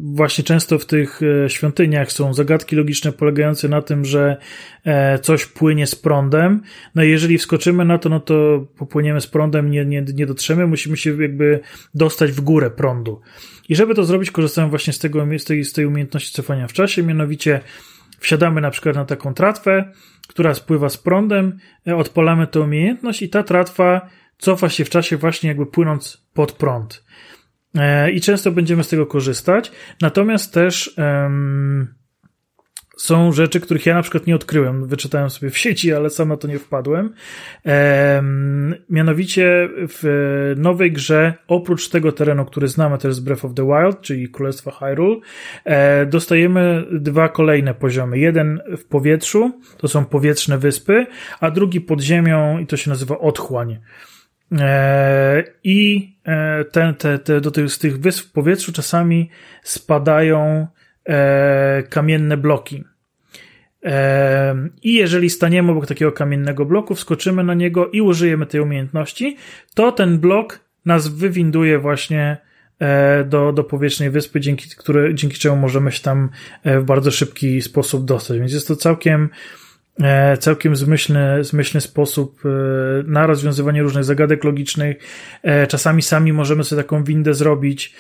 [0.02, 4.38] właśnie często w tych świątyniach są zagadki logiczne polegające na tym, że
[5.22, 6.62] coś płynie z prądem.
[6.96, 10.68] No i jeżeli wskoczymy na to, no to popłyniemy z prądem, nie, nie, nie dotrzemy,
[10.68, 11.60] musimy się jakby
[11.94, 13.22] dostać w górę prądu.
[13.70, 16.74] I żeby to zrobić, korzystamy właśnie z, tego, z, tej, z tej umiejętności cofania w
[16.74, 17.60] czasie, mianowicie
[18.20, 19.92] wsiadamy na przykład na taką tratwę,
[20.28, 21.58] która spływa z prądem,
[21.88, 24.10] e, odpalamy tę umiejętność i ta tratwa
[24.42, 27.04] cofa się w czasie właśnie jakby płynąc pod prąd.
[27.76, 29.72] E, I często będziemy z tego korzystać.
[30.02, 31.94] Natomiast też um,
[32.98, 34.88] są rzeczy, których ja na przykład nie odkryłem.
[34.88, 37.14] Wyczytałem sobie w sieci, ale sam na to nie wpadłem.
[37.64, 43.66] Ehm, mianowicie w nowej grze, oprócz tego terenu, który znamy, to jest Breath of the
[43.66, 45.20] Wild, czyli Królestwo Hyrule,
[45.66, 48.20] e, dostajemy dwa kolejne poziomy.
[48.20, 51.06] Jeden w powietrzu, to są powietrzne wyspy,
[51.40, 53.80] a drugi pod ziemią i to się nazywa Otchłań.
[54.60, 59.30] E, I e, ten, te, te, do tych, z tych wysp w powietrzu czasami
[59.64, 60.68] spadają
[61.06, 62.84] e, kamienne bloki.
[64.84, 69.38] I jeżeli staniemy obok takiego kamiennego bloku, wskoczymy na niego i użyjemy tej umiejętności,
[69.76, 72.38] to ten blok nas wywinduje właśnie
[73.26, 76.30] do, do powietrznej wyspy, dzięki, które, dzięki czemu możemy się tam
[76.66, 78.40] w bardzo szybki sposób dostać.
[78.40, 79.30] Więc jest to całkiem,
[80.40, 82.42] całkiem zmyślny, zmyślny sposób
[83.06, 84.98] na rozwiązywanie różnych zagadek logicznych.
[85.68, 87.96] Czasami sami możemy sobie taką windę zrobić,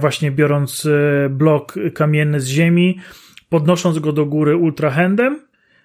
[0.00, 0.88] właśnie biorąc
[1.30, 2.98] blok kamienny z ziemi,
[3.48, 5.40] podnosząc go do góry ultrahandem,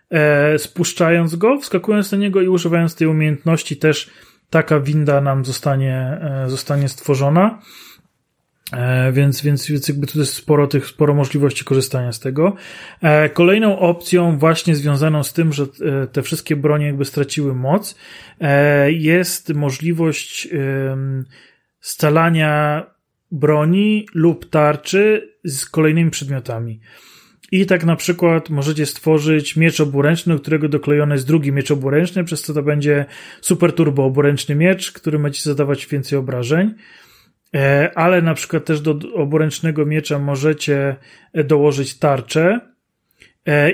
[0.09, 4.09] e, spuszczając go, wskakując na niego i używając tej umiejętności też
[4.49, 7.59] taka winda nam zostanie, e, zostanie stworzona.
[8.73, 12.55] E, więc, więc, więc jakby tu jest sporo tych, sporo możliwości korzystania z tego.
[13.01, 17.95] E, kolejną opcją właśnie związaną z tym, że e, te wszystkie bronie jakby straciły moc,
[18.87, 20.47] jest możliwość
[21.79, 22.85] scalania
[23.31, 26.79] broni lub tarczy z kolejnymi przedmiotami.
[27.51, 32.41] I tak na przykład możecie stworzyć miecz oburęczny, którego doklejony jest drugi miecz oburęczny, przez
[32.41, 33.05] co to będzie
[33.41, 36.73] super turbo oburęczny miecz, który będzie zadawać więcej obrażeń.
[37.95, 40.95] Ale na przykład też do oboręcznego miecza możecie
[41.33, 42.59] dołożyć tarczę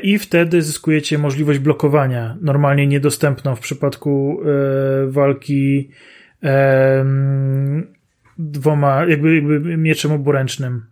[0.04, 4.42] i wtedy zyskujecie możliwość blokowania, normalnie niedostępną w przypadku
[5.08, 5.90] walki
[8.38, 10.86] dwoma, jakby, jakby mieczem oburęcznym.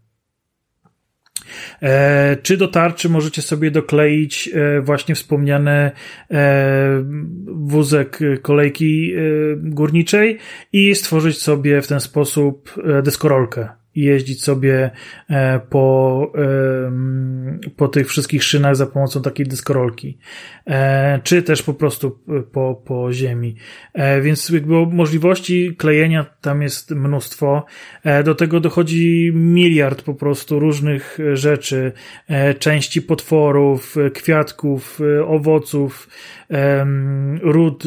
[1.81, 5.91] E, czy do tarczy możecie sobie dokleić e, właśnie wspomniane
[6.31, 7.03] e,
[7.45, 9.13] wózek kolejki
[9.57, 10.37] górniczej
[10.73, 13.01] i stworzyć sobie w ten sposób e,
[13.97, 14.91] jeździć sobie
[15.29, 16.31] e, po,
[17.75, 20.17] po tych wszystkich szynach za pomocą takiej dyskorolki,
[20.67, 22.19] e, czy też po prostu
[22.51, 23.55] po, po ziemi.
[23.93, 27.65] E, więc jakby możliwości klejenia tam jest mnóstwo.
[28.23, 31.91] Do tego dochodzi miliard po prostu różnych rzeczy,
[32.59, 36.09] części potworów, kwiatków, owoców,
[37.41, 37.83] ród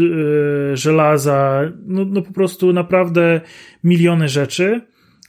[0.74, 3.40] żelaza, no, no po prostu naprawdę
[3.84, 4.80] miliony rzeczy.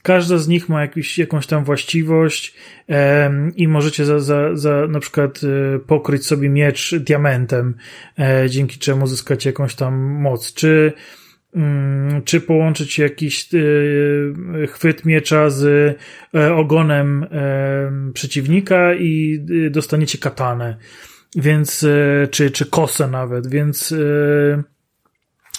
[0.03, 2.56] Każda z nich ma jakiś, jakąś tam właściwość
[2.90, 7.76] e, i możecie za, za, za na przykład e, pokryć sobie miecz diamentem,
[8.19, 10.53] e, dzięki czemu zyskacie jakąś tam moc.
[10.53, 10.94] Czy,
[11.56, 13.57] mm, czy połączyć jakiś e,
[14.68, 15.65] chwyt miecza z
[16.36, 19.40] e, ogonem e, przeciwnika i
[19.72, 20.78] dostaniecie katanę.
[21.36, 21.86] Więc,
[22.32, 23.95] czy, czy kosę nawet, więc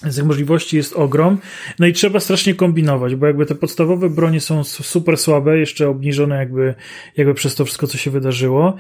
[0.03, 1.39] więc tych możliwości jest ogrom.
[1.79, 6.37] No i trzeba strasznie kombinować, bo jakby te podstawowe bronie są super słabe, jeszcze obniżone
[6.37, 6.75] jakby,
[7.17, 8.77] jakby przez to wszystko, co się wydarzyło.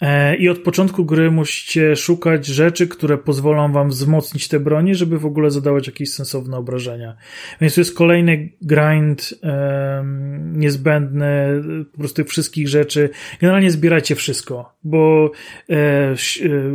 [0.00, 5.18] E, I od początku gry musicie szukać rzeczy, które pozwolą wam wzmocnić te bronie, żeby
[5.18, 7.16] w ogóle zadawać jakieś sensowne obrażenia.
[7.60, 10.04] Więc to jest kolejny grind e,
[10.52, 11.62] niezbędny,
[11.92, 13.10] po prostu tych wszystkich rzeczy.
[13.40, 15.30] Generalnie zbierajcie wszystko, bo
[15.70, 16.16] e, e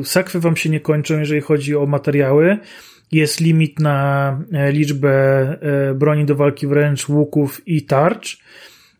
[0.03, 2.57] sakwy wam się nie kończą, jeżeli chodzi o materiały
[3.13, 8.43] jest limit na e, liczbę e, broni do walki wręcz, łuków i tarcz,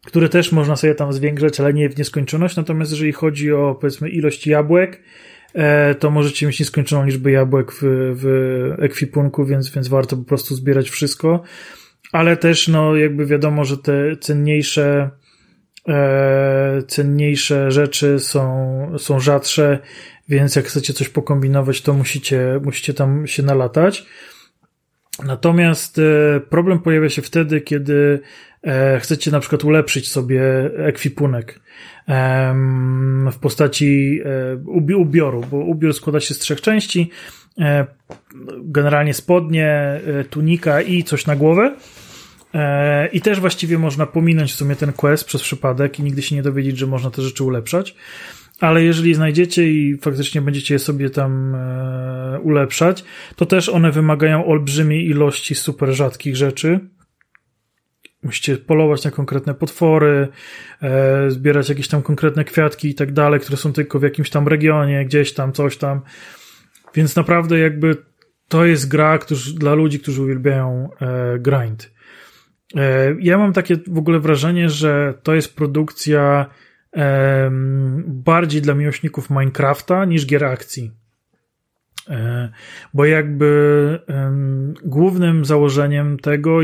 [0.06, 2.56] które też można sobie tam zwiększać, ale nie w nieskończoność.
[2.56, 5.02] Natomiast jeżeli chodzi o powiedzmy ilość jabłek,
[5.53, 7.80] e, to możecie mieć nieskończoną liczbę jabłek w,
[8.15, 11.44] w ekwipunku, więc, więc warto po prostu zbierać wszystko.
[12.11, 15.10] Ale też, no, jakby wiadomo, że te cenniejsze,
[15.88, 19.80] e, cenniejsze rzeczy są, są rzadsze
[20.29, 24.05] więc jak chcecie coś pokombinować, to musicie, musicie tam się nalatać.
[25.25, 28.19] Natomiast e, problem pojawia się wtedy, kiedy
[28.63, 30.41] e, chcecie na przykład ulepszyć sobie
[30.77, 31.59] ekwipunek
[33.31, 34.55] w postaci e,
[34.99, 37.09] ubioru, bo ubiór składa się z trzech części.
[38.63, 41.75] Generalnie spodnie, tunika i coś na głowę.
[43.11, 46.43] I też właściwie można pominąć w sumie ten quest przez przypadek i nigdy się nie
[46.43, 47.95] dowiedzieć, że można te rzeczy ulepszać
[48.64, 53.03] ale jeżeli znajdziecie i faktycznie będziecie je sobie tam e, ulepszać,
[53.35, 56.80] to też one wymagają olbrzymiej ilości super rzadkich rzeczy.
[58.23, 60.27] Musicie polować na konkretne potwory,
[60.81, 64.48] e, zbierać jakieś tam konkretne kwiatki i tak dalej, które są tylko w jakimś tam
[64.48, 66.02] regionie, gdzieś tam, coś tam.
[66.95, 67.98] Więc naprawdę jakby
[68.48, 71.94] to jest gra którzy, dla ludzi, którzy uwielbiają e, grind.
[73.19, 76.49] Ja mam takie w ogóle wrażenie, że to jest produkcja
[78.06, 80.91] bardziej dla miłośników Minecrafta niż gier akcji.
[82.10, 82.49] E,
[82.94, 83.99] bo jakby
[84.84, 86.60] głównym założeniem tego,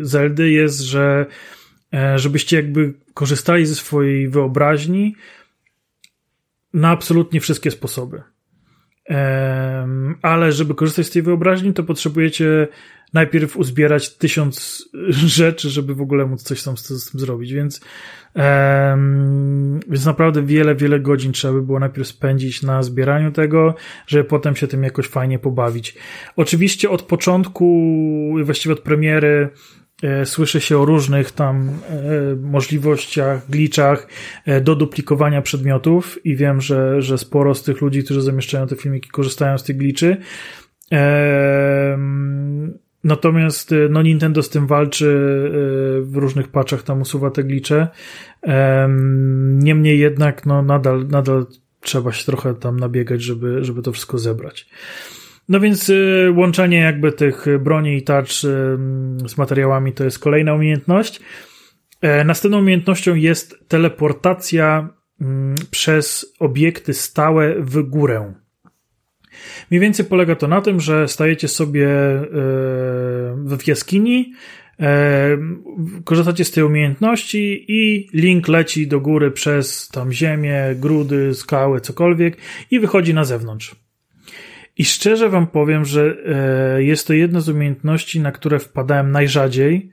[0.00, 1.26] Zeldy jest, że
[1.94, 5.16] e, żebyście jakby korzystali ze swojej wyobraźni
[6.74, 8.22] na absolutnie wszystkie sposoby.
[10.22, 12.68] Ale żeby korzystać z tej wyobraźni, to potrzebujecie
[13.12, 14.84] najpierw uzbierać tysiąc
[15.38, 17.80] rzeczy, żeby w ogóle móc coś tam z, tym zrobić, więc
[18.34, 23.74] um, więc naprawdę wiele, wiele godzin trzeba by było najpierw spędzić na zbieraniu tego,
[24.06, 25.94] żeby potem się tym jakoś fajnie pobawić.
[26.36, 27.64] Oczywiście od początku,
[28.44, 29.48] właściwie od premiery
[30.24, 34.08] Słyszy się o różnych tam e, możliwościach, glitchach
[34.46, 38.76] e, do duplikowania przedmiotów i wiem, że, że sporo z tych ludzi, którzy zamieszczają te
[38.76, 40.16] filmiki, korzystają z tych glitchy.
[43.04, 45.06] Natomiast no, Nintendo z tym walczy
[46.02, 47.88] w różnych patchach, tam usuwa te glicze.
[49.38, 51.46] Niemniej jednak, no, nadal, nadal
[51.80, 54.68] trzeba się trochę tam nabiegać, żeby, żeby to wszystko zebrać.
[55.48, 58.40] No więc y, łączenie jakby tych broni i tarcz
[59.26, 61.20] z materiałami to jest kolejna umiejętność.
[62.04, 64.88] E, następną umiejętnością jest teleportacja
[65.20, 68.34] mm, przez obiekty stałe w górę.
[69.70, 72.26] Mniej więcej polega to na tym, że stajecie sobie e,
[73.36, 74.32] w jaskini,
[74.80, 75.38] e,
[76.04, 82.36] korzystacie z tej umiejętności i link leci do góry przez tam ziemię, grudy, skały, cokolwiek
[82.70, 83.83] i wychodzi na zewnątrz.
[84.78, 86.16] I szczerze wam powiem, że
[86.76, 89.90] e, jest to jedna z umiejętności, na które wpadałem najrzadziej,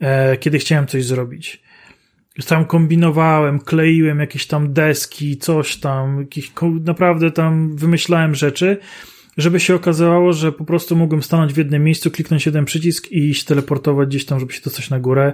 [0.00, 1.62] e, kiedy chciałem coś zrobić.
[2.46, 6.52] Tam kombinowałem, kleiłem jakieś tam deski, coś tam, jakieś,
[6.84, 8.76] naprawdę tam wymyślałem rzeczy,
[9.36, 13.30] żeby się okazało, że po prostu mogłem stanąć w jednym miejscu, kliknąć jeden przycisk i
[13.30, 15.32] iść teleportować gdzieś tam, żeby się dostać na górę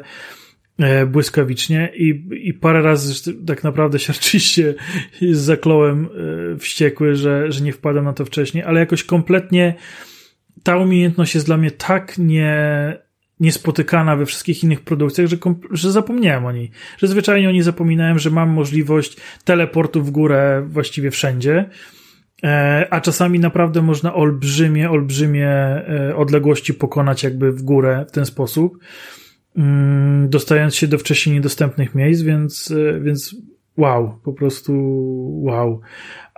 [1.06, 4.74] błyskawicznie i, i parę razy tak naprawdę się oczywiście
[5.32, 6.08] zakląłem
[6.54, 9.74] e, wściekły, że, że nie wpadłem na to wcześniej, ale jakoś kompletnie
[10.62, 12.96] ta umiejętność jest dla mnie tak nie,
[13.40, 15.36] niespotykana we wszystkich innych produkcjach, że,
[15.70, 16.70] że zapomniałem o niej.
[16.98, 21.70] Że zwyczajnie o niej zapominałem, że mam możliwość teleportu w górę właściwie wszędzie.
[22.44, 28.26] E, a czasami naprawdę można olbrzymie, olbrzymie e, odległości pokonać jakby w górę w ten
[28.26, 28.78] sposób,
[30.28, 33.36] dostając się do wcześniej niedostępnych miejsc, więc, e, więc
[33.76, 34.72] wow, po prostu
[35.44, 35.80] wow.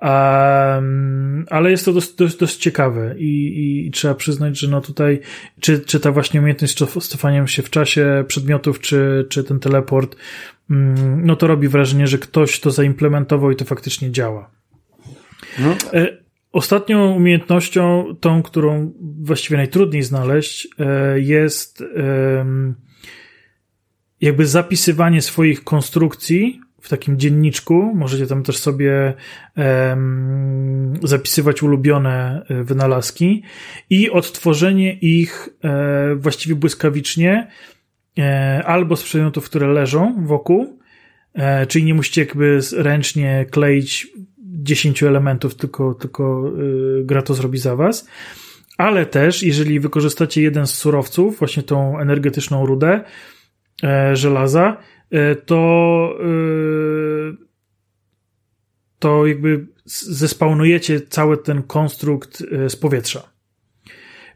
[0.02, 5.20] Um, ale jest to dość, dość, dość ciekawe i, i, trzeba przyznać, że no tutaj,
[5.60, 6.74] czy, czy ta właśnie umiejętność
[7.08, 10.16] cofania się w czasie przedmiotów, czy, czy ten teleport,
[10.70, 14.50] um, no to robi wrażenie, że ktoś to zaimplementował i to faktycznie działa.
[15.58, 15.76] No.
[15.92, 16.18] E,
[16.52, 21.84] ostatnią umiejętnością, tą, którą właściwie najtrudniej znaleźć, e, jest
[24.20, 27.92] jakby zapisywanie swoich konstrukcji w takim dzienniczku.
[27.94, 29.14] Możecie tam też sobie
[29.56, 33.42] um, zapisywać ulubione e, wynalazki
[33.90, 37.48] i odtworzenie ich e, właściwie błyskawicznie
[38.18, 40.78] e, albo z przedmiotów, które leżą wokół,
[41.34, 44.06] e, czyli nie musicie jakby ręcznie kleić
[44.38, 46.52] 10 elementów, tylko, tylko
[47.00, 48.08] e, gra to zrobi za was.
[48.78, 53.04] Ale też, jeżeli wykorzystacie jeden z surowców, właśnie tą energetyczną rudę
[54.12, 54.76] żelaza,
[55.10, 56.28] E, to e,
[58.98, 63.32] to jakby zespawnujecie cały ten konstrukt e, z powietrza.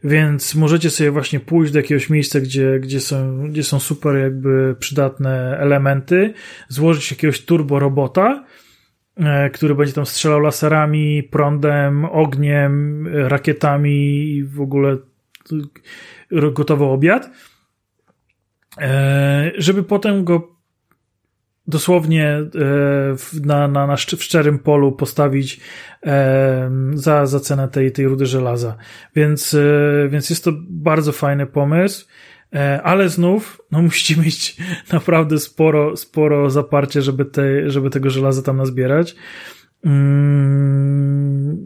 [0.03, 4.75] Więc możecie sobie właśnie pójść do jakiegoś miejsca, gdzie, gdzie, są, gdzie są super jakby
[4.79, 6.33] przydatne elementy,
[6.67, 8.45] złożyć jakiegoś turbo robota,
[9.53, 14.97] który będzie tam strzelał laserami, prądem, ogniem, rakietami i w ogóle
[16.31, 17.29] gotowy obiad,
[19.57, 20.53] żeby potem go
[21.67, 22.47] dosłownie e,
[23.45, 25.59] na, na, na w szczerym polu postawić
[26.05, 28.77] e, za, za cenę tej, tej rudy żelaza.
[29.15, 32.07] Więc, e, więc jest to bardzo fajny pomysł.
[32.83, 34.57] Ale znów, no musicie mieć
[34.93, 39.15] naprawdę sporo, sporo zaparcie, żeby, te, żeby tego żelaza tam nazbierać.
[39.85, 41.57] Mm,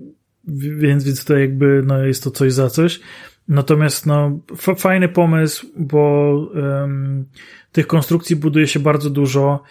[0.47, 2.99] więc, więc to jakby, no jest to coś za coś.
[3.47, 4.39] Natomiast, no,
[4.77, 7.25] fajny pomysł, bo um,
[7.71, 9.63] tych konstrukcji buduje się bardzo dużo.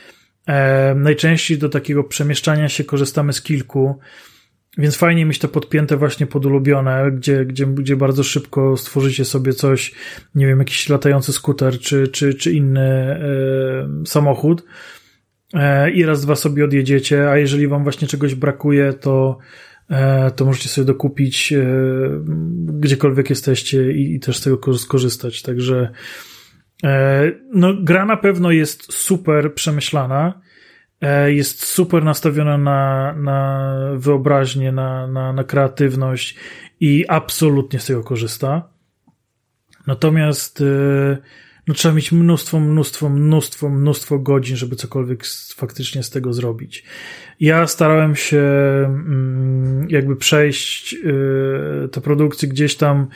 [0.46, 3.98] E, najczęściej do takiego przemieszczania się korzystamy z kilku,
[4.78, 9.52] więc fajnie mieć to podpięte właśnie pod ulubione, gdzie, gdzie, gdzie bardzo szybko stworzycie sobie
[9.52, 9.94] coś,
[10.34, 14.64] nie wiem, jakiś latający skuter czy, czy, czy inny e, samochód
[15.54, 19.38] e, i raz, dwa sobie odjedziecie, a jeżeli wam właśnie czegoś brakuje, to
[20.36, 21.66] to możecie sobie dokupić e,
[22.66, 25.42] gdziekolwiek jesteście i, i też z tego skorzystać.
[25.42, 25.92] Także
[26.84, 30.40] E, no, gra na pewno jest super przemyślana,
[31.00, 36.36] e, jest super nastawiona na, na wyobraźnię, na, na, na kreatywność
[36.80, 38.68] i absolutnie z tego korzysta.
[39.86, 41.18] Natomiast e,
[41.66, 45.24] no, trzeba mieć mnóstwo, mnóstwo, mnóstwo, mnóstwo godzin, żeby cokolwiek
[45.56, 46.84] faktycznie z tego zrobić.
[47.40, 48.42] Ja starałem się
[48.86, 50.96] mm, jakby przejść
[51.92, 53.06] te produkcje gdzieś tam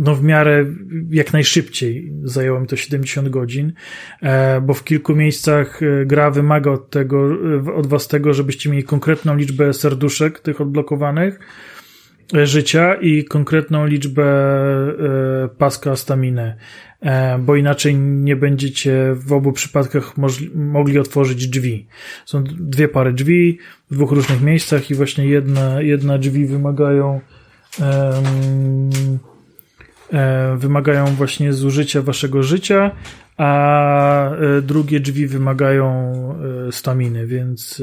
[0.00, 0.66] no w miarę
[1.10, 2.12] jak najszybciej.
[2.24, 3.72] Zajęło mi to 70 godzin,
[4.22, 7.28] e, bo w kilku miejscach e, gra wymaga od tego,
[7.66, 11.38] e, od was tego, żebyście mieli konkretną liczbę serduszek tych odblokowanych
[12.32, 14.24] życia i konkretną liczbę
[15.58, 16.56] paska staminy,
[17.38, 20.12] bo inaczej nie będziecie w obu przypadkach
[20.54, 21.86] mogli otworzyć drzwi.
[22.26, 23.58] Są dwie pary drzwi
[23.90, 27.20] w dwóch różnych miejscach i właśnie jedna, jedna drzwi wymagają
[30.12, 32.90] E, wymagają właśnie zużycia waszego życia,
[33.36, 36.12] a e, drugie drzwi wymagają
[36.68, 37.82] e, staminy, więc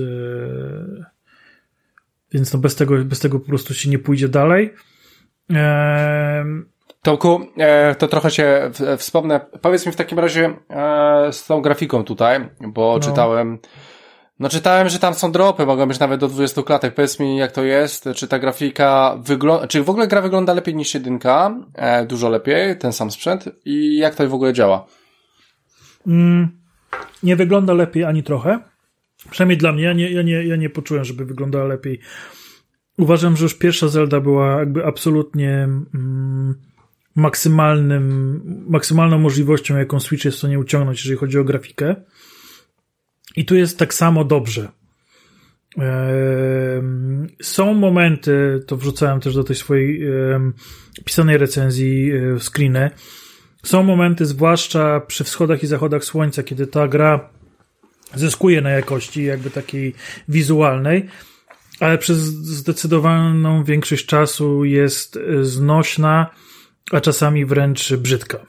[2.32, 4.74] więc no bez tego, bez tego po prostu się nie pójdzie dalej.
[7.02, 7.48] Tomku,
[7.98, 9.40] to trochę się wspomnę.
[9.62, 10.54] Powiedz mi w takim razie
[11.32, 13.00] z tą grafiką tutaj, bo no.
[13.00, 13.60] czytałem
[14.40, 16.94] no czytałem, że tam są dropy, mogą być nawet do 20 klatek.
[16.94, 20.76] Powiedz mi, jak to jest, czy ta grafika wygląda, czy w ogóle gra wygląda lepiej
[20.76, 24.86] niż jedynka, e, dużo lepiej, ten sam sprzęt i jak to w ogóle działa?
[26.08, 26.60] Mm,
[27.24, 28.60] nie wygląda lepiej ani trochę.
[29.30, 32.00] Przynajmniej dla mnie, ja nie, ja, nie, ja nie poczułem, żeby wyglądała lepiej.
[32.98, 36.56] Uważam, że już pierwsza Zelda była jakby absolutnie mm,
[37.16, 41.96] maksymalnym, maksymalną możliwością, jaką Switch jest w stanie uciągnąć, jeżeli chodzi o grafikę.
[43.36, 44.72] I tu jest tak samo dobrze.
[47.42, 50.02] Są momenty, to wrzucałem też do tej swojej
[51.06, 52.90] pisanej recenzji e, screeny.
[53.64, 57.30] Są momenty, zwłaszcza przy wschodach i zachodach słońca, kiedy ta gra
[58.16, 59.94] zyskuje na jakości jakby takiej
[60.30, 61.08] wizualnej,
[61.80, 66.30] ale przez zdecydowaną większość czasu jest znośna,
[66.92, 68.40] a czasami wręcz brzydka.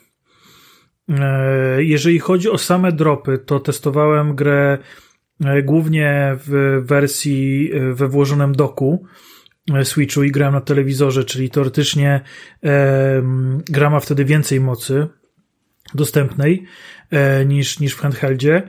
[1.08, 4.78] E, jeżeli chodzi o same dropy, to testowałem grę
[5.44, 9.06] e, głównie w wersji e, we włożonym doku
[9.82, 12.20] Switchu i grałem na telewizorze, czyli teoretycznie
[13.70, 15.06] gra ma wtedy więcej mocy
[15.94, 16.64] dostępnej
[17.46, 18.68] niż, niż w handheldzie,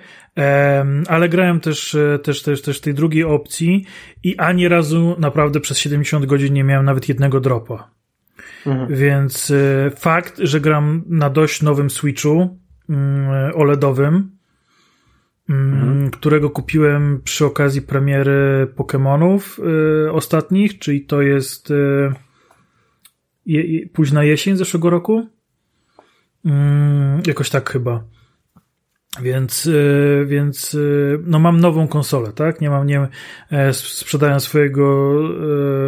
[1.07, 3.85] ale grałem też, też, też, też w tej drugiej opcji
[4.23, 7.91] i ani razu naprawdę przez 70 godzin nie miałem nawet jednego dropa.
[8.65, 8.95] Mhm.
[8.95, 12.59] Więc y, fakt, że gram na dość nowym Switchu
[12.89, 14.31] mm, OLEDowym,
[15.49, 16.11] mm, mhm.
[16.11, 19.61] którego kupiłem przy okazji premiery Pokémonów
[20.11, 21.73] ostatnich, czyli to jest
[23.45, 25.27] je, późna jesień zeszłego roku.
[26.45, 28.03] Mm, jakoś tak chyba.
[29.21, 32.61] Więc, y, więc y, no mam nową konsolę, tak?
[32.61, 33.07] Nie mam, nie
[33.51, 35.13] e, sprzedałem swojego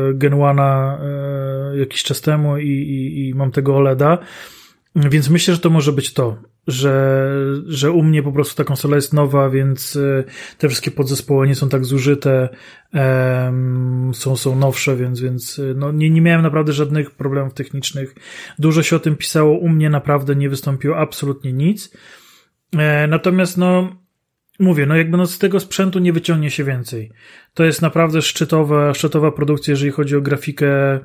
[0.09, 4.17] e, Gen 1 e, jakiś czas temu i, i, i mam tego OLEDa,
[4.95, 6.37] więc myślę, że to może być to,
[6.67, 7.27] że,
[7.67, 9.97] że u mnie po prostu ta konsola jest nowa, więc
[10.57, 12.49] te wszystkie podzespoły nie są tak zużyte,
[14.13, 18.15] są, są nowsze, więc, więc no, nie, nie miałem naprawdę żadnych problemów technicznych.
[18.59, 21.91] Dużo się o tym pisało, u mnie naprawdę nie wystąpiło absolutnie nic.
[22.77, 23.95] E, natomiast no,
[24.59, 27.11] mówię, no jakby no z tego sprzętu nie wyciągnie się więcej.
[27.53, 30.99] To jest naprawdę szczytowa, szczytowa produkcja, jeżeli chodzi o grafikę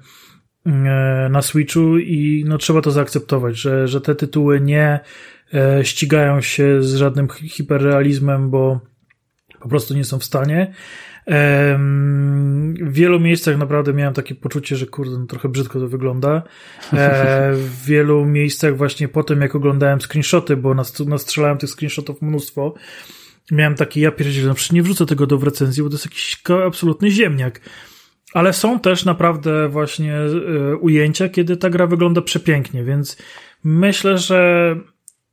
[0.67, 5.01] mm, e, na Switchu i no trzeba to zaakceptować, że, że te tytuły nie
[5.55, 8.81] e, ścigają się z żadnym hiperrealizmem, bo
[9.61, 10.75] po prostu nie są w stanie.
[11.27, 16.43] W wielu miejscach naprawdę miałem takie poczucie, że kurde, no trochę brzydko to wygląda.
[16.93, 20.75] E, w wielu miejscach właśnie po tym, jak oglądałem screenshoty, bo
[21.07, 22.75] nastrzelałem tych screenshotów mnóstwo,
[23.51, 26.43] miałem taki, ja pierdzielę, no przecież nie wrzucę tego do recenzji, bo to jest jakiś
[26.67, 27.61] absolutny ziemniak.
[28.35, 33.17] Ale są też naprawdę właśnie e, ujęcia, kiedy ta gra wygląda przepięknie, więc
[33.65, 34.77] myślę, że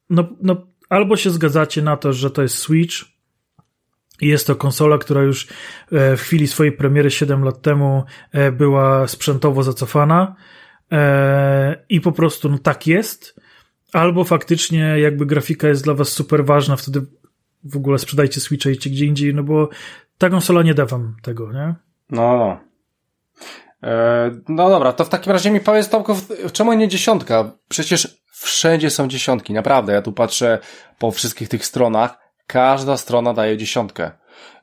[0.10, 3.13] no, no albo się zgadzacie na to, że to jest Switch,
[4.22, 5.48] jest to konsola, która już
[5.92, 10.36] e, w chwili swojej premiery 7 lat temu e, była sprzętowo zacofana
[10.92, 13.40] e, i po prostu no tak jest.
[13.94, 17.02] Albo faktycznie jakby grafika jest dla was super ważna, wtedy
[17.64, 19.70] w ogóle sprzedajcie Switcha i gdzie indziej, no bo
[20.18, 21.76] ta konsola nie da wam tego, nie?
[22.10, 22.60] No, no.
[24.50, 26.18] No dobra, to w takim razie mi powiedz Tomko,
[26.54, 27.52] czemu nie dziesiątka?
[27.70, 29.94] Przecież wszędzie są dziesiątki, naprawdę.
[29.94, 30.60] Ja tu patrzę
[31.00, 32.23] po wszystkich tych stronach
[32.54, 34.12] Każda strona daje dziesiątkę.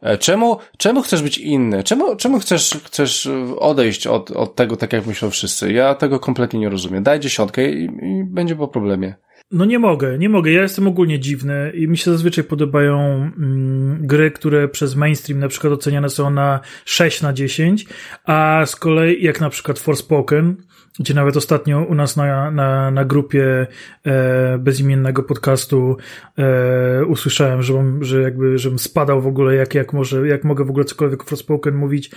[0.01, 1.85] E, czemu, czemu chcesz być inny?
[1.85, 5.73] Czemu, czemu chcesz, chcesz odejść od, od tego, tak jak myślą wszyscy?
[5.73, 7.03] Ja tego kompletnie nie rozumiem.
[7.03, 9.15] Daj dziesiątkę i, i będzie po problemie.
[9.51, 10.53] No nie mogę, nie mogę.
[10.53, 15.49] Ja jestem ogólnie dziwny i mi się zazwyczaj podobają mm, gry, które przez mainstream na
[15.49, 17.87] przykład oceniane są na 6 na 10,
[18.25, 20.57] a z kolei jak na przykład Forspoken,
[20.99, 23.67] gdzie nawet ostatnio u nas na, na, na grupie
[24.05, 25.97] e, bezimiennego podcastu
[26.39, 30.65] e, usłyszałem, że, mam, że jakby, żebym spadał w ogóle, jak, jak, może, jak mogę
[30.65, 32.11] w ogóle cokolwiek o Forspoken mówić,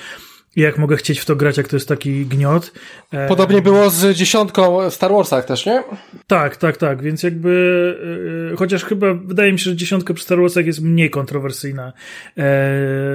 [0.55, 2.71] i jak mogę chcieć w to grać, jak to jest taki gniot.
[3.11, 5.83] E, Podobnie było z dziesiątką w Star Warsach też, nie?
[6.27, 10.41] Tak, tak, tak, więc jakby e, chociaż chyba wydaje mi się, że dziesiątka przy Star
[10.41, 11.93] Warsach jest mniej kontrowersyjna
[12.37, 12.43] e,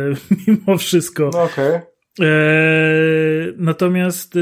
[0.47, 1.30] mimo wszystko.
[1.32, 1.68] No, okej.
[1.68, 1.98] Okay.
[2.20, 4.40] E, natomiast e,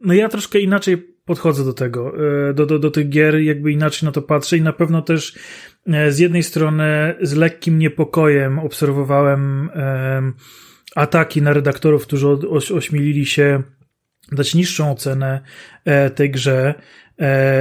[0.00, 2.12] no ja troszkę inaczej podchodzę do tego,
[2.48, 5.38] e, do, do, do tych gier, jakby inaczej na to patrzę i na pewno też
[6.08, 9.70] z jednej strony z lekkim niepokojem obserwowałem
[10.94, 12.28] ataki na redaktorów, którzy
[12.74, 13.62] ośmielili się
[14.32, 15.40] dać niższą ocenę
[16.14, 16.74] tej grze,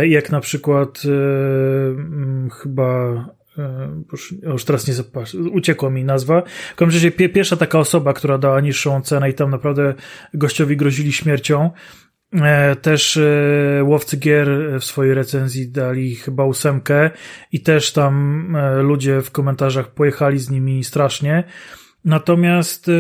[0.03, 1.01] jak na przykład
[2.61, 3.25] chyba
[3.57, 4.03] E,
[4.43, 6.43] już teraz nie zapatrzę, uciekła mi nazwa.
[6.71, 9.93] W każdym razie pierwsza taka osoba, która dała niższą cenę i tam naprawdę
[10.33, 11.71] gościowi grozili śmiercią.
[12.33, 17.09] E, też e, łowcy gier w swojej recenzji dali chyba ósemkę
[17.51, 21.43] i też tam ludzie w komentarzach pojechali z nimi strasznie.
[22.05, 22.91] Natomiast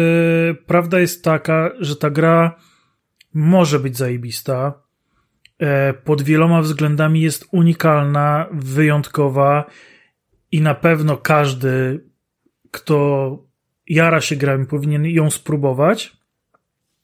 [0.65, 2.55] prawda jest taka, że ta gra
[3.33, 4.73] może być zajebista.
[6.03, 9.65] Pod wieloma względami jest unikalna, wyjątkowa
[10.51, 12.03] i na pewno każdy,
[12.71, 13.29] kto
[13.87, 16.17] jara się grami, powinien ją spróbować.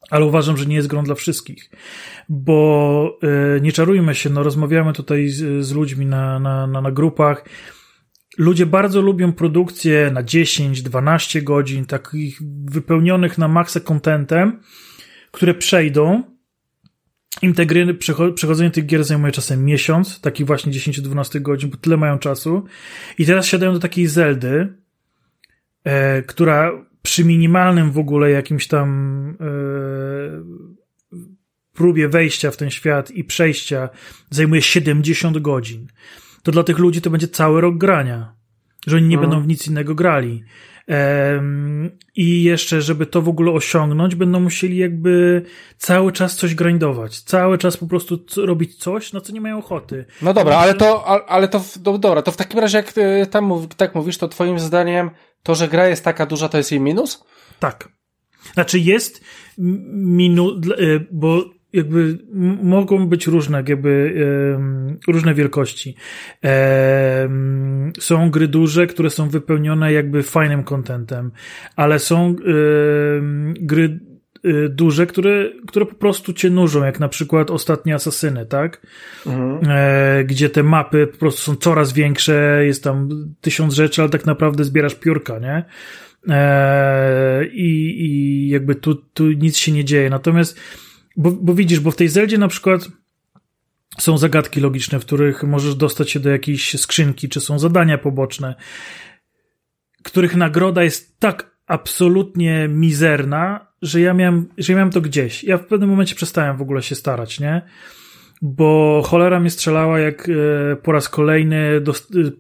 [0.10, 1.70] ale uważam, że nie jest grą dla wszystkich,
[2.30, 6.92] bo yy, nie czarujmy się, no rozmawiamy tutaj z, z ludźmi na, na, na, na
[6.92, 7.46] grupach,
[8.38, 14.60] Ludzie bardzo lubią produkcje na 10-12 godzin, takich wypełnionych na maksa contentem,
[15.32, 16.24] które przejdą.
[17.42, 17.94] Im te gry,
[18.36, 22.64] przechodzenie tych gier zajmuje czasem miesiąc, takich właśnie 10-12 godzin, bo tyle mają czasu.
[23.18, 24.74] I teraz siadają do takiej Zeldy,
[25.84, 28.90] e, która przy minimalnym w ogóle jakimś tam
[29.30, 29.46] e,
[31.74, 33.90] próbie wejścia w ten świat i przejścia
[34.30, 35.88] zajmuje 70 godzin
[36.44, 38.36] to dla tych ludzi to będzie cały rok grania,
[38.88, 39.30] że oni nie mhm.
[39.30, 40.44] będą w nic innego grali.
[42.16, 45.42] I jeszcze, żeby to w ogóle osiągnąć, będą musieli jakby
[45.78, 50.06] cały czas coś grindować, cały czas po prostu robić coś, na co nie mają ochoty.
[50.22, 52.94] No dobra, ale to, ale to, dobra, to w takim razie, jak
[53.30, 55.10] tam tak mówisz, to twoim zdaniem
[55.44, 57.24] to, że gra jest taka duża, to jest jej minus?
[57.60, 57.90] Tak.
[58.54, 59.24] Znaczy jest
[59.94, 61.44] minus, y, bo
[61.74, 62.18] jakby
[62.64, 64.14] mogą być różne, jakby
[65.08, 65.96] różne wielkości.
[68.00, 71.32] są gry duże, które są wypełnione jakby fajnym contentem,
[71.76, 72.36] ale są
[73.60, 74.00] gry
[74.46, 78.88] y, duże, które, które po prostu cię nużą, jak na przykład ostatnie Asasyny, tak?
[79.26, 79.60] Mhm.
[79.70, 83.10] E, gdzie te mapy po prostu są coraz większe, jest tam
[83.42, 85.66] tysiąc rzeczy, ale tak naprawdę zbierasz piórka, nie?
[86.30, 90.10] E, i, I jakby tu, tu nic się nie dzieje.
[90.10, 90.60] Natomiast
[91.18, 92.88] bo, bo widzisz, bo w tej Zeldzie na przykład
[94.00, 98.56] są zagadki logiczne, w których możesz dostać się do jakiejś skrzynki, czy są zadania poboczne,
[100.04, 105.44] których nagroda jest tak absolutnie mizerna, że ja miałem, że ja miałem to gdzieś.
[105.44, 107.62] Ja w pewnym momencie przestałem w ogóle się starać, nie?
[108.42, 111.94] Bo cholera mnie strzelała, jak e, po raz kolejny do,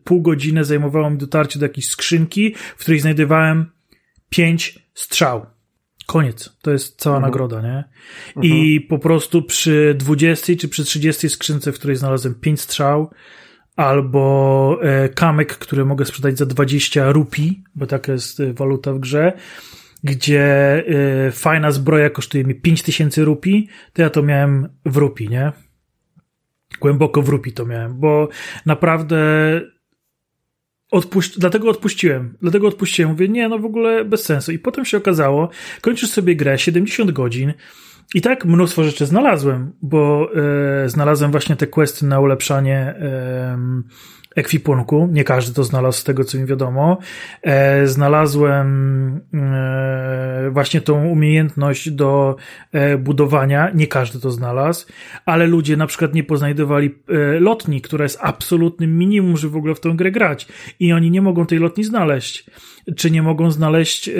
[0.03, 3.71] pół godziny zajmowało mi dotarcie do jakiejś skrzynki, w której znajdowałem
[4.29, 5.45] pięć strzał.
[6.05, 6.57] Koniec.
[6.61, 7.31] To jest cała mhm.
[7.31, 7.83] nagroda, nie?
[8.41, 8.87] I mhm.
[8.87, 13.09] po prostu przy 20 czy przy 30 skrzynce, w której znalazłem 5 strzał,
[13.75, 18.99] albo e, kamek, który mogę sprzedać za 20 rupi, bo taka jest e, waluta w
[18.99, 19.33] grze,
[20.03, 20.43] gdzie
[21.27, 25.51] e, fajna zbroja kosztuje mi 5000 rupi, to ja to miałem w rupi, nie?
[26.81, 28.29] Głęboko w rupi to miałem, bo
[28.65, 29.17] naprawdę
[30.93, 32.37] Odpuść, dlatego odpuściłem.
[32.41, 33.11] Dlatego odpuściłem.
[33.11, 34.51] Mówię, nie, no w ogóle bez sensu.
[34.51, 35.49] I potem się okazało,
[35.81, 37.53] kończysz sobie grę 70 godzin
[38.15, 40.29] i tak mnóstwo rzeczy znalazłem, bo
[40.83, 43.57] e, znalazłem właśnie te questy na ulepszanie e,
[44.35, 45.09] ekwipunku.
[45.11, 46.97] Nie każdy to znalazł z tego, co mi wiadomo.
[47.41, 52.35] E, znalazłem e, właśnie tą umiejętność do
[52.71, 53.71] e, budowania.
[53.73, 54.85] Nie każdy to znalazł,
[55.25, 59.75] ale ludzie na przykład nie poznajdowali e, lotni, która jest absolutnym minimum, żeby w ogóle
[59.75, 60.47] w tę grę grać.
[60.79, 62.45] I oni nie mogą tej lotni znaleźć.
[62.95, 64.13] Czy nie mogą znaleźć e,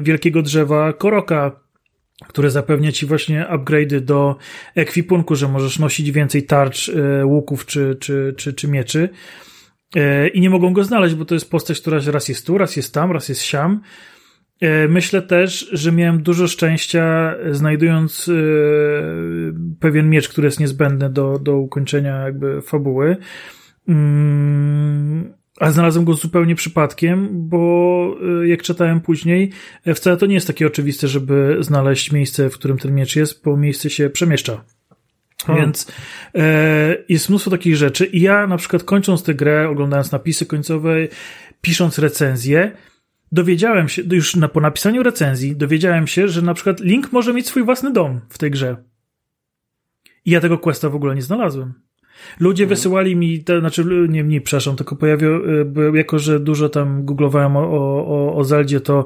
[0.00, 1.68] wielkiego drzewa koroka,
[2.26, 4.36] które zapewnia ci właśnie upgrade'y do
[4.74, 9.08] ekwipunku, że możesz nosić więcej tarcz, e, łuków czy, czy, czy, czy mieczy.
[9.96, 12.76] E, i nie mogą go znaleźć, bo to jest postać, która raz jest tu, raz
[12.76, 13.80] jest tam, raz jest siam.
[14.60, 18.32] E, myślę też, że miałem dużo szczęścia znajdując e,
[19.80, 23.16] pewien miecz, który jest niezbędny do, do ukończenia jakby fabuły.
[23.88, 29.50] Mm, a znalazłem go zupełnie przypadkiem, bo jak czytałem później,
[29.94, 33.56] wcale to nie jest takie oczywiste, żeby znaleźć miejsce, w którym ten miecz jest, bo
[33.56, 34.64] miejsce się przemieszcza.
[35.46, 35.62] Hmm.
[35.62, 35.92] Więc
[36.34, 40.94] e, jest mnóstwo takich rzeczy i ja na przykład kończąc tę grę, oglądając napisy końcowe,
[41.60, 42.72] pisząc recenzję,
[43.32, 47.46] dowiedziałem się, już na, po napisaniu recenzji, dowiedziałem się, że na przykład Link może mieć
[47.46, 48.76] swój własny dom w tej grze.
[50.24, 51.72] I ja tego questa w ogóle nie znalazłem.
[52.40, 52.76] Ludzie hmm.
[52.76, 57.56] wysyłali mi, te, znaczy nie, nie, przepraszam, tylko pojawił, e, jako że dużo tam googlowałem
[57.56, 57.62] o,
[58.06, 59.04] o, o Zeldzie, to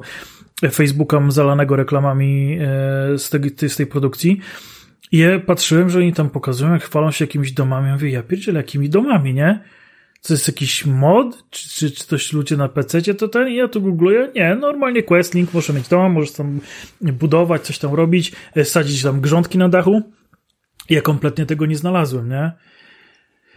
[0.71, 4.39] Facebooka zalanego reklamami e, z, tej, z tej produkcji
[5.11, 7.87] i ja patrzyłem, że oni tam pokazują, jak chwalą się jakimiś domami.
[7.87, 9.63] Ja mówię, ja pierdzielę, jakimi domami, nie?
[10.21, 11.43] Co jest jakiś mod?
[11.49, 13.47] Czy, czy, czy coś ludzie na PC to ten?
[13.47, 14.31] I ja tu googluję.
[14.35, 16.59] Nie, normalnie Questlink może mieć dom, możesz tam
[17.01, 20.01] budować, coś tam robić, e, sadzić tam grządki na dachu.
[20.89, 22.51] Ja kompletnie tego nie znalazłem, nie?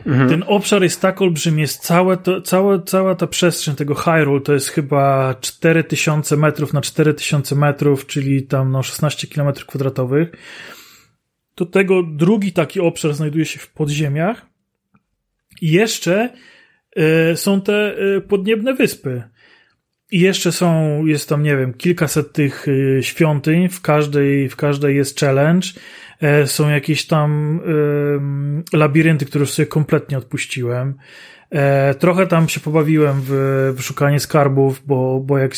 [0.07, 0.29] Mhm.
[0.29, 4.53] Ten obszar jest tak olbrzymi, jest całe to, całe, cała ta przestrzeń tego Hyrule to
[4.53, 10.33] jest chyba 4000 metrów na 4000 metrów, czyli tam no 16 km kwadratowych.
[11.57, 14.47] Do tego drugi taki obszar znajduje się w podziemiach.
[15.61, 16.31] I jeszcze
[17.33, 19.23] y, są te y, podniebne wyspy.
[20.11, 24.97] I jeszcze są, jest tam, nie wiem, kilkaset tych y, świątyń, w każdej, w każdej
[24.97, 25.69] jest challenge.
[26.47, 27.61] są jakieś tam
[28.73, 30.95] labirynty, które już sobie kompletnie odpuściłem.
[31.51, 33.31] E, trochę tam się pobawiłem w,
[33.77, 35.53] w szukanie skarbów, bo, bo jak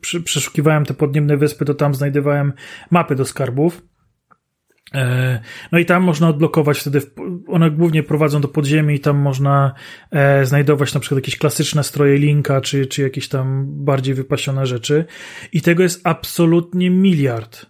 [0.00, 2.52] przy, przeszukiwałem te podniebne wyspy, to tam znajdowałem
[2.90, 3.82] mapy do skarbów.
[4.94, 5.40] E,
[5.72, 7.02] no i tam można odblokować wtedy,
[7.48, 9.74] one głównie prowadzą do podziemi i tam można
[10.10, 15.04] e, znajdować na przykład jakieś klasyczne stroje Linka, czy, czy jakieś tam bardziej wypasione rzeczy.
[15.52, 17.66] I tego jest absolutnie miliard.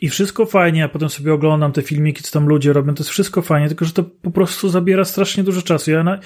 [0.00, 3.10] I wszystko fajnie, a potem sobie oglądam te filmiki, co tam ludzie robią, to jest
[3.10, 5.90] wszystko fajnie, tylko że to po prostu zabiera strasznie dużo czasu.
[5.90, 6.18] Ja, na,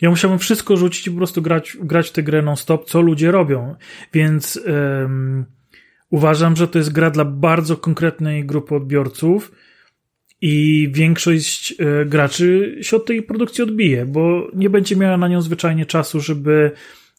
[0.00, 3.74] ja musiałbym wszystko rzucić i po prostu grać, grać tę grę non-stop, co ludzie robią.
[4.12, 4.60] Więc
[6.10, 9.52] uważam, że to jest gra dla bardzo konkretnej grupy odbiorców
[10.40, 15.42] i większość e, graczy się od tej produkcji odbije, bo nie będzie miała na nią
[15.42, 16.70] zwyczajnie czasu, żeby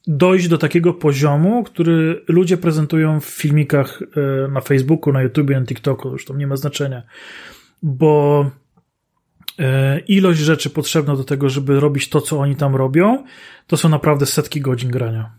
[0.07, 5.65] dojść do takiego poziomu, który ludzie prezentują w filmikach e, na Facebooku, na YouTubie, na
[5.65, 7.03] TikToku, już to nie ma znaczenia,
[7.83, 8.45] bo
[9.59, 13.23] e, ilość rzeczy potrzebna do tego, żeby robić to, co oni tam robią,
[13.67, 15.31] to są naprawdę setki godzin grania.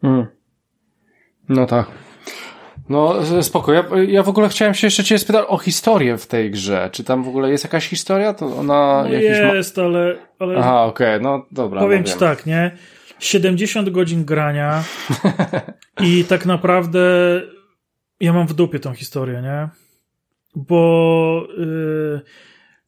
[0.00, 0.26] Hmm.
[1.48, 1.86] No tak.
[2.88, 3.72] No spoko.
[3.72, 6.88] Ja, ja w ogóle chciałem się jeszcze cię spytać o historię w tej grze.
[6.92, 8.34] Czy tam w ogóle jest jakaś historia?
[8.34, 9.82] To ona no jest, ma...
[9.82, 10.58] ale, ale...
[10.58, 11.20] Aha, okej, okay.
[11.20, 11.80] no dobra.
[11.80, 12.76] Powiem no ci tak, nie?
[13.18, 14.84] 70 godzin grania
[16.06, 17.00] i tak naprawdę
[18.20, 19.68] ja mam w dupie tą historię, nie?
[20.56, 22.20] Bo yy,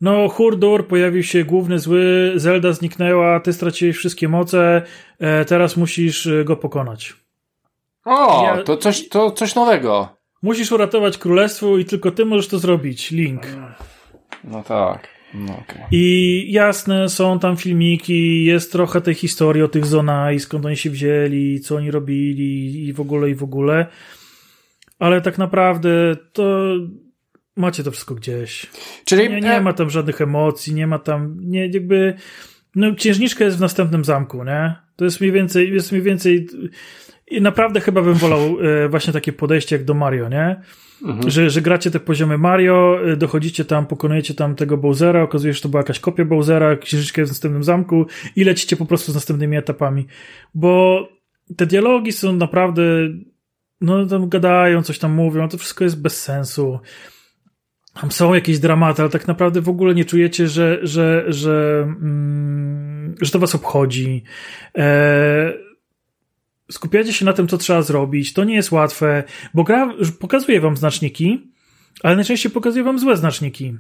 [0.01, 4.83] no Hurdur, pojawił się główny zły, Zelda zniknęła, ty straciłeś wszystkie moce,
[5.19, 7.26] e, teraz musisz e, go pokonać.
[8.07, 10.17] O, ja, to, coś, to coś nowego.
[10.43, 13.47] Musisz uratować królestwo i tylko ty możesz to zrobić, Link.
[14.45, 15.09] No tak.
[15.35, 15.83] No, okay.
[15.91, 20.91] I jasne, są tam filmiki, jest trochę tej historii o tych Zonai, skąd oni się
[20.91, 23.87] wzięli, co oni robili i w ogóle, i w ogóle.
[24.99, 26.75] Ale tak naprawdę to
[27.57, 28.67] macie to wszystko gdzieś.
[29.05, 32.15] Czyli nie, nie e- ma tam żadnych emocji, nie ma tam, nie, jakby,
[32.75, 34.75] no księżniczka jest w następnym zamku, nie?
[34.97, 36.47] To jest mniej więcej, jest mniej więcej,
[37.31, 40.61] i naprawdę chyba bym wolał e, właśnie takie podejście jak do Mario, nie?
[41.03, 41.31] Mhm.
[41.31, 45.57] Że, że gracie te poziomy Mario, y, dochodzicie tam, pokonujecie tam tego Bowsera, okazuje się,
[45.57, 49.13] że to była jakaś kopia Bowsera, księżyczka jest w następnym zamku i lecicie po prostu
[49.13, 50.07] z następnymi etapami.
[50.55, 51.03] Bo
[51.57, 52.83] te dialogi są naprawdę,
[53.81, 56.79] no tam gadają, coś tam mówią, to wszystko jest bez sensu.
[58.01, 63.15] Tam są jakieś dramaty, ale tak naprawdę w ogóle nie czujecie, że, że, że, mm,
[63.21, 64.23] że to was obchodzi.
[64.75, 65.66] Eee,
[66.71, 68.33] skupiacie się na tym, co trzeba zrobić.
[68.33, 69.25] To nie jest łatwe,
[69.55, 71.53] bo gra pokazuje wam znaczniki,
[72.03, 73.75] ale najczęściej pokazuje wam złe znaczniki.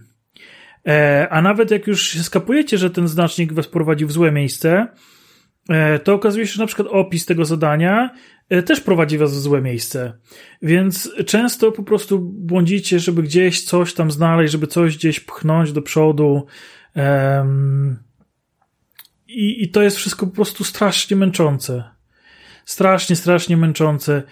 [0.86, 4.86] E, a nawet jak już skapujecie, że ten znacznik was prowadzi w złe miejsce,
[5.68, 8.10] e, to okazuje się, że na przykład opis tego zadania
[8.48, 10.18] e, też prowadzi was w złe miejsce.
[10.62, 15.82] Więc często po prostu błądzicie, żeby gdzieś coś tam znaleźć, żeby coś gdzieś pchnąć do
[15.82, 16.46] przodu.
[19.28, 21.95] I, I to jest wszystko po prostu strasznie męczące
[22.66, 24.22] strasznie, strasznie męczące.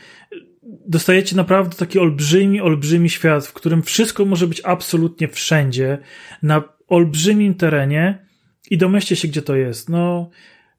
[0.86, 5.98] Dostajecie naprawdę taki olbrzymi, olbrzymi świat, w którym wszystko może być absolutnie wszędzie,
[6.42, 8.26] na olbrzymim terenie
[8.70, 9.88] i domyślcie się, gdzie to jest.
[9.88, 10.30] No,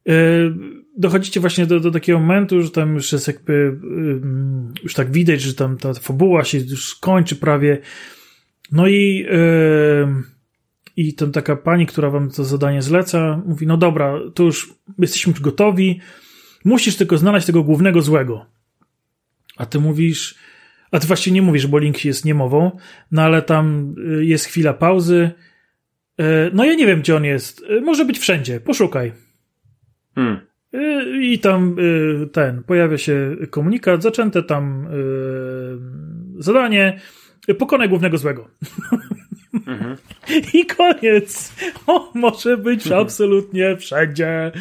[0.06, 0.54] yy,
[0.98, 4.22] dochodzicie właśnie do, do takiego momentu, że tam już jest jakby, yy,
[4.84, 7.78] już tak widać, że tam ta fabuła się już kończy prawie.
[8.72, 10.08] No i, yy,
[10.98, 15.34] i tam taka pani, która wam to zadanie zleca, mówi, no dobra, to już jesteśmy
[15.42, 16.00] gotowi,
[16.66, 18.46] Musisz tylko znaleźć tego głównego złego.
[19.58, 20.36] A ty mówisz,
[20.92, 22.72] a ty właściwie nie mówisz, bo link jest niemową,
[23.12, 25.32] no ale tam y, jest chwila pauzy.
[26.22, 26.24] Y,
[26.54, 27.62] no ja nie wiem, gdzie on jest.
[27.62, 28.60] Y, może być wszędzie.
[28.60, 29.12] Poszukaj.
[30.16, 30.40] Hmm.
[31.22, 31.76] I tam
[32.32, 34.88] ten, pojawia się komunikat, zaczęte tam
[36.38, 37.00] zadanie,
[37.58, 38.50] pokonaj głównego złego.
[39.68, 39.98] Mhm.
[40.54, 41.54] I koniec.
[41.88, 44.52] O, może być absolutnie wszędzie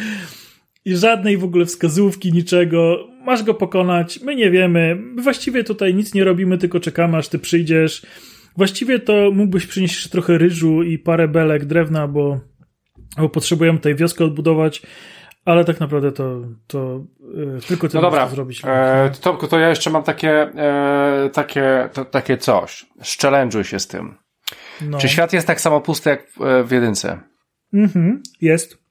[0.85, 3.09] i żadnej w ogóle wskazówki, niczego.
[3.24, 4.98] Masz go pokonać, my nie wiemy.
[5.23, 8.06] Właściwie tutaj nic nie robimy, tylko czekamy, aż ty przyjdziesz.
[8.56, 12.40] Właściwie to mógłbyś przynieść jeszcze trochę ryżu i parę belek drewna, bo,
[13.19, 14.82] bo potrzebujemy tej wioskę odbudować.
[15.44, 17.05] Ale tak naprawdę to, to
[17.35, 18.28] yy, tylko ty no dobra.
[18.28, 18.62] zrobić.
[18.65, 22.86] E, Tomku, to ja jeszcze mam takie, e, takie, to, takie coś.
[23.02, 24.15] Szczelęczuj się z tym.
[24.81, 24.98] No.
[24.98, 27.20] Czy świat jest tak samo pusty jak w, e, w jedynce?
[27.73, 28.84] Mhm, jest.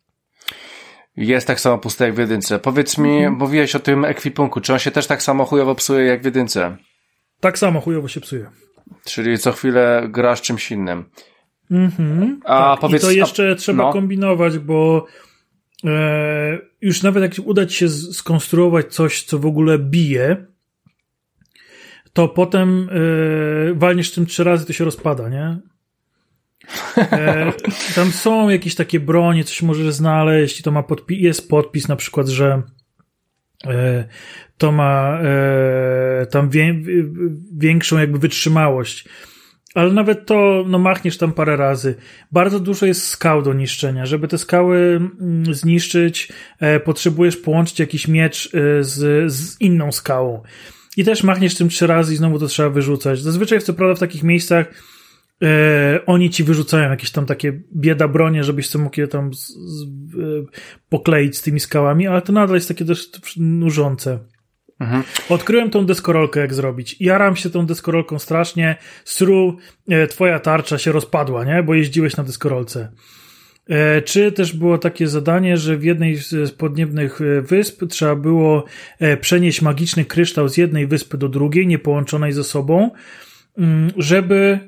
[1.17, 2.59] Jest tak samo pusty jak w jedynce.
[2.59, 3.33] Powiedz mi, mhm.
[3.33, 6.77] mówiłeś o tym ekwipunku, czy on się też tak samo chujowo psuje jak w jedynce?
[7.39, 8.49] Tak samo chujowo się psuje.
[9.05, 11.05] Czyli co chwilę grasz czymś innym.
[11.71, 12.39] Mhm.
[12.45, 12.79] A tak.
[12.79, 13.93] powiedz, I to jeszcze a, trzeba no.
[13.93, 15.05] kombinować, bo
[15.85, 20.45] e, już nawet jak uda ci się skonstruować coś, co w ogóle bije,
[22.13, 25.57] to potem e, walniesz tym trzy razy, to się rozpada, nie?
[26.97, 27.53] E,
[27.95, 31.95] tam są jakieś takie bronie, coś możesz znaleźć i to ma podpis, jest podpis na
[31.95, 32.61] przykład, że
[33.67, 34.07] e,
[34.57, 36.75] to ma e, tam wie,
[37.57, 39.05] większą jakby wytrzymałość.
[39.73, 41.95] Ale nawet to, no machniesz tam parę razy.
[42.31, 44.05] Bardzo dużo jest skał do niszczenia.
[44.05, 50.41] Żeby te skały mm, zniszczyć, e, potrzebujesz połączyć jakiś miecz e, z, z inną skałą.
[50.97, 53.21] I też machniesz tym trzy razy i znowu to trzeba wyrzucać.
[53.21, 54.67] Zazwyczaj, co prawda, w takich miejscach
[56.05, 59.83] oni ci wyrzucają jakieś tam takie bieda bronie, żebyś sobie mógł je tam z, z,
[59.83, 59.87] e,
[60.89, 64.19] pokleić z tymi skałami, ale to nadal jest takie też nużące.
[64.79, 65.03] Mhm.
[65.29, 66.95] Odkryłem tą deskorolkę, jak zrobić.
[66.99, 68.75] Jaram się tą deskorolką strasznie.
[69.05, 69.57] Sru,
[69.89, 71.63] e, twoja tarcza się rozpadła, nie?
[71.63, 72.91] Bo jeździłeś na deskorolce.
[73.69, 78.65] E, czy też było takie zadanie, że w jednej z podniebnych e, wysp trzeba było
[79.21, 82.91] przenieść magiczny kryształ z jednej wyspy do drugiej, nie połączonej ze sobą,
[83.97, 84.59] żeby,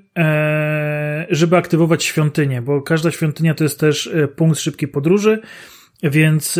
[1.30, 5.40] żeby aktywować świątynię, bo każda świątynia to jest też punkt szybkiej podróży,
[6.04, 6.60] więc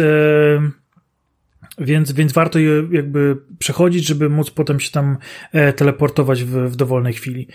[1.78, 5.18] więc, więc warto je jakby przechodzić, żeby móc potem się tam
[5.52, 7.48] e, teleportować w, w dowolnej chwili.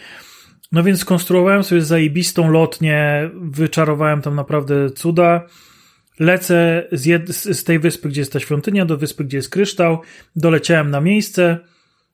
[0.73, 5.47] No więc skonstruowałem sobie zajebistą lotnię, wyczarowałem tam naprawdę cuda.
[6.19, 10.01] Lecę z, jed- z tej wyspy, gdzie jest ta świątynia, do wyspy, gdzie jest kryształ.
[10.37, 11.59] Doleciałem na miejsce,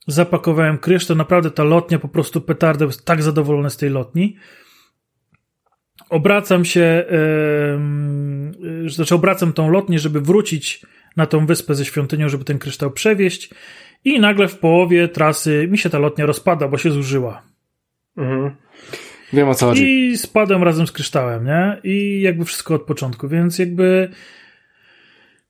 [0.07, 1.17] zapakowałem kryształ.
[1.17, 4.37] Naprawdę ta lotnia po prostu petarda, jest tak zadowolony z tej lotni.
[6.11, 7.05] Obracam się,
[8.61, 12.91] yy, znaczy obracam tą lotnię, żeby wrócić na tą wyspę ze świątynią, żeby ten kryształ
[12.91, 13.51] przewieźć
[14.05, 17.43] i nagle w połowie trasy mi się ta lotnia rozpada, bo się zużyła.
[18.17, 18.51] Mhm.
[19.33, 20.11] Wiem o co chodzi.
[20.11, 21.81] I spadłem razem z kryształem, nie?
[21.85, 24.09] I jakby wszystko od początku, więc jakby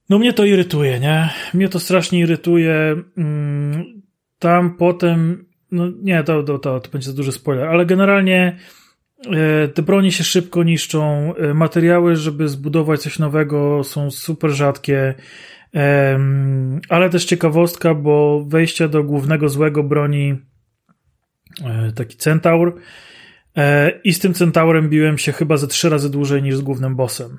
[0.09, 1.29] no mnie to irytuje, nie?
[1.55, 2.97] Mnie to strasznie irytuje.
[3.19, 4.03] Mm,
[4.39, 8.57] tam potem, no nie, to, to, to, to będzie za duży spoiler, ale generalnie
[9.33, 15.15] e, te bronie się szybko niszczą, e, materiały, żeby zbudować coś nowego są super rzadkie.
[16.89, 20.39] Ale też ciekawostka, bo wejście do głównego złego broni
[21.65, 22.77] e, taki centaur
[24.05, 27.39] i z tym centaurem biłem się chyba ze trzy razy dłużej niż z głównym bossem.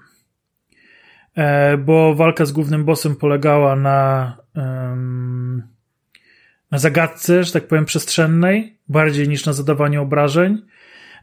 [1.85, 5.67] Bo walka z głównym bossem polegała na, na
[6.71, 10.61] zagadce, że tak powiem, przestrzennej, bardziej niż na zadawaniu obrażeń.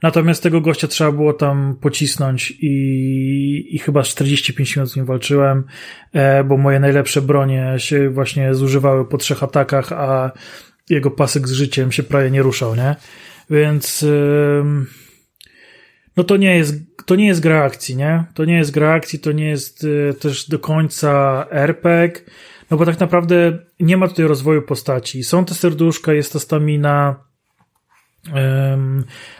[0.02, 5.64] Natomiast tego gościa trzeba było tam pocisnąć i, i chyba 45 minut z nim walczyłem,
[6.12, 10.32] e, bo moje najlepsze bronie się właśnie zużywały po trzech atakach, a
[10.90, 12.96] jego pasek z życiem się prawie nie ruszał, nie?
[13.50, 14.06] Więc
[16.16, 16.74] no to nie jest,
[17.06, 18.24] to nie jest gra akcji, nie?
[18.34, 22.20] To nie jest gra akcji, to nie jest e, też do końca RPG,
[22.70, 25.24] no bo tak naprawdę nie ma tutaj rozwoju postaci.
[25.24, 27.24] Są te serduszka, jest ta stamina,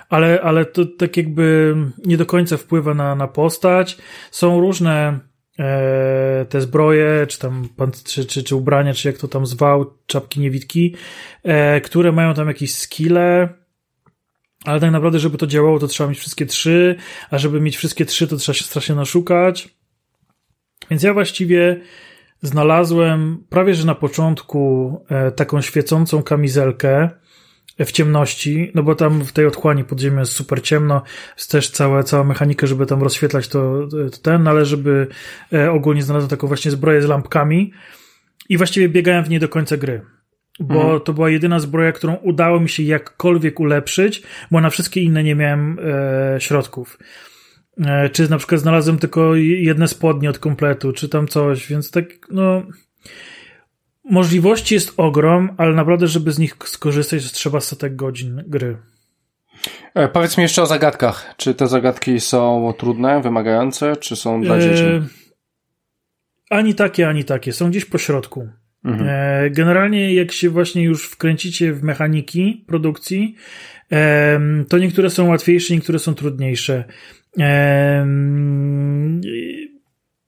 [0.09, 3.99] ale, ale to tak jakby nie do końca wpływa na, na postać.
[4.31, 5.19] Są różne
[5.59, 7.69] e, te zbroje, czy tam
[8.05, 10.97] czy, czy, czy ubrania, czy jak to tam zwał, czapki niewidki,
[11.43, 13.49] e, które mają tam jakieś skille,
[14.65, 16.97] ale tak naprawdę, żeby to działało, to trzeba mieć wszystkie trzy,
[17.31, 19.69] a żeby mieć wszystkie trzy, to trzeba się strasznie naszukać.
[20.91, 21.81] Więc ja właściwie
[22.45, 27.11] znalazłem prawie że na początku e, taką świecącą kamizelkę,
[27.79, 31.03] w ciemności, no bo tam w tej otchłani podziemia jest super ciemno,
[31.37, 35.07] jest też cała, cała mechanika, żeby tam rozświetlać to, to ten, no ale żeby
[35.53, 37.73] e, ogólnie znalazłem taką właśnie zbroję z lampkami
[38.49, 40.03] i właściwie biegałem w niej do końca gry.
[40.61, 41.01] Bo mhm.
[41.01, 45.35] to była jedyna zbroja, którą udało mi się jakkolwiek ulepszyć, bo na wszystkie inne nie
[45.35, 46.99] miałem e, środków.
[47.81, 52.05] E, czy na przykład znalazłem tylko jedne spodnie od kompletu, czy tam coś, więc tak,
[52.31, 52.63] no
[54.11, 58.77] Możliwości jest ogrom, ale naprawdę, żeby z nich skorzystać, trzeba setek godzin gry.
[59.95, 61.35] E, powiedz mi jeszcze o zagadkach.
[61.37, 64.85] Czy te zagadki są trudne, wymagające, czy są dla e, dzieci?
[66.51, 67.53] Ani takie, ani takie.
[67.53, 68.49] Są gdzieś po środku.
[68.85, 69.09] Mhm.
[69.09, 73.35] E, generalnie, jak się właśnie już wkręcicie w mechaniki produkcji,
[73.93, 76.85] e, to niektóre są łatwiejsze, niektóre są trudniejsze.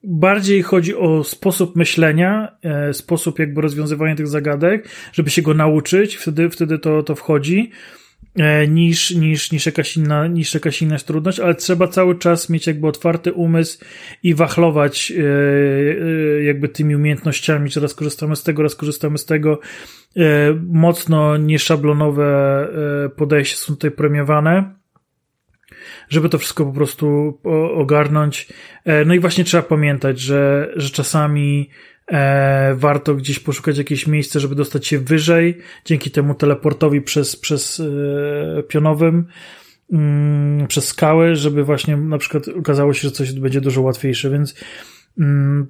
[0.08, 6.16] Bardziej chodzi o sposób myślenia, e, sposób jakby rozwiązywania tych zagadek, żeby się go nauczyć,
[6.16, 7.70] wtedy, wtedy to, to wchodzi,
[8.36, 12.66] e, niż, niż, niż, jakaś inna, niż jakaś inna trudność, ale trzeba cały czas mieć
[12.66, 13.78] jakby otwarty umysł
[14.22, 19.60] i wachlować e, jakby tymi umiejętnościami, czy raz korzystamy z tego, raz korzystamy z tego.
[20.66, 22.68] Mocno nieszablonowe
[23.16, 24.76] podejście są tutaj premiowane
[26.08, 27.38] żeby to wszystko po prostu
[27.74, 28.48] ogarnąć.
[28.84, 31.70] E, no i właśnie trzeba pamiętać, że, że czasami
[32.06, 37.80] e, warto gdzieś poszukać jakieś miejsce, żeby dostać się wyżej, dzięki temu teleportowi przez, przez
[37.80, 39.26] e, pionowym.
[39.92, 44.54] mm, przez skały, żeby właśnie na przykład okazało się, że coś będzie dużo łatwiejsze, więc
[45.18, 45.66] mm,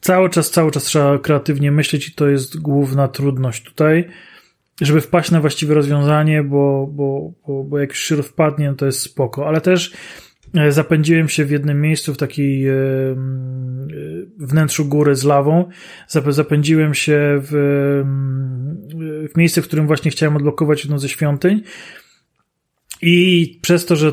[0.00, 4.08] cały czas, cały czas trzeba kreatywnie myśleć i to jest główna trudność tutaj,
[4.80, 9.00] żeby wpaść na właściwe rozwiązanie, bo, bo, bo, bo jak już się wpadnie, to jest
[9.00, 9.92] spoko, ale też
[10.54, 12.76] e, zapędziłem się w jednym miejscu w takiej e, e,
[14.38, 15.68] wnętrzu góry z lawą.
[16.28, 17.50] Zapędziłem się w,
[19.34, 21.62] w miejsce, w którym właśnie chciałem odblokować jedną ze świątyń.
[23.02, 24.12] I przez to, że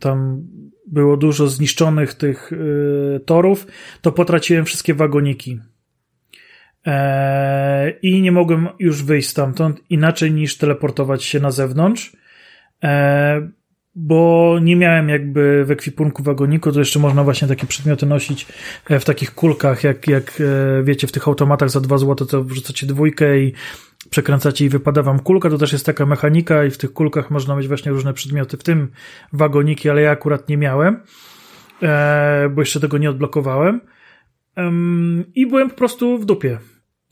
[0.00, 0.46] tam
[0.86, 2.50] było dużo zniszczonych tych
[3.26, 3.66] torów,
[4.00, 5.60] to potraciłem wszystkie wagoniki.
[6.86, 12.16] E, I nie mogłem już wyjść stamtąd inaczej niż teleportować się na zewnątrz,
[12.84, 13.48] e,
[13.94, 18.46] bo nie miałem jakby w ekwipunku wagoniku, to jeszcze można właśnie takie przedmioty nosić
[18.90, 22.44] e, w takich kulkach, jak, jak e, wiecie, w tych automatach za dwa złote to
[22.44, 23.52] wrzucacie dwójkę i
[24.10, 27.56] przekręcacie i wypada wam kulka, to też jest taka mechanika i w tych kulkach można
[27.56, 28.88] mieć właśnie różne przedmioty, w tym
[29.32, 31.00] wagoniki, ale ja akurat nie miałem,
[31.82, 33.80] e, bo jeszcze tego nie odblokowałem.
[35.34, 36.58] I byłem po prostu w dupie.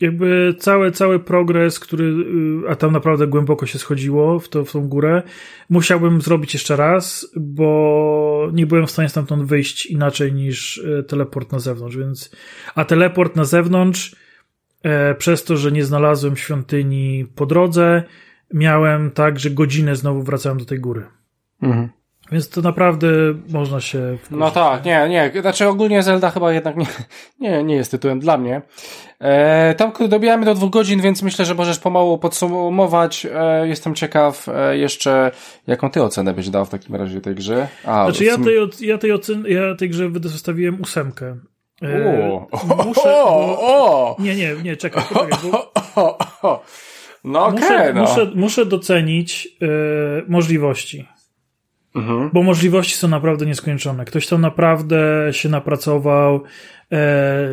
[0.01, 4.73] Jakby cały, cały progres, który, y, a tam naprawdę głęboko się schodziło w, to, w
[4.73, 5.23] tą górę,
[5.71, 11.53] musiałbym zrobić jeszcze raz, bo nie byłem w stanie stamtąd wyjść inaczej niż e, teleport
[11.53, 12.37] na zewnątrz, więc,
[12.75, 14.17] a teleport na zewnątrz
[14.85, 18.03] E, przez to, że nie znalazłem świątyni po drodze,
[18.55, 21.07] miałem tak, że godzinę znowu wracałem do tej góry.
[21.63, 21.89] Mhm.
[22.33, 23.09] Więc to naprawdę
[23.49, 24.19] można się.
[24.23, 24.41] Wkurzyć.
[24.41, 25.41] No tak, nie, nie.
[25.41, 26.87] Znaczy ogólnie Zelda chyba jednak nie,
[27.41, 28.63] nie, nie jest tytułem dla mnie.
[29.19, 33.27] E, tam dobijamy do dwóch godzin, więc myślę, że możesz pomału podsumować.
[33.35, 35.31] E, jestem ciekaw e, jeszcze,
[35.67, 37.69] jaką ty ocenę byś dał w takim razie tej grze.
[37.85, 41.37] A, znaczy ja tej, ja tej, ocen, ja tej grze wystawiłem ósemkę.
[42.53, 45.03] O, muszę, o, o, Nie, nie, nie, czekaj,
[45.43, 45.73] bo...
[47.25, 48.01] No muszę, okay, no.
[48.01, 49.67] muszę, muszę docenić e,
[50.29, 51.09] możliwości.
[51.95, 52.31] Mhm.
[52.33, 54.05] Bo możliwości są naprawdę nieskończone.
[54.05, 56.43] Ktoś tam naprawdę się napracował.
[56.93, 57.49] E,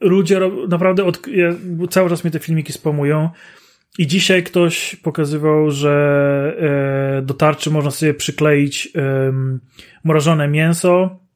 [0.00, 1.54] ludzie naprawdę od, ja,
[1.90, 3.30] cały czas mnie te filmiki spamują.
[3.98, 6.56] I dzisiaj ktoś pokazywał, że
[7.18, 9.32] e, do tarczy można sobie przykleić e,
[10.04, 11.26] mrożone mięso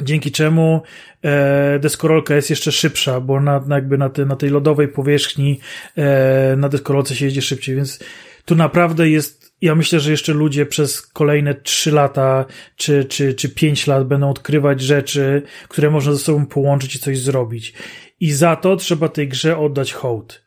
[0.00, 0.82] dzięki czemu
[1.22, 5.60] e, deskorolka jest jeszcze szybsza, bo na, jakby na, te, na tej lodowej powierzchni
[5.96, 8.04] e, na deskorolce się jedzie szybciej, więc
[8.44, 12.44] tu naprawdę jest, ja myślę, że jeszcze ludzie przez kolejne 3 lata
[12.76, 17.18] czy, czy, czy 5 lat będą odkrywać rzeczy, które można ze sobą połączyć i coś
[17.18, 17.74] zrobić.
[18.20, 20.42] I za to trzeba tej grze oddać hołd.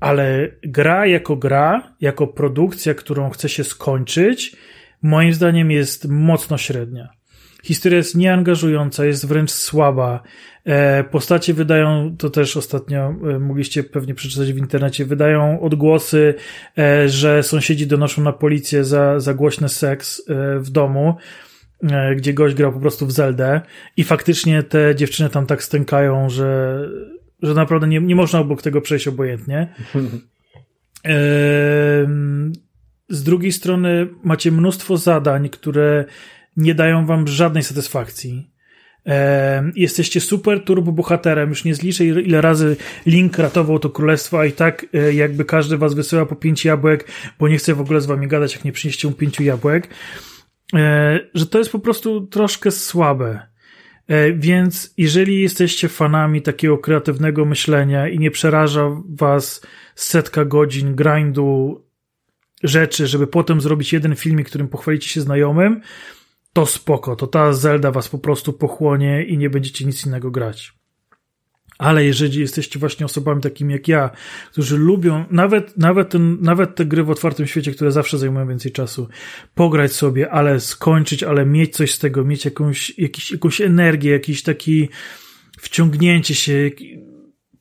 [0.00, 4.56] Ale gra jako gra, jako produkcja, którą chce się skończyć,
[5.02, 7.08] moim zdaniem jest mocno średnia.
[7.64, 10.22] Historia jest nieangażująca, jest wręcz słaba.
[10.66, 16.34] E, postacie wydają, to też ostatnio e, mogliście pewnie przeczytać w internecie, wydają odgłosy,
[16.78, 20.22] e, że sąsiedzi donoszą na policję za, za głośny seks
[20.60, 21.16] w domu
[22.16, 23.60] gdzie gość grał po prostu w Zeldę
[23.96, 26.80] i faktycznie te dziewczyny tam tak stękają, że,
[27.42, 29.74] że naprawdę nie, nie można obok tego przejść obojętnie.
[33.08, 36.04] Z drugiej strony macie mnóstwo zadań, które
[36.56, 38.55] nie dają wam żadnej satysfakcji.
[39.76, 42.76] Jesteście super turbo bohaterem, już nie zliczę ile razy
[43.06, 47.08] Link ratował to królestwo, a i tak e, jakby każdy was wysyła po pięć jabłek,
[47.38, 49.88] bo nie chce w ogóle z wami gadać, jak nie przynieście mu pięciu jabłek,
[50.74, 53.46] e, że to jest po prostu troszkę słabe.
[54.08, 61.82] E, więc jeżeli jesteście fanami takiego kreatywnego myślenia i nie przeraża was setka godzin grindu
[62.62, 65.80] rzeczy, żeby potem zrobić jeden filmik, którym pochwalicie się znajomym,
[66.56, 70.72] to spoko, to ta Zelda was po prostu pochłonie i nie będziecie nic innego grać.
[71.78, 74.10] Ale jeżeli jesteście właśnie osobami takimi jak ja,
[74.52, 79.08] którzy lubią nawet, nawet, nawet te gry w otwartym świecie, które zawsze zajmują więcej czasu,
[79.54, 84.42] pograć sobie, ale skończyć, ale mieć coś z tego, mieć jakąś, jakiś, jakąś energię, jakiś
[84.42, 84.88] taki
[85.58, 86.70] wciągnięcie się,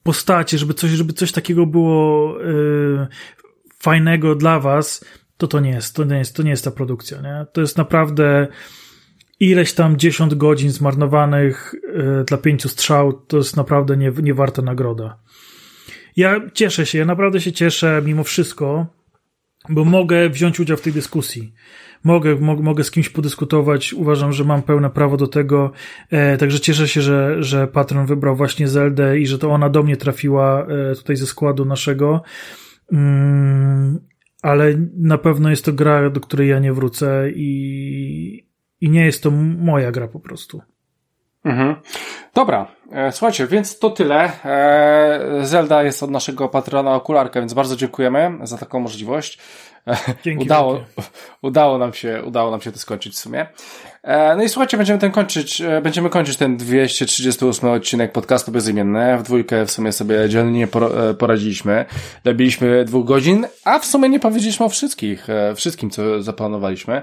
[0.03, 3.07] postacie, żeby coś, żeby coś takiego było yy,
[3.79, 5.05] fajnego dla was,
[5.37, 7.45] to to nie jest, to nie jest, to nie jest ta produkcja, nie?
[7.53, 8.47] To jest naprawdę,
[9.49, 14.61] ileś tam 10 godzin zmarnowanych e, dla pięciu strzał, to jest naprawdę nie, nie warta
[14.61, 15.19] nagroda.
[16.15, 18.85] Ja cieszę się, ja naprawdę się cieszę mimo wszystko,
[19.69, 21.53] bo mogę wziąć udział w tej dyskusji.
[22.03, 25.71] Mogę, mogę, mogę z kimś podyskutować, uważam, że mam pełne prawo do tego,
[26.09, 29.83] e, także cieszę się, że, że patron wybrał właśnie Zeldę i że to ona do
[29.83, 32.23] mnie trafiła e, tutaj ze składu naszego.
[32.91, 33.99] Mm,
[34.41, 38.44] ale na pewno jest to gra, do której ja nie wrócę i,
[38.85, 40.61] i nie jest to moja gra po prostu.
[41.45, 41.75] Mhm.
[42.33, 44.31] Dobra, e, słuchajcie, więc to tyle.
[44.45, 49.39] E, Zelda jest od naszego patrona okularka, więc bardzo dziękujemy za taką możliwość.
[50.23, 50.79] Dzięki udało,
[51.41, 53.47] udało, nam się, udało nam się to skończyć w sumie.
[54.05, 59.17] E, no i słuchajcie, będziemy ten kończyć, e, będziemy kończyć ten 238 odcinek podcastu Bezimienne.
[59.17, 60.67] W dwójkę w sumie sobie dzielnie
[61.07, 61.85] e, poradziliśmy.
[62.23, 67.01] Dobiliśmy dwóch godzin, a w sumie nie powiedzieliśmy o wszystkich, wszystkim, co zaplanowaliśmy.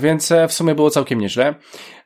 [0.00, 1.54] Więc w sumie było całkiem nieźle.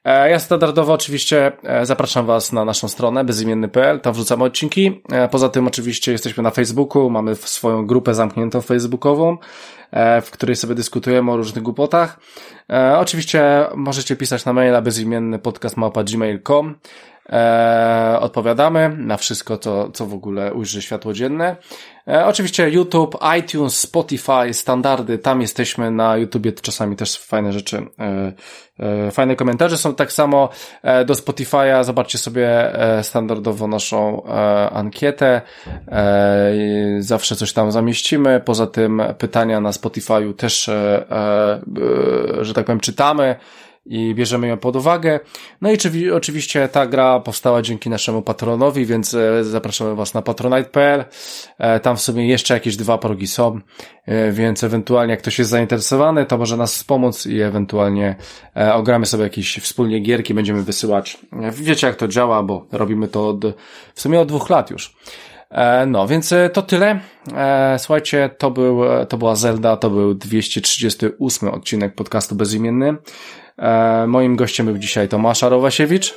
[0.05, 5.03] Ja standardowo oczywiście zapraszam Was na naszą stronę bezimienny.pl, tam wrzucamy odcinki.
[5.31, 9.39] Poza tym oczywiście jesteśmy na Facebooku, mamy swoją grupę zamkniętą facebookową.
[10.23, 12.21] W której sobie dyskutujemy o różnych głupotach.
[12.73, 15.77] E, oczywiście możecie pisać na maila bezimienny podcast
[16.13, 16.75] gmail.com.
[17.29, 21.57] E, odpowiadamy na wszystko, co, co w ogóle ujrzy światło dzienne.
[22.09, 28.33] E, oczywiście YouTube, iTunes, Spotify, standardy, tam jesteśmy na YouTubie, czasami też fajne rzeczy, e,
[28.79, 29.95] e, fajne komentarze są.
[29.95, 30.49] Tak samo
[31.07, 32.73] do Spotify'a, zobaczcie sobie
[33.03, 34.23] standardowo naszą
[34.73, 35.41] ankietę,
[36.99, 40.71] zawsze coś tam zamieścimy, poza tym pytania na Spotify'u też,
[42.41, 43.37] że tak powiem, czytamy,
[43.87, 45.21] i bierzemy ją pod uwagę.
[45.61, 45.77] No i
[46.11, 51.05] oczywiście ta gra powstała dzięki naszemu patronowi, więc e, zapraszamy Was na patronite.pl.
[51.59, 53.61] E, tam w sumie jeszcze jakieś dwa progi są,
[54.07, 58.17] e, więc ewentualnie jak ktoś jest zainteresowany, to może nas wspomóc i ewentualnie
[58.75, 61.19] ogramy sobie jakieś wspólnie gierki, będziemy wysyłać.
[61.53, 63.45] Wiecie jak to działa, bo robimy to od,
[63.95, 64.97] w sumie od dwóch lat już.
[65.87, 67.01] No, więc to tyle.
[67.79, 72.97] Słuchajcie, to, był, to była Zelda, to był 238 odcinek podcastu Bezimienny.
[73.59, 76.15] E, moim gościem był dzisiaj Tomasz Arowasiewicz.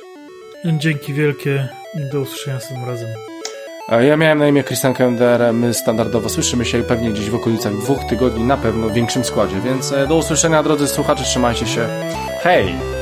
[0.64, 3.08] Dzięki wielkie i do usłyszenia następnym razem.
[3.88, 7.72] E, ja miałem na imię Christian Kender, my standardowo słyszymy się pewnie gdzieś w okolicach
[7.72, 11.88] dwóch tygodni, na pewno w większym składzie, więc e, do usłyszenia drodzy słuchacze, trzymajcie się.
[12.42, 12.97] Hej!